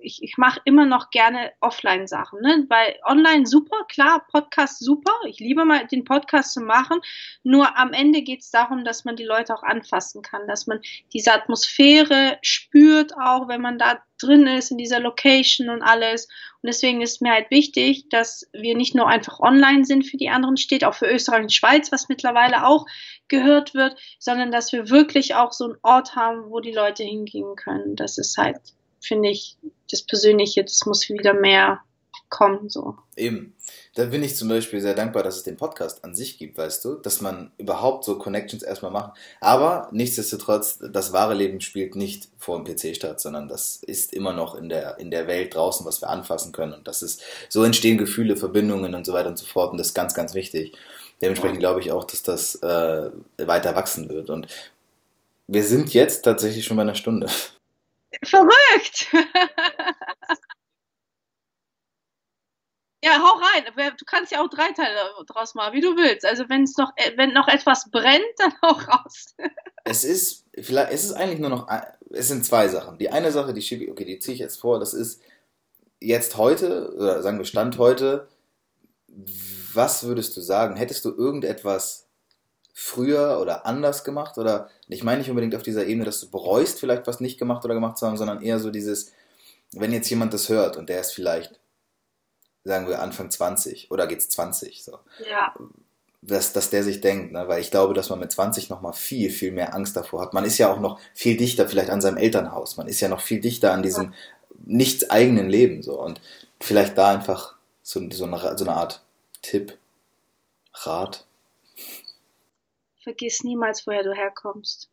ich, 0.00 0.22
ich 0.22 0.38
mache 0.38 0.60
immer 0.64 0.86
noch 0.86 1.10
gerne 1.10 1.52
Offline-Sachen, 1.60 2.40
ne? 2.40 2.66
Weil 2.68 2.98
online 3.04 3.46
super, 3.46 3.84
klar, 3.88 4.24
Podcast 4.30 4.80
super. 4.80 5.12
Ich 5.26 5.38
liebe 5.38 5.64
mal 5.64 5.86
den 5.86 6.04
Podcast 6.04 6.52
zu 6.52 6.60
machen. 6.60 7.00
Nur 7.42 7.76
am 7.76 7.92
Ende 7.92 8.22
geht 8.22 8.40
es 8.40 8.50
darum, 8.50 8.84
dass 8.84 9.04
man 9.04 9.16
die 9.16 9.24
Leute 9.24 9.54
auch 9.54 9.62
anfassen 9.62 10.22
kann, 10.22 10.46
dass 10.46 10.66
man 10.66 10.80
diese 11.12 11.32
Atmosphäre 11.32 12.38
spürt, 12.42 13.12
auch 13.16 13.48
wenn 13.48 13.60
man 13.60 13.78
da 13.78 14.02
drin 14.20 14.46
ist, 14.46 14.70
in 14.70 14.78
dieser 14.78 15.00
Location 15.00 15.68
und 15.68 15.82
alles. 15.82 16.26
Und 16.60 16.66
deswegen 16.66 17.02
ist 17.02 17.22
mir 17.22 17.32
halt 17.32 17.50
wichtig, 17.50 18.08
dass 18.08 18.48
wir 18.52 18.76
nicht 18.76 18.94
nur 18.94 19.06
einfach 19.06 19.38
online 19.40 19.84
sind 19.84 20.04
für 20.04 20.16
die 20.16 20.30
anderen 20.30 20.56
steht, 20.56 20.84
auch 20.84 20.94
für 20.94 21.06
Österreich 21.06 21.42
und 21.42 21.52
Schweiz, 21.52 21.92
was 21.92 22.08
mittlerweile 22.08 22.66
auch 22.66 22.86
gehört 23.28 23.74
wird, 23.74 23.96
sondern 24.18 24.50
dass 24.50 24.72
wir 24.72 24.90
wirklich 24.90 25.34
auch 25.34 25.52
so 25.52 25.64
einen 25.64 25.78
Ort 25.82 26.16
haben, 26.16 26.50
wo 26.50 26.60
die 26.60 26.72
Leute 26.72 27.04
hingehen 27.04 27.54
können. 27.56 27.94
Das 27.94 28.18
ist 28.18 28.36
halt, 28.38 28.58
finde 29.00 29.30
ich, 29.30 29.56
das 29.90 30.02
Persönliche, 30.02 30.64
das 30.64 30.84
muss 30.86 31.08
wieder 31.08 31.34
mehr 31.34 31.80
kommen, 32.28 32.68
so. 32.68 32.96
Eben. 33.16 33.54
Da 33.94 34.04
bin 34.06 34.22
ich 34.22 34.36
zum 34.36 34.48
Beispiel 34.48 34.80
sehr 34.80 34.94
dankbar, 34.94 35.22
dass 35.22 35.36
es 35.36 35.42
den 35.42 35.56
Podcast 35.56 36.04
an 36.04 36.14
sich 36.14 36.38
gibt, 36.38 36.56
weißt 36.56 36.84
du, 36.84 36.94
dass 36.94 37.20
man 37.20 37.52
überhaupt 37.58 38.04
so 38.04 38.16
Connections 38.18 38.62
erstmal 38.62 38.92
macht. 38.92 39.18
Aber 39.40 39.88
nichtsdestotrotz, 39.92 40.78
das 40.92 41.12
wahre 41.12 41.34
Leben 41.34 41.60
spielt 41.60 41.96
nicht 41.96 42.28
vor 42.38 42.62
dem 42.62 42.64
PC 42.64 42.94
statt, 42.94 43.20
sondern 43.20 43.48
das 43.48 43.76
ist 43.76 44.12
immer 44.12 44.32
noch 44.32 44.54
in 44.54 44.68
der, 44.68 44.98
in 44.98 45.10
der 45.10 45.26
Welt 45.26 45.54
draußen, 45.54 45.84
was 45.84 46.00
wir 46.00 46.10
anfassen 46.10 46.52
können. 46.52 46.74
Und 46.74 46.86
das 46.86 47.02
ist, 47.02 47.22
so 47.48 47.64
entstehen 47.64 47.98
Gefühle, 47.98 48.36
Verbindungen 48.36 48.94
und 48.94 49.04
so 49.04 49.12
weiter 49.12 49.30
und 49.30 49.38
so 49.38 49.46
fort. 49.46 49.72
Und 49.72 49.78
das 49.78 49.88
ist 49.88 49.94
ganz, 49.94 50.14
ganz 50.14 50.34
wichtig. 50.34 50.76
Dementsprechend 51.20 51.58
glaube 51.58 51.80
ich 51.80 51.90
auch, 51.90 52.04
dass 52.04 52.22
das 52.22 52.54
äh, 52.56 53.10
weiter 53.38 53.74
wachsen 53.74 54.08
wird. 54.08 54.30
Und 54.30 54.46
wir 55.48 55.64
sind 55.64 55.92
jetzt 55.92 56.22
tatsächlich 56.22 56.64
schon 56.64 56.76
bei 56.76 56.82
einer 56.82 56.94
Stunde. 56.94 57.26
Verrückt! 58.24 59.08
Ja, 63.02 63.22
hau 63.22 63.38
rein. 63.38 63.94
Du 63.96 64.04
kannst 64.04 64.32
ja 64.32 64.42
auch 64.42 64.48
drei 64.48 64.72
Teile 64.72 64.98
draus 65.26 65.54
machen, 65.54 65.72
wie 65.72 65.80
du 65.80 65.96
willst. 65.96 66.26
Also 66.26 66.48
wenn 66.48 66.64
es 66.64 66.76
noch, 66.76 66.90
äh, 66.96 67.16
wenn 67.16 67.32
noch 67.32 67.46
etwas 67.46 67.88
brennt, 67.90 68.24
dann 68.38 68.52
auch 68.60 68.88
raus. 68.88 69.36
Es 69.84 70.04
ist, 70.04 70.44
vielleicht, 70.60 70.92
es 70.92 71.04
ist 71.04 71.12
eigentlich 71.12 71.38
nur 71.38 71.50
noch, 71.50 71.68
es 72.10 72.28
sind 72.28 72.44
zwei 72.44 72.66
Sachen. 72.68 72.98
Die 72.98 73.10
eine 73.10 73.30
Sache, 73.30 73.54
die 73.54 73.62
schiebe 73.62 73.90
okay, 73.90 74.04
die 74.04 74.18
ziehe 74.18 74.34
ich 74.34 74.40
jetzt 74.40 74.60
vor, 74.60 74.80
das 74.80 74.94
ist 74.94 75.22
jetzt 76.00 76.36
heute, 76.36 76.92
oder 76.96 77.22
sagen 77.22 77.38
wir 77.38 77.44
Stand 77.44 77.78
heute, 77.78 78.28
was 79.72 80.04
würdest 80.04 80.36
du 80.36 80.40
sagen? 80.40 80.76
Hättest 80.76 81.04
du 81.04 81.10
irgendetwas 81.10 82.07
früher 82.80 83.40
oder 83.40 83.66
anders 83.66 84.04
gemacht? 84.04 84.38
Oder 84.38 84.70
ich 84.86 85.02
meine 85.02 85.18
nicht 85.18 85.30
unbedingt 85.30 85.56
auf 85.56 85.64
dieser 85.64 85.86
Ebene, 85.86 86.04
dass 86.04 86.20
du 86.20 86.30
bereust, 86.30 86.78
vielleicht 86.78 87.08
was 87.08 87.18
nicht 87.18 87.36
gemacht 87.36 87.64
oder 87.64 87.74
gemacht 87.74 87.98
zu 87.98 88.06
haben, 88.06 88.16
sondern 88.16 88.40
eher 88.40 88.60
so 88.60 88.70
dieses, 88.70 89.10
wenn 89.72 89.92
jetzt 89.92 90.08
jemand 90.08 90.32
das 90.32 90.48
hört 90.48 90.76
und 90.76 90.88
der 90.88 91.00
ist 91.00 91.12
vielleicht 91.12 91.58
sagen 92.62 92.86
wir 92.86 93.02
Anfang 93.02 93.30
20 93.30 93.90
oder 93.90 94.06
geht's 94.06 94.28
20 94.28 94.84
so. 94.84 95.00
Ja. 95.28 95.54
Dass, 96.22 96.52
dass 96.52 96.70
der 96.70 96.84
sich 96.84 97.00
denkt, 97.00 97.32
ne? 97.32 97.48
weil 97.48 97.60
ich 97.60 97.70
glaube, 97.70 97.94
dass 97.94 98.10
man 98.10 98.20
mit 98.20 98.30
20 98.30 98.70
nochmal 98.70 98.92
viel, 98.92 99.30
viel 99.30 99.50
mehr 99.50 99.74
Angst 99.74 99.96
davor 99.96 100.20
hat. 100.20 100.34
Man 100.34 100.44
ist 100.44 100.58
ja 100.58 100.72
auch 100.72 100.78
noch 100.78 101.00
viel 101.14 101.36
dichter 101.36 101.68
vielleicht 101.68 101.90
an 101.90 102.00
seinem 102.00 102.16
Elternhaus. 102.16 102.76
Man 102.76 102.86
ist 102.86 103.00
ja 103.00 103.08
noch 103.08 103.20
viel 103.20 103.40
dichter 103.40 103.72
an 103.72 103.82
diesem 103.82 104.04
ja. 104.04 104.12
nicht 104.66 105.10
eigenen 105.10 105.48
Leben. 105.48 105.82
So. 105.82 106.00
Und 106.00 106.20
vielleicht 106.60 106.98
da 106.98 107.08
einfach 107.08 107.56
so, 107.82 108.00
so, 108.10 108.24
eine, 108.24 108.58
so 108.58 108.64
eine 108.64 108.76
Art 108.76 109.02
Tipp, 109.42 109.78
Rat. 110.74 111.24
Vergiss 113.08 113.42
niemals, 113.42 113.86
woher 113.86 114.02
du 114.02 114.12
herkommst. 114.12 114.90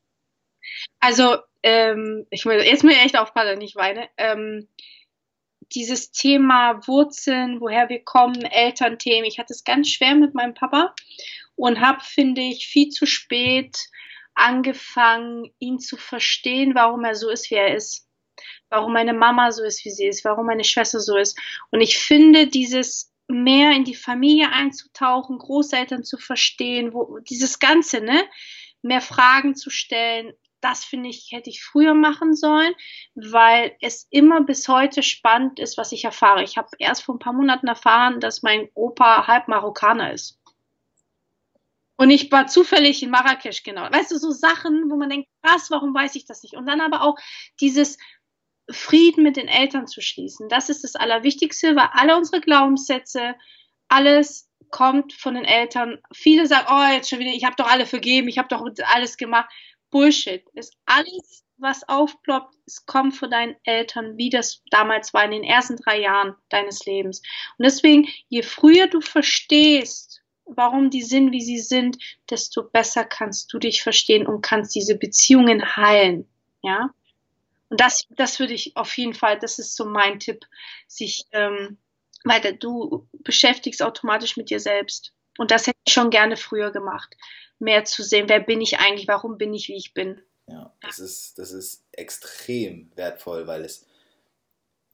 Also, 1.01 1.35
ähm, 1.63 2.25
ich 2.29 2.45
will 2.45 2.61
jetzt 2.61 2.85
mir 2.85 2.97
echt 2.97 3.17
aufpassen, 3.17 3.55
ich 3.55 3.59
nicht 3.59 3.75
weine. 3.75 4.07
Ähm, 4.15 4.69
dieses 5.73 6.11
Thema 6.11 6.87
Wurzeln, 6.87 7.59
woher 7.59 7.89
wir 7.89 8.01
kommen, 8.05 8.41
Elternthemen. 8.43 9.25
Ich 9.25 9.37
hatte 9.37 9.51
es 9.51 9.65
ganz 9.65 9.89
schwer 9.89 10.15
mit 10.15 10.33
meinem 10.33 10.53
Papa 10.53 10.95
und 11.55 11.81
habe, 11.81 12.01
finde 12.01 12.39
ich, 12.39 12.67
viel 12.67 12.87
zu 12.87 13.05
spät 13.05 13.77
angefangen, 14.33 15.53
ihn 15.59 15.79
zu 15.79 15.97
verstehen, 15.97 16.73
warum 16.73 17.03
er 17.03 17.15
so 17.15 17.29
ist, 17.29 17.51
wie 17.51 17.55
er 17.55 17.75
ist. 17.75 18.07
Warum 18.69 18.93
meine 18.93 19.13
Mama 19.13 19.51
so 19.51 19.65
ist, 19.65 19.83
wie 19.83 19.91
sie 19.91 20.07
ist, 20.07 20.23
warum 20.23 20.45
meine 20.45 20.63
Schwester 20.63 21.01
so 21.01 21.17
ist. 21.17 21.37
Und 21.69 21.81
ich 21.81 21.97
finde, 21.97 22.47
dieses 22.47 23.13
mehr 23.27 23.71
in 23.71 23.83
die 23.83 23.95
Familie 23.95 24.51
einzutauchen, 24.51 25.37
Großeltern 25.37 26.03
zu 26.03 26.17
verstehen, 26.17 26.93
wo 26.93 27.19
dieses 27.19 27.59
Ganze, 27.59 28.01
ne, 28.01 28.23
mehr 28.81 29.01
Fragen 29.01 29.55
zu 29.55 29.69
stellen, 29.69 30.33
das 30.61 30.83
finde 30.83 31.09
ich, 31.09 31.29
hätte 31.31 31.49
ich 31.49 31.63
früher 31.63 31.93
machen 31.93 32.35
sollen, 32.35 32.73
weil 33.13 33.75
es 33.81 34.07
immer 34.09 34.41
bis 34.41 34.67
heute 34.67 35.03
spannend 35.03 35.59
ist, 35.59 35.77
was 35.77 35.91
ich 35.91 36.05
erfahre. 36.05 36.43
Ich 36.43 36.57
habe 36.57 36.69
erst 36.79 37.03
vor 37.03 37.15
ein 37.15 37.19
paar 37.19 37.33
Monaten 37.33 37.67
erfahren, 37.67 38.19
dass 38.19 38.41
mein 38.41 38.69
Opa 38.73 39.27
halb 39.27 39.47
Marokkaner 39.47 40.11
ist. 40.11 40.39
Und 41.97 42.09
ich 42.09 42.31
war 42.31 42.47
zufällig 42.47 43.01
in 43.03 43.09
Marrakesch, 43.09 43.63
genau. 43.63 43.83
Weißt 43.83 44.11
du, 44.11 44.17
so 44.17 44.31
Sachen, 44.31 44.89
wo 44.89 44.97
man 44.97 45.09
denkt, 45.09 45.29
was, 45.41 45.71
warum 45.71 45.93
weiß 45.93 46.15
ich 46.15 46.25
das 46.25 46.43
nicht? 46.43 46.55
Und 46.55 46.65
dann 46.65 46.81
aber 46.81 47.01
auch 47.01 47.17
dieses 47.61 47.97
Frieden 48.69 49.23
mit 49.23 49.37
den 49.37 49.47
Eltern 49.47 49.87
zu 49.87 50.01
schließen. 50.01 50.49
Das 50.49 50.69
ist 50.69 50.83
das 50.83 50.95
Allerwichtigste, 50.95 51.75
weil 51.75 51.89
alle 51.93 52.17
unsere 52.17 52.41
Glaubenssätze, 52.41 53.35
alles 53.87 54.49
kommt 54.71 55.13
von 55.13 55.35
den 55.35 55.45
Eltern. 55.45 55.99
Viele 56.13 56.47
sagen, 56.47 56.67
oh, 56.69 56.93
jetzt 56.93 57.09
schon 57.09 57.19
wieder, 57.19 57.31
ich 57.31 57.45
habe 57.45 57.55
doch 57.55 57.67
alle 57.67 57.85
vergeben, 57.85 58.27
ich 58.27 58.37
habe 58.37 58.47
doch 58.47 58.65
alles 58.93 59.17
gemacht. 59.17 59.49
Bullshit. 59.91 60.43
Ist 60.53 60.75
alles, 60.85 61.45
was 61.57 61.87
aufploppt, 61.87 62.55
es 62.65 62.85
kommt 62.85 63.15
von 63.15 63.29
deinen 63.29 63.55
Eltern, 63.63 64.17
wie 64.17 64.29
das 64.29 64.61
damals 64.71 65.13
war 65.13 65.23
in 65.23 65.31
den 65.31 65.43
ersten 65.43 65.77
drei 65.77 66.01
Jahren 66.01 66.35
deines 66.49 66.85
Lebens. 66.85 67.21
Und 67.57 67.63
deswegen, 67.63 68.07
je 68.27 68.41
früher 68.41 68.87
du 68.87 68.99
verstehst, 68.99 70.21
warum 70.45 70.89
die 70.89 71.01
sind, 71.03 71.31
wie 71.31 71.41
sie 71.41 71.59
sind, 71.59 71.97
desto 72.29 72.63
besser 72.63 73.03
kannst 73.03 73.53
du 73.53 73.59
dich 73.59 73.81
verstehen 73.83 74.27
und 74.27 74.41
kannst 74.41 74.75
diese 74.75 74.97
Beziehungen 74.97 75.77
heilen. 75.77 76.27
Ja. 76.61 76.93
Und 77.75 77.81
das, 77.81 78.05
das 78.11 78.39
würde 78.39 78.53
ich 78.53 78.77
auf 78.77 78.97
jeden 78.97 79.13
Fall, 79.13 79.37
das 79.37 79.59
ist 79.59 79.75
so 79.75 79.83
mein 79.83 80.19
Tipp, 80.19 80.45
sich, 80.87 81.25
ähm, 81.33 81.77
weil 82.23 82.55
du 82.55 83.05
beschäftigst 83.19 83.83
automatisch 83.83 84.37
mit 84.37 84.49
dir 84.49 84.61
selbst. 84.61 85.11
Und 85.37 85.51
das 85.51 85.67
hätte 85.67 85.77
ich 85.85 85.93
schon 85.93 86.09
gerne 86.09 86.37
früher 86.37 86.71
gemacht 86.71 87.15
mehr 87.59 87.85
zu 87.85 88.03
sehen, 88.03 88.29
wer 88.29 88.39
bin 88.39 88.61
ich 88.61 88.79
eigentlich, 88.79 89.07
warum 89.07 89.37
bin 89.37 89.53
ich, 89.53 89.67
wie 89.67 89.75
ich 89.75 89.93
bin. 89.93 90.21
Ja, 90.47 90.73
das 90.81 90.99
ist, 90.99 91.39
das 91.39 91.51
ist 91.51 91.83
extrem 91.91 92.91
wertvoll, 92.95 93.47
weil 93.47 93.65
es, 93.65 93.85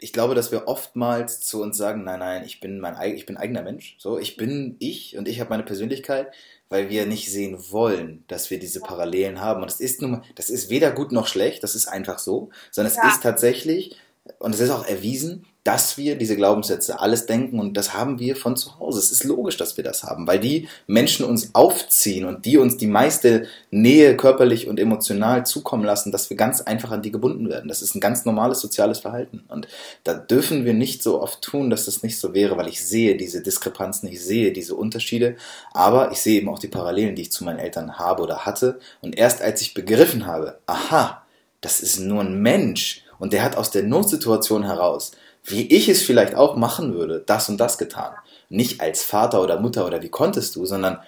ich 0.03 0.13
glaube, 0.13 0.33
dass 0.33 0.51
wir 0.51 0.67
oftmals 0.67 1.41
zu 1.41 1.61
uns 1.61 1.77
sagen, 1.77 2.03
nein, 2.03 2.19
nein, 2.19 2.43
ich 2.43 2.59
bin 2.59 2.79
mein 2.79 2.99
ich 3.13 3.27
bin 3.27 3.37
eigener 3.37 3.61
Mensch, 3.61 3.95
so, 3.99 4.17
ich 4.17 4.35
bin 4.35 4.75
ich 4.79 5.15
und 5.15 5.27
ich 5.27 5.39
habe 5.39 5.51
meine 5.51 5.63
Persönlichkeit, 5.63 6.33
weil 6.69 6.89
wir 6.89 7.05
nicht 7.05 7.31
sehen 7.31 7.57
wollen, 7.69 8.23
dass 8.27 8.49
wir 8.49 8.57
diese 8.57 8.79
Parallelen 8.79 9.41
haben. 9.41 9.61
Und 9.61 9.69
das 9.69 9.79
ist 9.79 10.01
nun, 10.01 10.23
das 10.35 10.49
ist 10.49 10.71
weder 10.71 10.91
gut 10.91 11.11
noch 11.11 11.27
schlecht, 11.27 11.63
das 11.63 11.75
ist 11.75 11.87
einfach 11.87 12.17
so, 12.17 12.49
sondern 12.71 12.91
es 12.91 12.97
ja. 12.97 13.09
ist 13.09 13.21
tatsächlich, 13.21 13.95
und 14.39 14.53
es 14.53 14.61
ist 14.61 14.69
auch 14.69 14.85
erwiesen, 14.85 15.45
dass 15.63 15.95
wir 15.95 16.15
diese 16.15 16.35
Glaubenssätze 16.35 16.99
alles 16.99 17.27
denken 17.27 17.59
und 17.59 17.77
das 17.77 17.93
haben 17.93 18.17
wir 18.17 18.35
von 18.35 18.57
zu 18.57 18.79
Hause. 18.79 18.97
Es 18.97 19.11
ist 19.11 19.23
logisch, 19.23 19.57
dass 19.57 19.77
wir 19.77 19.83
das 19.83 20.03
haben, 20.03 20.25
weil 20.25 20.39
die 20.39 20.67
Menschen 20.87 21.23
uns 21.23 21.53
aufziehen 21.53 22.25
und 22.25 22.45
die 22.45 22.57
uns 22.57 22.77
die 22.77 22.87
meiste 22.87 23.45
Nähe 23.69 24.17
körperlich 24.17 24.67
und 24.67 24.79
emotional 24.79 25.45
zukommen 25.45 25.83
lassen, 25.83 26.11
dass 26.11 26.31
wir 26.31 26.37
ganz 26.37 26.61
einfach 26.61 26.89
an 26.89 27.03
die 27.03 27.11
gebunden 27.11 27.47
werden. 27.49 27.67
Das 27.67 27.83
ist 27.83 27.93
ein 27.93 27.99
ganz 27.99 28.25
normales 28.25 28.59
soziales 28.59 28.99
Verhalten 28.99 29.43
und 29.49 29.67
da 30.03 30.15
dürfen 30.15 30.65
wir 30.65 30.73
nicht 30.73 31.03
so 31.03 31.21
oft 31.21 31.43
tun, 31.43 31.69
dass 31.69 31.85
das 31.85 32.01
nicht 32.01 32.17
so 32.17 32.33
wäre, 32.33 32.57
weil 32.57 32.67
ich 32.67 32.83
sehe 32.83 33.15
diese 33.15 33.43
Diskrepanzen, 33.43 34.09
ich 34.09 34.23
sehe 34.23 34.51
diese 34.51 34.73
Unterschiede, 34.73 35.35
aber 35.73 36.11
ich 36.11 36.21
sehe 36.21 36.39
eben 36.39 36.49
auch 36.49 36.59
die 36.59 36.69
Parallelen, 36.69 37.15
die 37.15 37.23
ich 37.23 37.31
zu 37.31 37.43
meinen 37.43 37.59
Eltern 37.59 37.99
habe 37.99 38.23
oder 38.23 38.45
hatte 38.47 38.79
und 39.01 39.15
erst 39.15 39.43
als 39.43 39.61
ich 39.61 39.75
begriffen 39.75 40.25
habe, 40.25 40.57
aha, 40.65 41.21
das 41.61 41.81
ist 41.81 41.99
nur 41.99 42.21
ein 42.21 42.41
Mensch 42.41 43.03
und 43.21 43.31
der 43.31 43.43
hat 43.43 43.55
aus 43.55 43.71
der 43.71 43.83
Notsituation 43.83 44.63
heraus 44.63 45.13
wie 45.43 45.67
ich 45.67 45.89
es 45.89 46.03
vielleicht 46.03 46.35
auch 46.35 46.55
machen 46.55 46.93
würde, 46.93 47.23
das 47.25 47.49
und 47.49 47.57
das 47.57 47.77
getan. 47.77 48.15
Nicht 48.49 48.81
als 48.81 49.03
Vater 49.03 49.41
oder 49.41 49.59
Mutter 49.59 49.85
oder 49.85 50.01
wie 50.01 50.09
konntest 50.09 50.55
du, 50.55 50.65
sondern 50.65 51.01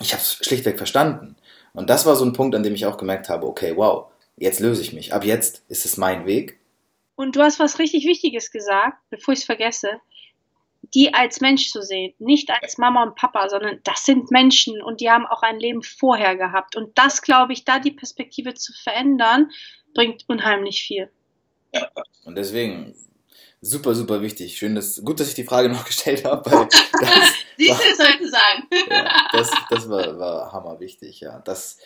ich 0.00 0.12
habe 0.12 0.22
es 0.22 0.34
schlichtweg 0.34 0.78
verstanden. 0.78 1.36
Und 1.72 1.90
das 1.90 2.06
war 2.06 2.16
so 2.16 2.24
ein 2.24 2.32
Punkt, 2.32 2.54
an 2.54 2.62
dem 2.62 2.74
ich 2.74 2.86
auch 2.86 2.96
gemerkt 2.96 3.28
habe, 3.28 3.46
okay, 3.46 3.76
wow, 3.76 4.10
jetzt 4.36 4.60
löse 4.60 4.82
ich 4.82 4.92
mich. 4.92 5.12
Ab 5.12 5.24
jetzt 5.24 5.64
ist 5.68 5.84
es 5.84 5.96
mein 5.96 6.26
Weg. 6.26 6.60
Und 7.16 7.34
du 7.34 7.40
hast 7.40 7.58
was 7.58 7.78
richtig 7.78 8.06
Wichtiges 8.06 8.52
gesagt, 8.52 8.96
bevor 9.10 9.32
ich 9.32 9.40
es 9.40 9.46
vergesse. 9.46 10.00
Die 10.94 11.12
als 11.12 11.40
Mensch 11.40 11.70
zu 11.70 11.82
sehen, 11.82 12.14
nicht 12.18 12.50
als 12.50 12.78
Mama 12.78 13.02
und 13.02 13.16
Papa, 13.16 13.48
sondern 13.48 13.80
das 13.82 14.06
sind 14.06 14.30
Menschen 14.30 14.80
und 14.80 15.00
die 15.00 15.10
haben 15.10 15.26
auch 15.26 15.42
ein 15.42 15.58
Leben 15.58 15.82
vorher 15.82 16.36
gehabt. 16.36 16.76
Und 16.76 16.96
das, 16.96 17.20
glaube 17.20 17.52
ich, 17.52 17.64
da 17.64 17.80
die 17.80 17.90
Perspektive 17.90 18.54
zu 18.54 18.72
verändern, 18.72 19.50
bringt 19.92 20.24
unheimlich 20.28 20.82
viel. 20.84 21.10
Und 22.24 22.36
deswegen 22.36 22.94
super, 23.60 23.94
super 23.94 24.20
wichtig. 24.22 24.56
Schön, 24.56 24.74
dass, 24.74 25.02
gut, 25.04 25.20
dass 25.20 25.28
ich 25.28 25.34
die 25.34 25.44
Frage 25.44 25.68
noch 25.72 25.84
gestellt 25.84 26.24
habe. 26.24 26.50
Weil 26.50 26.68
das 27.00 27.34
Siehst 27.56 27.80
du, 27.80 28.04
heute 28.04 28.28
sagen. 28.30 28.68
ja, 28.90 29.28
das 29.32 29.50
das 29.68 29.88
war, 29.88 30.18
war 30.18 30.52
hammer 30.52 30.78
wichtig, 30.78 31.20
ja. 31.20 31.40
Das, 31.40 31.78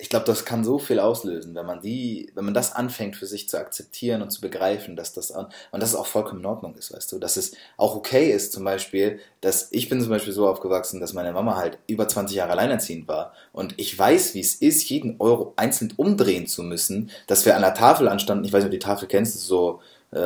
ich 0.00 0.08
glaube, 0.08 0.26
das 0.26 0.44
kann 0.44 0.64
so 0.64 0.78
viel 0.78 1.00
auslösen, 1.00 1.54
wenn 1.54 1.66
man 1.66 1.80
die, 1.80 2.30
wenn 2.34 2.44
man 2.44 2.54
das 2.54 2.74
anfängt 2.74 3.16
für 3.16 3.26
sich 3.26 3.48
zu 3.48 3.58
akzeptieren 3.58 4.22
und 4.22 4.30
zu 4.30 4.40
begreifen, 4.40 4.96
dass 4.96 5.12
das 5.12 5.30
und 5.30 5.50
dass 5.72 5.90
es 5.90 5.96
auch 5.96 6.06
vollkommen 6.06 6.40
in 6.40 6.46
Ordnung 6.46 6.74
ist, 6.76 6.92
weißt 6.94 7.10
du, 7.12 7.18
dass 7.18 7.36
es 7.36 7.52
auch 7.76 7.96
okay 7.96 8.30
ist, 8.30 8.52
zum 8.52 8.64
Beispiel, 8.64 9.18
dass 9.40 9.68
ich 9.72 9.88
bin 9.88 10.00
zum 10.00 10.10
Beispiel 10.10 10.32
so 10.32 10.48
aufgewachsen, 10.48 11.00
dass 11.00 11.12
meine 11.12 11.32
Mama 11.32 11.56
halt 11.56 11.78
über 11.86 12.06
20 12.06 12.36
Jahre 12.36 12.52
alleinerziehend 12.52 13.08
war 13.08 13.32
und 13.52 13.74
ich 13.76 13.98
weiß, 13.98 14.34
wie 14.34 14.40
es 14.40 14.54
ist, 14.54 14.88
jeden 14.88 15.16
Euro 15.18 15.52
einzeln 15.56 15.92
umdrehen 15.96 16.46
zu 16.46 16.62
müssen, 16.62 17.10
dass 17.26 17.44
wir 17.44 17.56
an 17.56 17.62
der 17.62 17.74
Tafel 17.74 18.08
anstanden, 18.08 18.44
ich 18.44 18.52
weiß 18.52 18.60
nicht, 18.60 18.68
ob 18.68 18.72
du 18.72 18.78
die 18.78 18.84
Tafel 18.86 19.08
kennst, 19.08 19.40
so 19.40 19.80
äh, 20.10 20.18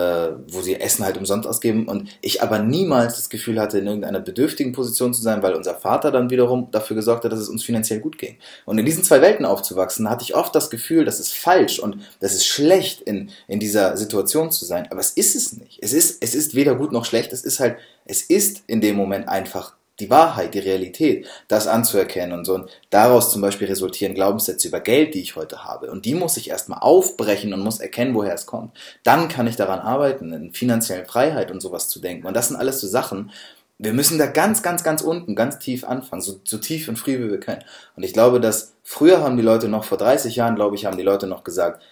wo 0.48 0.60
sie 0.60 0.80
Essen 0.80 1.04
halt 1.04 1.16
umsonst 1.16 1.48
ausgeben 1.48 1.88
und 1.88 2.08
ich 2.20 2.42
aber 2.42 2.60
niemals 2.60 3.16
das 3.16 3.30
Gefühl 3.30 3.60
hatte, 3.60 3.78
in 3.78 3.86
irgendeiner 3.86 4.20
bedürftigen 4.20 4.72
Position 4.72 5.12
zu 5.12 5.22
sein, 5.22 5.42
weil 5.42 5.54
unser 5.54 5.74
Vater 5.74 6.12
dann 6.12 6.30
wiederum 6.30 6.68
dafür 6.70 6.94
gesorgt 6.94 7.24
hat, 7.24 7.32
dass 7.32 7.40
es 7.40 7.48
uns 7.48 7.64
finanziell 7.64 8.00
gut 8.00 8.16
ging. 8.16 8.36
Und 8.64 8.78
in 8.78 8.86
diesen 8.86 9.02
zwei 9.02 9.20
Welten 9.20 9.44
aufzuwachsen, 9.44 10.08
hatte 10.08 10.22
ich 10.22 10.36
oft 10.36 10.54
das 10.54 10.70
Gefühl, 10.70 11.04
das 11.04 11.18
ist 11.18 11.34
falsch 11.34 11.80
und 11.80 11.96
das 12.20 12.34
ist 12.34 12.46
schlecht, 12.46 13.00
in, 13.00 13.30
in 13.48 13.58
dieser 13.58 13.96
Situation 13.96 14.52
zu 14.52 14.64
sein. 14.64 14.86
Aber 14.90 15.00
es 15.00 15.10
ist 15.10 15.34
es 15.34 15.52
nicht. 15.52 15.78
Es 15.82 15.92
ist, 15.92 16.22
es 16.22 16.34
ist 16.34 16.54
weder 16.54 16.76
gut 16.76 16.92
noch 16.92 17.04
schlecht, 17.04 17.32
es 17.32 17.42
ist 17.42 17.58
halt, 17.58 17.76
es 18.04 18.22
ist 18.22 18.62
in 18.68 18.80
dem 18.80 18.96
Moment 18.96 19.28
einfach 19.28 19.74
die 20.02 20.10
Wahrheit, 20.10 20.54
die 20.54 20.58
Realität, 20.58 21.26
das 21.48 21.66
anzuerkennen 21.66 22.38
und 22.38 22.44
so. 22.44 22.54
Und 22.54 22.70
daraus 22.90 23.30
zum 23.30 23.40
Beispiel 23.40 23.68
resultieren 23.68 24.14
Glaubenssätze 24.14 24.68
über 24.68 24.80
Geld, 24.80 25.14
die 25.14 25.22
ich 25.22 25.36
heute 25.36 25.64
habe. 25.64 25.90
Und 25.90 26.04
die 26.04 26.14
muss 26.14 26.36
ich 26.36 26.50
erstmal 26.50 26.80
aufbrechen 26.80 27.54
und 27.54 27.60
muss 27.60 27.80
erkennen, 27.80 28.14
woher 28.14 28.34
es 28.34 28.46
kommt. 28.46 28.76
Dann 29.04 29.28
kann 29.28 29.46
ich 29.46 29.56
daran 29.56 29.80
arbeiten, 29.80 30.32
in 30.32 30.52
finanziellen 30.52 31.06
Freiheit 31.06 31.50
und 31.50 31.60
sowas 31.60 31.88
zu 31.88 32.00
denken. 32.00 32.26
Und 32.26 32.34
das 32.34 32.48
sind 32.48 32.56
alles 32.56 32.80
so 32.80 32.86
Sachen, 32.86 33.30
wir 33.78 33.92
müssen 33.92 34.16
da 34.16 34.26
ganz, 34.26 34.62
ganz, 34.62 34.84
ganz 34.84 35.02
unten, 35.02 35.34
ganz 35.34 35.58
tief 35.58 35.82
anfangen, 35.82 36.22
so, 36.22 36.40
so 36.44 36.58
tief 36.58 36.88
und 36.88 36.98
früh 36.98 37.18
wie 37.18 37.30
wir 37.30 37.40
können. 37.40 37.64
Und 37.96 38.04
ich 38.04 38.12
glaube, 38.12 38.38
dass 38.38 38.74
früher 38.84 39.20
haben 39.22 39.36
die 39.36 39.42
Leute 39.42 39.68
noch, 39.68 39.82
vor 39.84 39.98
30 39.98 40.36
Jahren, 40.36 40.54
glaube 40.54 40.76
ich, 40.76 40.86
haben 40.86 40.96
die 40.96 41.02
Leute 41.02 41.26
noch 41.26 41.42
gesagt, 41.42 41.82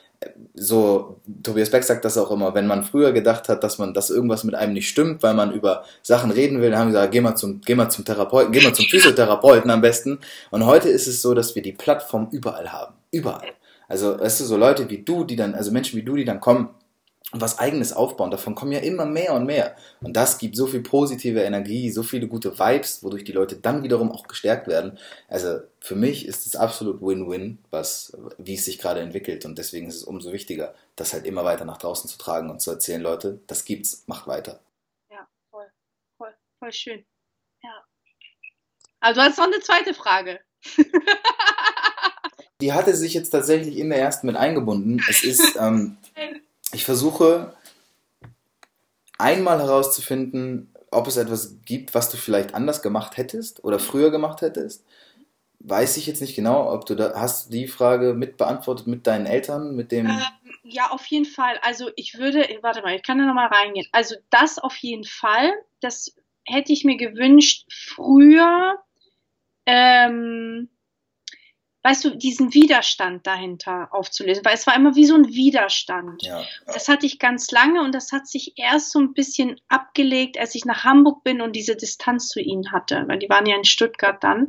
so, 0.54 1.20
Tobias 1.42 1.70
Beck 1.70 1.82
sagt 1.82 2.04
das 2.04 2.18
auch 2.18 2.30
immer, 2.30 2.54
wenn 2.54 2.66
man 2.66 2.84
früher 2.84 3.12
gedacht 3.12 3.48
hat, 3.48 3.64
dass 3.64 3.78
man, 3.78 3.94
dass 3.94 4.10
irgendwas 4.10 4.44
mit 4.44 4.54
einem 4.54 4.74
nicht 4.74 4.88
stimmt, 4.88 5.22
weil 5.22 5.32
man 5.32 5.52
über 5.52 5.84
Sachen 6.02 6.30
reden 6.30 6.60
will, 6.60 6.70
dann 6.70 6.80
haben 6.80 6.88
wir 6.88 6.92
gesagt, 6.92 7.12
geh 7.12 7.20
mal 7.20 7.36
zum, 7.36 7.60
geh 7.62 7.74
mal 7.74 7.88
zum 7.88 8.04
Therapeuten, 8.04 8.52
geh 8.52 8.62
mal 8.62 8.74
zum 8.74 8.84
Physiotherapeuten 8.86 9.70
am 9.70 9.80
besten. 9.80 10.18
Und 10.50 10.66
heute 10.66 10.90
ist 10.90 11.06
es 11.06 11.22
so, 11.22 11.32
dass 11.32 11.54
wir 11.54 11.62
die 11.62 11.72
Plattform 11.72 12.28
überall 12.30 12.70
haben. 12.72 12.94
Überall. 13.10 13.48
Also, 13.88 14.20
weißt 14.20 14.40
du, 14.40 14.44
so 14.44 14.56
Leute 14.56 14.90
wie 14.90 15.02
du, 15.02 15.24
die 15.24 15.36
dann, 15.36 15.54
also 15.54 15.72
Menschen 15.72 15.98
wie 15.98 16.04
du, 16.04 16.14
die 16.16 16.24
dann 16.24 16.40
kommen, 16.40 16.68
und 17.32 17.40
was 17.40 17.58
eigenes 17.58 17.92
aufbauen. 17.92 18.30
Davon 18.30 18.54
kommen 18.54 18.72
ja 18.72 18.80
immer 18.80 19.04
mehr 19.06 19.34
und 19.34 19.46
mehr. 19.46 19.76
Und 20.00 20.16
das 20.16 20.38
gibt 20.38 20.56
so 20.56 20.66
viel 20.66 20.82
positive 20.82 21.40
Energie, 21.42 21.90
so 21.90 22.02
viele 22.02 22.26
gute 22.26 22.58
Vibes, 22.58 23.02
wodurch 23.02 23.24
die 23.24 23.32
Leute 23.32 23.56
dann 23.56 23.82
wiederum 23.82 24.10
auch 24.10 24.26
gestärkt 24.26 24.66
werden. 24.66 24.98
Also 25.28 25.60
für 25.80 25.94
mich 25.94 26.26
ist 26.26 26.46
es 26.46 26.56
absolut 26.56 27.00
Win-Win, 27.00 27.58
was, 27.70 28.16
wie 28.38 28.54
es 28.54 28.64
sich 28.64 28.78
gerade 28.78 29.00
entwickelt. 29.00 29.44
Und 29.44 29.58
deswegen 29.58 29.88
ist 29.88 29.96
es 29.96 30.04
umso 30.04 30.32
wichtiger, 30.32 30.74
das 30.96 31.12
halt 31.12 31.24
immer 31.24 31.44
weiter 31.44 31.64
nach 31.64 31.78
draußen 31.78 32.10
zu 32.10 32.18
tragen 32.18 32.50
und 32.50 32.60
zu 32.60 32.70
erzählen, 32.70 33.02
Leute, 33.02 33.40
das 33.46 33.64
gibt's, 33.64 34.04
macht 34.06 34.26
weiter. 34.26 34.60
Ja, 35.10 35.28
voll, 35.50 35.70
voll, 36.18 36.34
voll 36.58 36.72
schön. 36.72 37.04
Ja. 37.62 37.84
Also 38.98 39.20
du 39.20 39.26
hast 39.26 39.38
noch 39.38 39.46
eine 39.46 39.60
zweite 39.60 39.94
Frage. 39.94 40.40
Die 42.60 42.74
hatte 42.74 42.94
sich 42.94 43.14
jetzt 43.14 43.30
tatsächlich 43.30 43.78
in 43.78 43.88
der 43.88 44.00
ersten 44.00 44.26
mit 44.26 44.36
eingebunden. 44.36 45.02
Es 45.08 45.24
ist, 45.24 45.56
ähm, 45.58 45.96
ich 46.72 46.84
versuche 46.84 47.54
einmal 49.18 49.58
herauszufinden, 49.60 50.74
ob 50.90 51.06
es 51.06 51.16
etwas 51.16 51.58
gibt, 51.64 51.94
was 51.94 52.10
du 52.10 52.16
vielleicht 52.16 52.54
anders 52.54 52.82
gemacht 52.82 53.16
hättest 53.16 53.64
oder 53.64 53.78
früher 53.78 54.10
gemacht 54.10 54.40
hättest. 54.40 54.84
Weiß 55.60 55.98
ich 55.98 56.06
jetzt 56.06 56.22
nicht 56.22 56.34
genau, 56.34 56.72
ob 56.72 56.86
du 56.86 56.94
da 56.94 57.12
hast 57.14 57.52
die 57.52 57.68
Frage 57.68 58.14
mit 58.14 58.38
beantwortet 58.38 58.86
mit 58.86 59.06
deinen 59.06 59.26
Eltern, 59.26 59.76
mit 59.76 59.92
dem. 59.92 60.06
Ähm, 60.06 60.22
ja, 60.62 60.90
auf 60.90 61.04
jeden 61.06 61.26
Fall. 61.26 61.58
Also 61.62 61.90
ich 61.96 62.18
würde, 62.18 62.48
warte 62.62 62.82
mal, 62.82 62.94
ich 62.94 63.02
kann 63.02 63.18
da 63.18 63.26
nochmal 63.26 63.48
reingehen. 63.48 63.86
Also 63.92 64.14
das 64.30 64.58
auf 64.58 64.76
jeden 64.76 65.04
Fall, 65.04 65.52
das 65.80 66.14
hätte 66.44 66.72
ich 66.72 66.84
mir 66.84 66.96
gewünscht 66.96 67.66
früher. 67.70 68.78
Ähm, 69.66 70.70
weißt 71.82 72.04
du, 72.04 72.10
diesen 72.16 72.52
Widerstand 72.52 73.26
dahinter 73.26 73.88
aufzulösen, 73.92 74.44
weil 74.44 74.54
es 74.54 74.66
war 74.66 74.76
immer 74.76 74.96
wie 74.96 75.06
so 75.06 75.14
ein 75.14 75.28
Widerstand. 75.28 76.22
Ja. 76.22 76.44
Das 76.66 76.88
hatte 76.88 77.06
ich 77.06 77.18
ganz 77.18 77.50
lange 77.50 77.82
und 77.82 77.94
das 77.94 78.12
hat 78.12 78.26
sich 78.26 78.54
erst 78.56 78.92
so 78.92 78.98
ein 78.98 79.14
bisschen 79.14 79.60
abgelegt, 79.68 80.38
als 80.38 80.54
ich 80.54 80.64
nach 80.64 80.84
Hamburg 80.84 81.24
bin 81.24 81.40
und 81.40 81.56
diese 81.56 81.76
Distanz 81.76 82.28
zu 82.28 82.40
ihnen 82.40 82.72
hatte, 82.72 83.04
weil 83.06 83.18
die 83.18 83.30
waren 83.30 83.46
ja 83.46 83.56
in 83.56 83.64
Stuttgart 83.64 84.22
dann. 84.22 84.48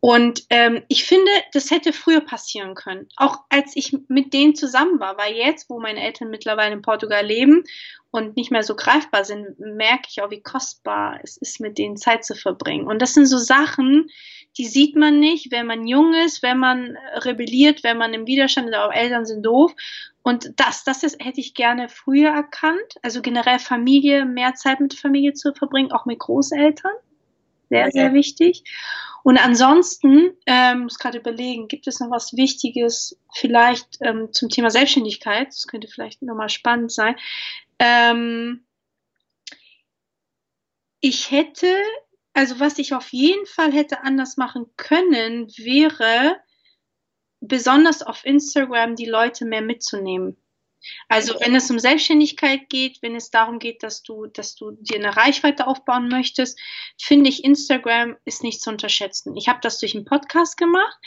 Und 0.00 0.44
ähm, 0.50 0.82
ich 0.88 1.04
finde, 1.04 1.30
das 1.52 1.70
hätte 1.70 1.92
früher 1.92 2.20
passieren 2.20 2.74
können, 2.74 3.08
auch 3.16 3.40
als 3.48 3.74
ich 3.74 3.96
mit 4.08 4.32
denen 4.34 4.54
zusammen 4.54 5.00
war, 5.00 5.16
weil 5.16 5.34
jetzt, 5.34 5.70
wo 5.70 5.80
meine 5.80 6.02
Eltern 6.02 6.30
mittlerweile 6.30 6.74
in 6.74 6.82
Portugal 6.82 7.24
leben 7.24 7.64
und 8.10 8.36
nicht 8.36 8.50
mehr 8.50 8.62
so 8.62 8.76
greifbar 8.76 9.24
sind, 9.24 9.58
merke 9.58 10.08
ich 10.08 10.22
auch, 10.22 10.30
wie 10.30 10.42
kostbar 10.42 11.20
es 11.22 11.36
ist, 11.36 11.60
mit 11.60 11.78
denen 11.78 11.96
Zeit 11.96 12.24
zu 12.24 12.34
verbringen. 12.34 12.86
Und 12.86 13.00
das 13.00 13.14
sind 13.14 13.26
so 13.26 13.38
Sachen, 13.38 14.10
die 14.58 14.66
sieht 14.66 14.96
man 14.96 15.18
nicht, 15.18 15.50
wenn 15.50 15.66
man 15.66 15.86
jung 15.86 16.14
ist, 16.14 16.42
wenn 16.42 16.58
man 16.58 16.96
rebelliert, 17.16 17.84
wenn 17.84 17.98
man 17.98 18.14
im 18.14 18.26
Widerstand 18.26 18.68
ist, 18.68 18.76
auch 18.76 18.92
Eltern 18.92 19.26
sind 19.26 19.44
doof. 19.44 19.74
Und 20.22 20.52
das, 20.56 20.82
das 20.84 21.02
ist, 21.02 21.22
hätte 21.22 21.40
ich 21.40 21.54
gerne 21.54 21.88
früher 21.88 22.30
erkannt. 22.30 22.96
Also 23.02 23.22
generell 23.22 23.58
Familie, 23.58 24.24
mehr 24.24 24.54
Zeit 24.54 24.80
mit 24.80 24.94
Familie 24.94 25.34
zu 25.34 25.52
verbringen, 25.52 25.92
auch 25.92 26.06
mit 26.06 26.18
Großeltern. 26.18 26.92
Sehr, 27.68 27.90
sehr 27.90 28.12
wichtig. 28.12 28.64
Und 29.22 29.38
ansonsten, 29.38 30.36
ähm, 30.46 30.82
muss 30.82 30.98
gerade 30.98 31.18
überlegen, 31.18 31.66
gibt 31.66 31.88
es 31.88 31.98
noch 31.98 32.10
was 32.10 32.36
Wichtiges 32.36 33.18
vielleicht 33.34 33.98
ähm, 34.00 34.32
zum 34.32 34.48
Thema 34.48 34.70
Selbstständigkeit? 34.70 35.48
Das 35.48 35.66
könnte 35.66 35.88
vielleicht 35.88 36.22
nochmal 36.22 36.48
spannend 36.48 36.92
sein. 36.92 37.16
Ähm, 37.80 38.64
ich 41.00 41.30
hätte 41.30 41.66
also 42.36 42.60
was 42.60 42.78
ich 42.78 42.92
auf 42.92 43.14
jeden 43.14 43.46
Fall 43.46 43.72
hätte 43.72 44.02
anders 44.02 44.36
machen 44.36 44.66
können, 44.76 45.48
wäre 45.56 46.36
besonders 47.40 48.02
auf 48.02 48.26
Instagram 48.26 48.94
die 48.94 49.06
Leute 49.06 49.46
mehr 49.46 49.62
mitzunehmen. 49.62 50.36
Also 51.08 51.34
wenn 51.40 51.54
es 51.54 51.70
um 51.70 51.78
Selbstständigkeit 51.78 52.68
geht, 52.68 52.98
wenn 53.02 53.14
es 53.14 53.30
darum 53.30 53.58
geht, 53.58 53.82
dass 53.82 54.02
du, 54.02 54.26
dass 54.26 54.54
du 54.54 54.72
dir 54.72 54.96
eine 54.96 55.16
Reichweite 55.16 55.66
aufbauen 55.66 56.08
möchtest, 56.08 56.58
finde 57.00 57.30
ich 57.30 57.44
Instagram 57.44 58.16
ist 58.24 58.42
nicht 58.42 58.60
zu 58.60 58.70
unterschätzen. 58.70 59.36
Ich 59.36 59.48
habe 59.48 59.60
das 59.62 59.78
durch 59.78 59.94
einen 59.94 60.04
Podcast 60.04 60.56
gemacht. 60.56 60.98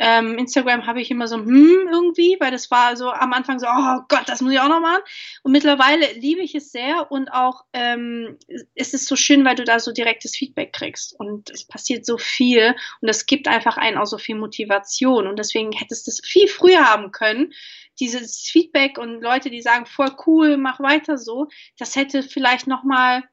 Ähm, 0.00 0.38
Instagram 0.38 0.86
habe 0.86 1.00
ich 1.00 1.10
immer 1.10 1.26
so 1.26 1.36
hm 1.36 1.88
irgendwie, 1.90 2.36
weil 2.38 2.52
das 2.52 2.70
war 2.70 2.96
so 2.96 3.10
am 3.10 3.32
Anfang 3.32 3.58
so, 3.58 3.66
oh 3.66 4.00
Gott, 4.08 4.28
das 4.28 4.40
muss 4.40 4.52
ich 4.52 4.60
auch 4.60 4.68
noch 4.68 4.80
machen. 4.80 5.02
Und 5.42 5.50
mittlerweile 5.50 6.12
liebe 6.12 6.40
ich 6.40 6.54
es 6.54 6.70
sehr 6.70 7.10
und 7.10 7.32
auch 7.32 7.64
ähm, 7.72 8.38
es 8.76 8.94
ist 8.94 9.08
so 9.08 9.16
schön, 9.16 9.44
weil 9.44 9.56
du 9.56 9.64
da 9.64 9.80
so 9.80 9.92
direktes 9.92 10.36
Feedback 10.36 10.72
kriegst 10.72 11.18
und 11.18 11.50
es 11.50 11.66
passiert 11.66 12.06
so 12.06 12.16
viel 12.16 12.76
und 13.00 13.08
es 13.08 13.26
gibt 13.26 13.48
einfach 13.48 13.76
einen 13.76 13.98
auch 13.98 14.06
so 14.06 14.18
viel 14.18 14.36
Motivation 14.36 15.26
und 15.26 15.36
deswegen 15.36 15.72
hättest 15.72 16.06
du 16.06 16.10
es 16.12 16.20
viel 16.24 16.46
früher 16.46 16.84
haben 16.84 17.10
können 17.10 17.52
dieses 18.00 18.40
Feedback 18.40 18.98
und 18.98 19.20
Leute, 19.20 19.50
die 19.50 19.62
sagen, 19.62 19.86
voll 19.86 20.14
cool, 20.26 20.56
mach 20.56 20.80
weiter 20.80 21.18
so, 21.18 21.48
das 21.78 21.96
hätte 21.96 22.22
vielleicht 22.22 22.66
nochmal, 22.66 23.24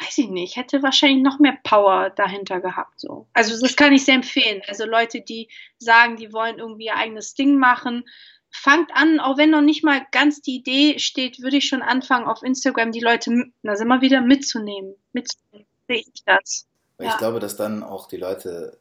weiß 0.00 0.18
ich 0.18 0.28
nicht, 0.28 0.56
hätte 0.56 0.82
wahrscheinlich 0.82 1.22
noch 1.22 1.38
mehr 1.38 1.58
Power 1.62 2.10
dahinter 2.10 2.60
gehabt. 2.60 3.00
So. 3.00 3.28
Also 3.32 3.60
das 3.60 3.76
kann 3.76 3.92
ich 3.92 4.04
sehr 4.04 4.14
empfehlen. 4.14 4.62
Also 4.68 4.84
Leute, 4.84 5.20
die 5.20 5.48
sagen, 5.78 6.16
die 6.16 6.32
wollen 6.32 6.58
irgendwie 6.58 6.86
ihr 6.86 6.96
eigenes 6.96 7.34
Ding 7.34 7.58
machen, 7.58 8.04
fangt 8.50 8.90
an, 8.94 9.20
auch 9.20 9.36
wenn 9.38 9.50
noch 9.50 9.60
nicht 9.60 9.84
mal 9.84 10.06
ganz 10.10 10.40
die 10.40 10.56
Idee 10.56 10.98
steht, 10.98 11.40
würde 11.40 11.58
ich 11.58 11.68
schon 11.68 11.82
anfangen, 11.82 12.26
auf 12.26 12.42
Instagram 12.42 12.92
die 12.92 13.00
Leute, 13.00 13.30
da 13.62 13.76
sind 13.76 13.88
wir 13.88 14.00
wieder 14.00 14.20
mitzunehmen. 14.20 14.94
Mitzunehmen, 15.12 15.66
sehe 15.86 15.98
ich 15.98 16.24
das. 16.24 16.66
Weil 16.96 17.06
ja. 17.06 17.12
ich 17.12 17.18
glaube, 17.18 17.40
dass 17.40 17.56
dann 17.56 17.82
auch 17.82 18.08
die 18.08 18.16
Leute, 18.16 18.78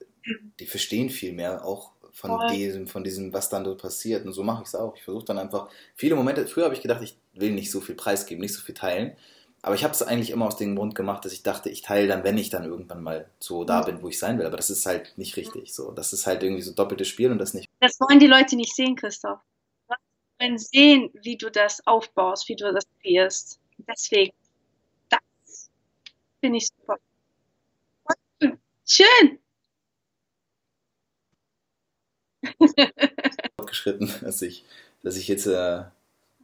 die 0.60 0.66
verstehen 0.66 1.10
viel 1.10 1.34
mehr, 1.34 1.66
auch 1.66 1.97
von 2.18 2.32
Voll. 2.32 2.48
diesem, 2.48 2.88
von 2.88 3.04
diesem, 3.04 3.32
was 3.32 3.48
dann 3.50 3.64
so 3.64 3.78
passiert. 3.78 4.26
Und 4.26 4.34
so 4.34 4.42
mache 4.42 4.64
ich 4.64 4.70
es 4.70 4.76
auch. 4.76 4.96
Ich 4.96 5.04
versuche 5.04 5.26
dann 5.26 5.38
einfach, 5.38 5.70
viele 5.94 6.16
Momente, 6.16 6.48
früher 6.48 6.66
habe 6.66 6.74
ich 6.74 6.82
gedacht, 6.82 7.04
ich 7.04 7.16
will 7.34 7.52
nicht 7.52 7.70
so 7.70 7.80
viel 7.80 7.94
preisgeben, 7.94 8.42
nicht 8.42 8.56
so 8.56 8.62
viel 8.62 8.74
teilen. 8.74 9.16
Aber 9.62 9.76
ich 9.76 9.84
habe 9.84 9.94
es 9.94 10.02
eigentlich 10.02 10.32
immer 10.32 10.48
aus 10.48 10.58
dem 10.58 10.76
Grund 10.76 10.96
gemacht, 10.96 11.24
dass 11.26 11.32
ich 11.32 11.44
dachte, 11.44 11.70
ich 11.70 11.84
teile 11.84 12.08
dann, 12.08 12.24
wenn 12.24 12.40
ich 12.40 12.50
dann 12.50 12.64
irgendwann 12.64 13.04
mal 13.04 13.30
so 13.38 13.66
da 13.66 13.84
bin, 13.84 14.02
wo 14.02 14.08
ich 14.08 14.18
sein 14.18 14.40
will. 14.40 14.48
Aber 14.48 14.58
das 14.58 14.72
ist 14.72 14.88
halt 14.88 15.16
nicht 15.18 15.38
richtig 15.38 15.76
so. 15.76 15.92
Das 15.92 16.12
ist 16.12 16.26
halt 16.26 16.42
irgendwie 16.42 16.64
so 16.64 16.74
doppeltes 16.74 17.08
Spiel 17.08 17.32
und 17.32 17.38
das 17.38 17.54
nicht. 17.54 17.70
Das 17.82 18.00
wollen 18.00 18.20
die 18.20 18.26
Leute 18.26 18.56
nicht 18.56 18.76
sehen, 18.76 18.96
Christoph. 18.96 19.40
Die 19.88 20.44
wollen 20.44 20.58
sehen, 20.58 21.12
wie 21.22 21.38
du 21.38 21.52
das 21.52 21.86
aufbaust, 21.86 22.50
wie 22.50 22.56
du 22.56 22.74
das 22.74 22.86
kreierst. 23.04 23.60
Deswegen, 23.88 24.34
das 25.10 25.70
finde 26.42 26.58
ich 26.58 26.68
super. 26.68 26.98
Schön. 28.88 29.38
fortgeschritten, 33.58 34.12
dass 34.22 34.42
ich, 34.42 34.66
dass 35.04 35.18
ich 35.18 35.28
jetzt 35.28 35.48
äh, 35.48 35.84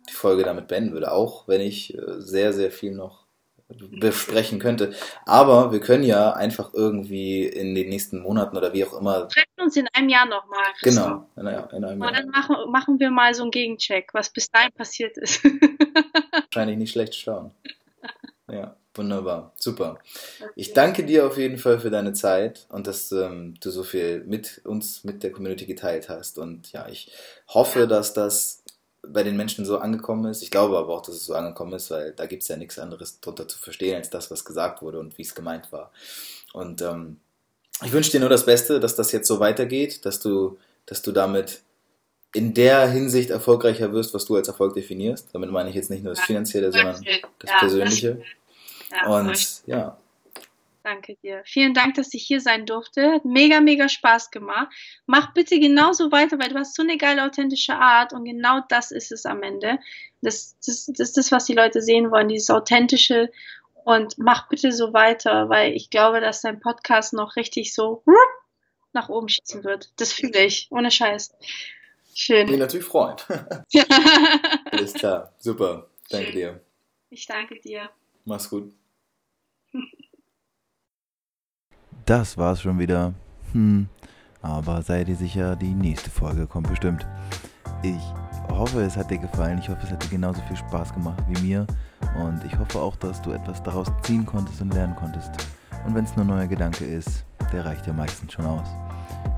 die 0.09 0.13
Folge 0.13 0.43
damit 0.43 0.67
beenden 0.67 0.93
würde, 0.93 1.11
auch 1.11 1.47
wenn 1.47 1.61
ich 1.61 1.97
äh, 1.97 2.19
sehr, 2.21 2.53
sehr 2.53 2.71
viel 2.71 2.93
noch 2.93 3.23
besprechen 3.69 4.59
könnte. 4.59 4.93
Aber 5.25 5.71
wir 5.71 5.79
können 5.79 6.03
ja 6.03 6.33
einfach 6.33 6.73
irgendwie 6.73 7.45
in 7.45 7.73
den 7.73 7.89
nächsten 7.89 8.21
Monaten 8.21 8.55
oder 8.57 8.73
wie 8.73 8.85
auch 8.85 8.93
immer. 8.93 9.23
Wir 9.23 9.27
treffen 9.29 9.61
uns 9.61 9.75
in 9.75 9.87
einem 9.93 10.09
Jahr 10.09 10.25
nochmal. 10.25 10.65
Genau, 10.81 11.27
in, 11.35 11.41
in 11.41 11.47
einem 11.47 12.01
Jahr. 12.01 12.09
Und 12.09 12.17
dann 12.17 12.29
machen, 12.29 12.55
machen 12.69 12.99
wir 12.99 13.09
mal 13.09 13.33
so 13.33 13.43
einen 13.43 13.51
Gegencheck, 13.51 14.13
was 14.13 14.31
bis 14.31 14.49
dahin 14.51 14.71
passiert 14.73 15.17
ist. 15.17 15.43
Wahrscheinlich 15.43 16.77
nicht 16.77 16.91
schlecht 16.91 17.15
schauen. 17.15 17.51
Ja, 18.51 18.75
wunderbar, 18.95 19.53
super. 19.57 19.99
Okay. 20.39 20.51
Ich 20.55 20.73
danke 20.73 21.05
dir 21.05 21.25
auf 21.25 21.37
jeden 21.37 21.57
Fall 21.57 21.79
für 21.79 21.89
deine 21.89 22.13
Zeit 22.13 22.65
und 22.69 22.87
dass 22.87 23.11
ähm, 23.11 23.55
du 23.59 23.71
so 23.71 23.83
viel 23.83 24.23
mit 24.25 24.61
uns, 24.65 25.03
mit 25.03 25.23
der 25.23 25.31
Community 25.31 25.65
geteilt 25.65 26.09
hast. 26.09 26.37
Und 26.37 26.71
ja, 26.71 26.87
ich 26.87 27.11
hoffe, 27.47 27.81
ja. 27.81 27.85
dass 27.85 28.13
das 28.13 28.63
bei 29.05 29.23
den 29.23 29.35
Menschen 29.35 29.65
so 29.65 29.79
angekommen 29.79 30.25
ist. 30.31 30.41
Ich 30.41 30.51
glaube 30.51 30.77
aber 30.77 30.93
auch, 30.93 31.01
dass 31.01 31.15
es 31.15 31.25
so 31.25 31.33
angekommen 31.33 31.73
ist, 31.73 31.91
weil 31.91 32.13
da 32.13 32.25
gibt 32.25 32.43
es 32.43 32.47
ja 32.47 32.55
nichts 32.55 32.79
anderes 32.79 33.19
drunter 33.19 33.47
zu 33.47 33.59
verstehen, 33.59 33.95
als 33.95 34.09
das, 34.09 34.31
was 34.31 34.45
gesagt 34.45 34.81
wurde 34.81 34.99
und 34.99 35.17
wie 35.17 35.23
es 35.23 35.35
gemeint 35.35 35.71
war. 35.71 35.91
Und 36.53 36.81
ähm, 36.81 37.17
ich 37.83 37.91
wünsche 37.91 38.11
dir 38.11 38.21
nur 38.21 38.29
das 38.29 38.45
Beste, 38.45 38.79
dass 38.79 38.95
das 38.95 39.11
jetzt 39.11 39.27
so 39.27 39.39
weitergeht, 39.39 40.05
dass 40.05 40.19
du, 40.19 40.57
dass 40.85 41.01
du 41.01 41.11
damit 41.11 41.61
in 42.33 42.53
der 42.53 42.89
Hinsicht 42.89 43.29
erfolgreicher 43.29 43.93
wirst, 43.93 44.13
was 44.13 44.25
du 44.25 44.35
als 44.35 44.47
Erfolg 44.47 44.73
definierst. 44.73 45.29
Damit 45.33 45.51
meine 45.51 45.69
ich 45.69 45.75
jetzt 45.75 45.89
nicht 45.89 46.03
nur 46.03 46.13
das 46.13 46.23
Finanzielle, 46.23 46.71
sondern 46.71 47.03
das 47.39 47.51
Persönliche. 47.59 48.21
Und 49.07 49.63
ja, 49.65 49.97
Danke 50.83 51.15
dir. 51.23 51.41
Vielen 51.45 51.73
Dank, 51.73 51.95
dass 51.95 52.13
ich 52.13 52.23
hier 52.23 52.41
sein 52.41 52.65
durfte. 52.65 53.13
Hat 53.13 53.23
mega, 53.23 53.61
mega 53.61 53.87
Spaß 53.87 54.31
gemacht. 54.31 54.67
Mach 55.05 55.33
bitte 55.33 55.57
genauso 55.57 56.11
weiter, 56.11 56.37
weil 56.39 56.49
du 56.49 56.55
hast 56.59 56.75
so 56.75 56.83
eine 56.83 56.97
geile, 56.97 57.23
authentische 57.23 57.75
Art 57.75 58.11
und 58.11 58.25
genau 58.25 58.59
das 58.67 58.91
ist 58.91 59.13
es 59.13 59.25
am 59.25 59.43
Ende. 59.43 59.79
Das, 60.21 60.57
das, 60.65 60.87
das 60.87 60.99
ist 60.99 61.17
das, 61.17 61.31
was 61.31 61.45
die 61.45 61.53
Leute 61.53 61.81
sehen 61.81 62.11
wollen, 62.11 62.27
dieses 62.27 62.49
authentische 62.49 63.31
und 63.85 64.17
mach 64.17 64.49
bitte 64.49 64.73
so 64.73 64.91
weiter, 64.93 65.47
weil 65.47 65.71
ich 65.73 65.89
glaube, 65.89 66.19
dass 66.19 66.41
dein 66.41 66.59
Podcast 66.59 67.13
noch 67.13 67.37
richtig 67.37 67.73
so 67.73 68.03
nach 68.91 69.07
oben 69.07 69.29
schießen 69.29 69.63
wird. 69.63 69.89
Das 69.95 70.11
fühle 70.11 70.43
ich. 70.45 70.67
Ohne 70.69 70.91
Scheiß. 70.91 71.33
Schön. 72.13 72.49
Mich 72.49 72.59
natürlich 72.59 72.85
freuen. 72.85 73.15
Alles 74.71 74.93
klar. 74.93 75.33
Super. 75.39 75.89
Danke 76.09 76.25
Schön. 76.27 76.35
dir. 76.35 76.61
Ich 77.09 77.25
danke 77.25 77.59
dir. 77.59 77.89
Mach's 78.25 78.49
gut. 78.49 78.73
Das 82.05 82.37
war's 82.37 82.61
schon 82.61 82.79
wieder. 82.79 83.13
Hm, 83.53 83.87
aber 84.41 84.81
sei 84.81 85.05
dir 85.05 85.15
sicher, 85.15 85.55
die 85.55 85.73
nächste 85.73 86.09
Folge 86.09 86.47
kommt 86.47 86.67
bestimmt. 86.67 87.07
Ich 87.81 88.01
hoffe, 88.49 88.81
es 88.81 88.97
hat 88.97 89.09
dir 89.09 89.17
gefallen. 89.17 89.57
Ich 89.59 89.69
hoffe, 89.69 89.83
es 89.83 89.91
hat 89.91 90.03
dir 90.03 90.09
genauso 90.09 90.41
viel 90.41 90.57
Spaß 90.57 90.93
gemacht 90.93 91.23
wie 91.29 91.41
mir. 91.41 91.65
Und 92.21 92.43
ich 92.43 92.57
hoffe 92.57 92.79
auch, 92.79 92.95
dass 92.97 93.21
du 93.21 93.31
etwas 93.31 93.63
daraus 93.63 93.87
ziehen 94.01 94.25
konntest 94.25 94.61
und 94.61 94.73
lernen 94.73 94.95
konntest. 94.95 95.31
Und 95.85 95.95
wenn 95.95 96.03
es 96.03 96.15
nur 96.15 96.25
ein 96.25 96.29
neuer 96.29 96.47
Gedanke 96.47 96.85
ist, 96.85 97.25
der 97.51 97.65
reicht 97.65 97.87
ja 97.87 97.93
meistens 97.93 98.33
schon 98.33 98.45
aus. 98.45 98.67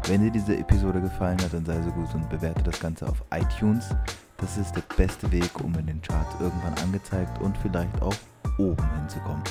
Wenn 0.08 0.22
dir 0.22 0.32
diese 0.32 0.58
Episode 0.58 1.02
gefallen 1.02 1.42
hat, 1.42 1.54
dann 1.54 1.66
sei 1.66 1.82
so 1.82 1.92
gut 1.92 2.14
und 2.14 2.30
bewerte 2.30 2.64
das 2.64 2.80
Ganze 2.80 3.08
auf 3.08 3.24
iTunes. 3.32 3.90
Das 4.38 4.58
ist 4.58 4.76
der 4.76 4.84
beste 4.98 5.32
Weg, 5.32 5.60
um 5.64 5.74
in 5.76 5.88
den 5.88 6.02
Charts 6.02 6.36
irgendwann 6.40 6.74
angezeigt 6.84 7.42
und 7.42 7.58
vielleicht 7.58 8.02
auch 8.02 8.16
oben 8.58 8.88
hinzukommen. 9.00 9.44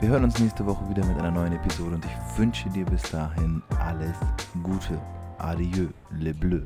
Wir 0.00 0.08
hören 0.08 0.24
uns 0.24 0.38
nächste 0.38 0.64
Woche 0.64 0.88
wieder 0.88 1.04
mit 1.04 1.18
einer 1.18 1.30
neuen 1.30 1.52
Episode 1.52 1.96
und 1.96 2.04
ich 2.06 2.38
wünsche 2.38 2.70
dir 2.70 2.86
bis 2.86 3.02
dahin 3.02 3.62
alles 3.80 4.16
Gute. 4.62 4.98
Adieu, 5.36 5.88
le 6.18 6.32
bleu. 6.32 6.62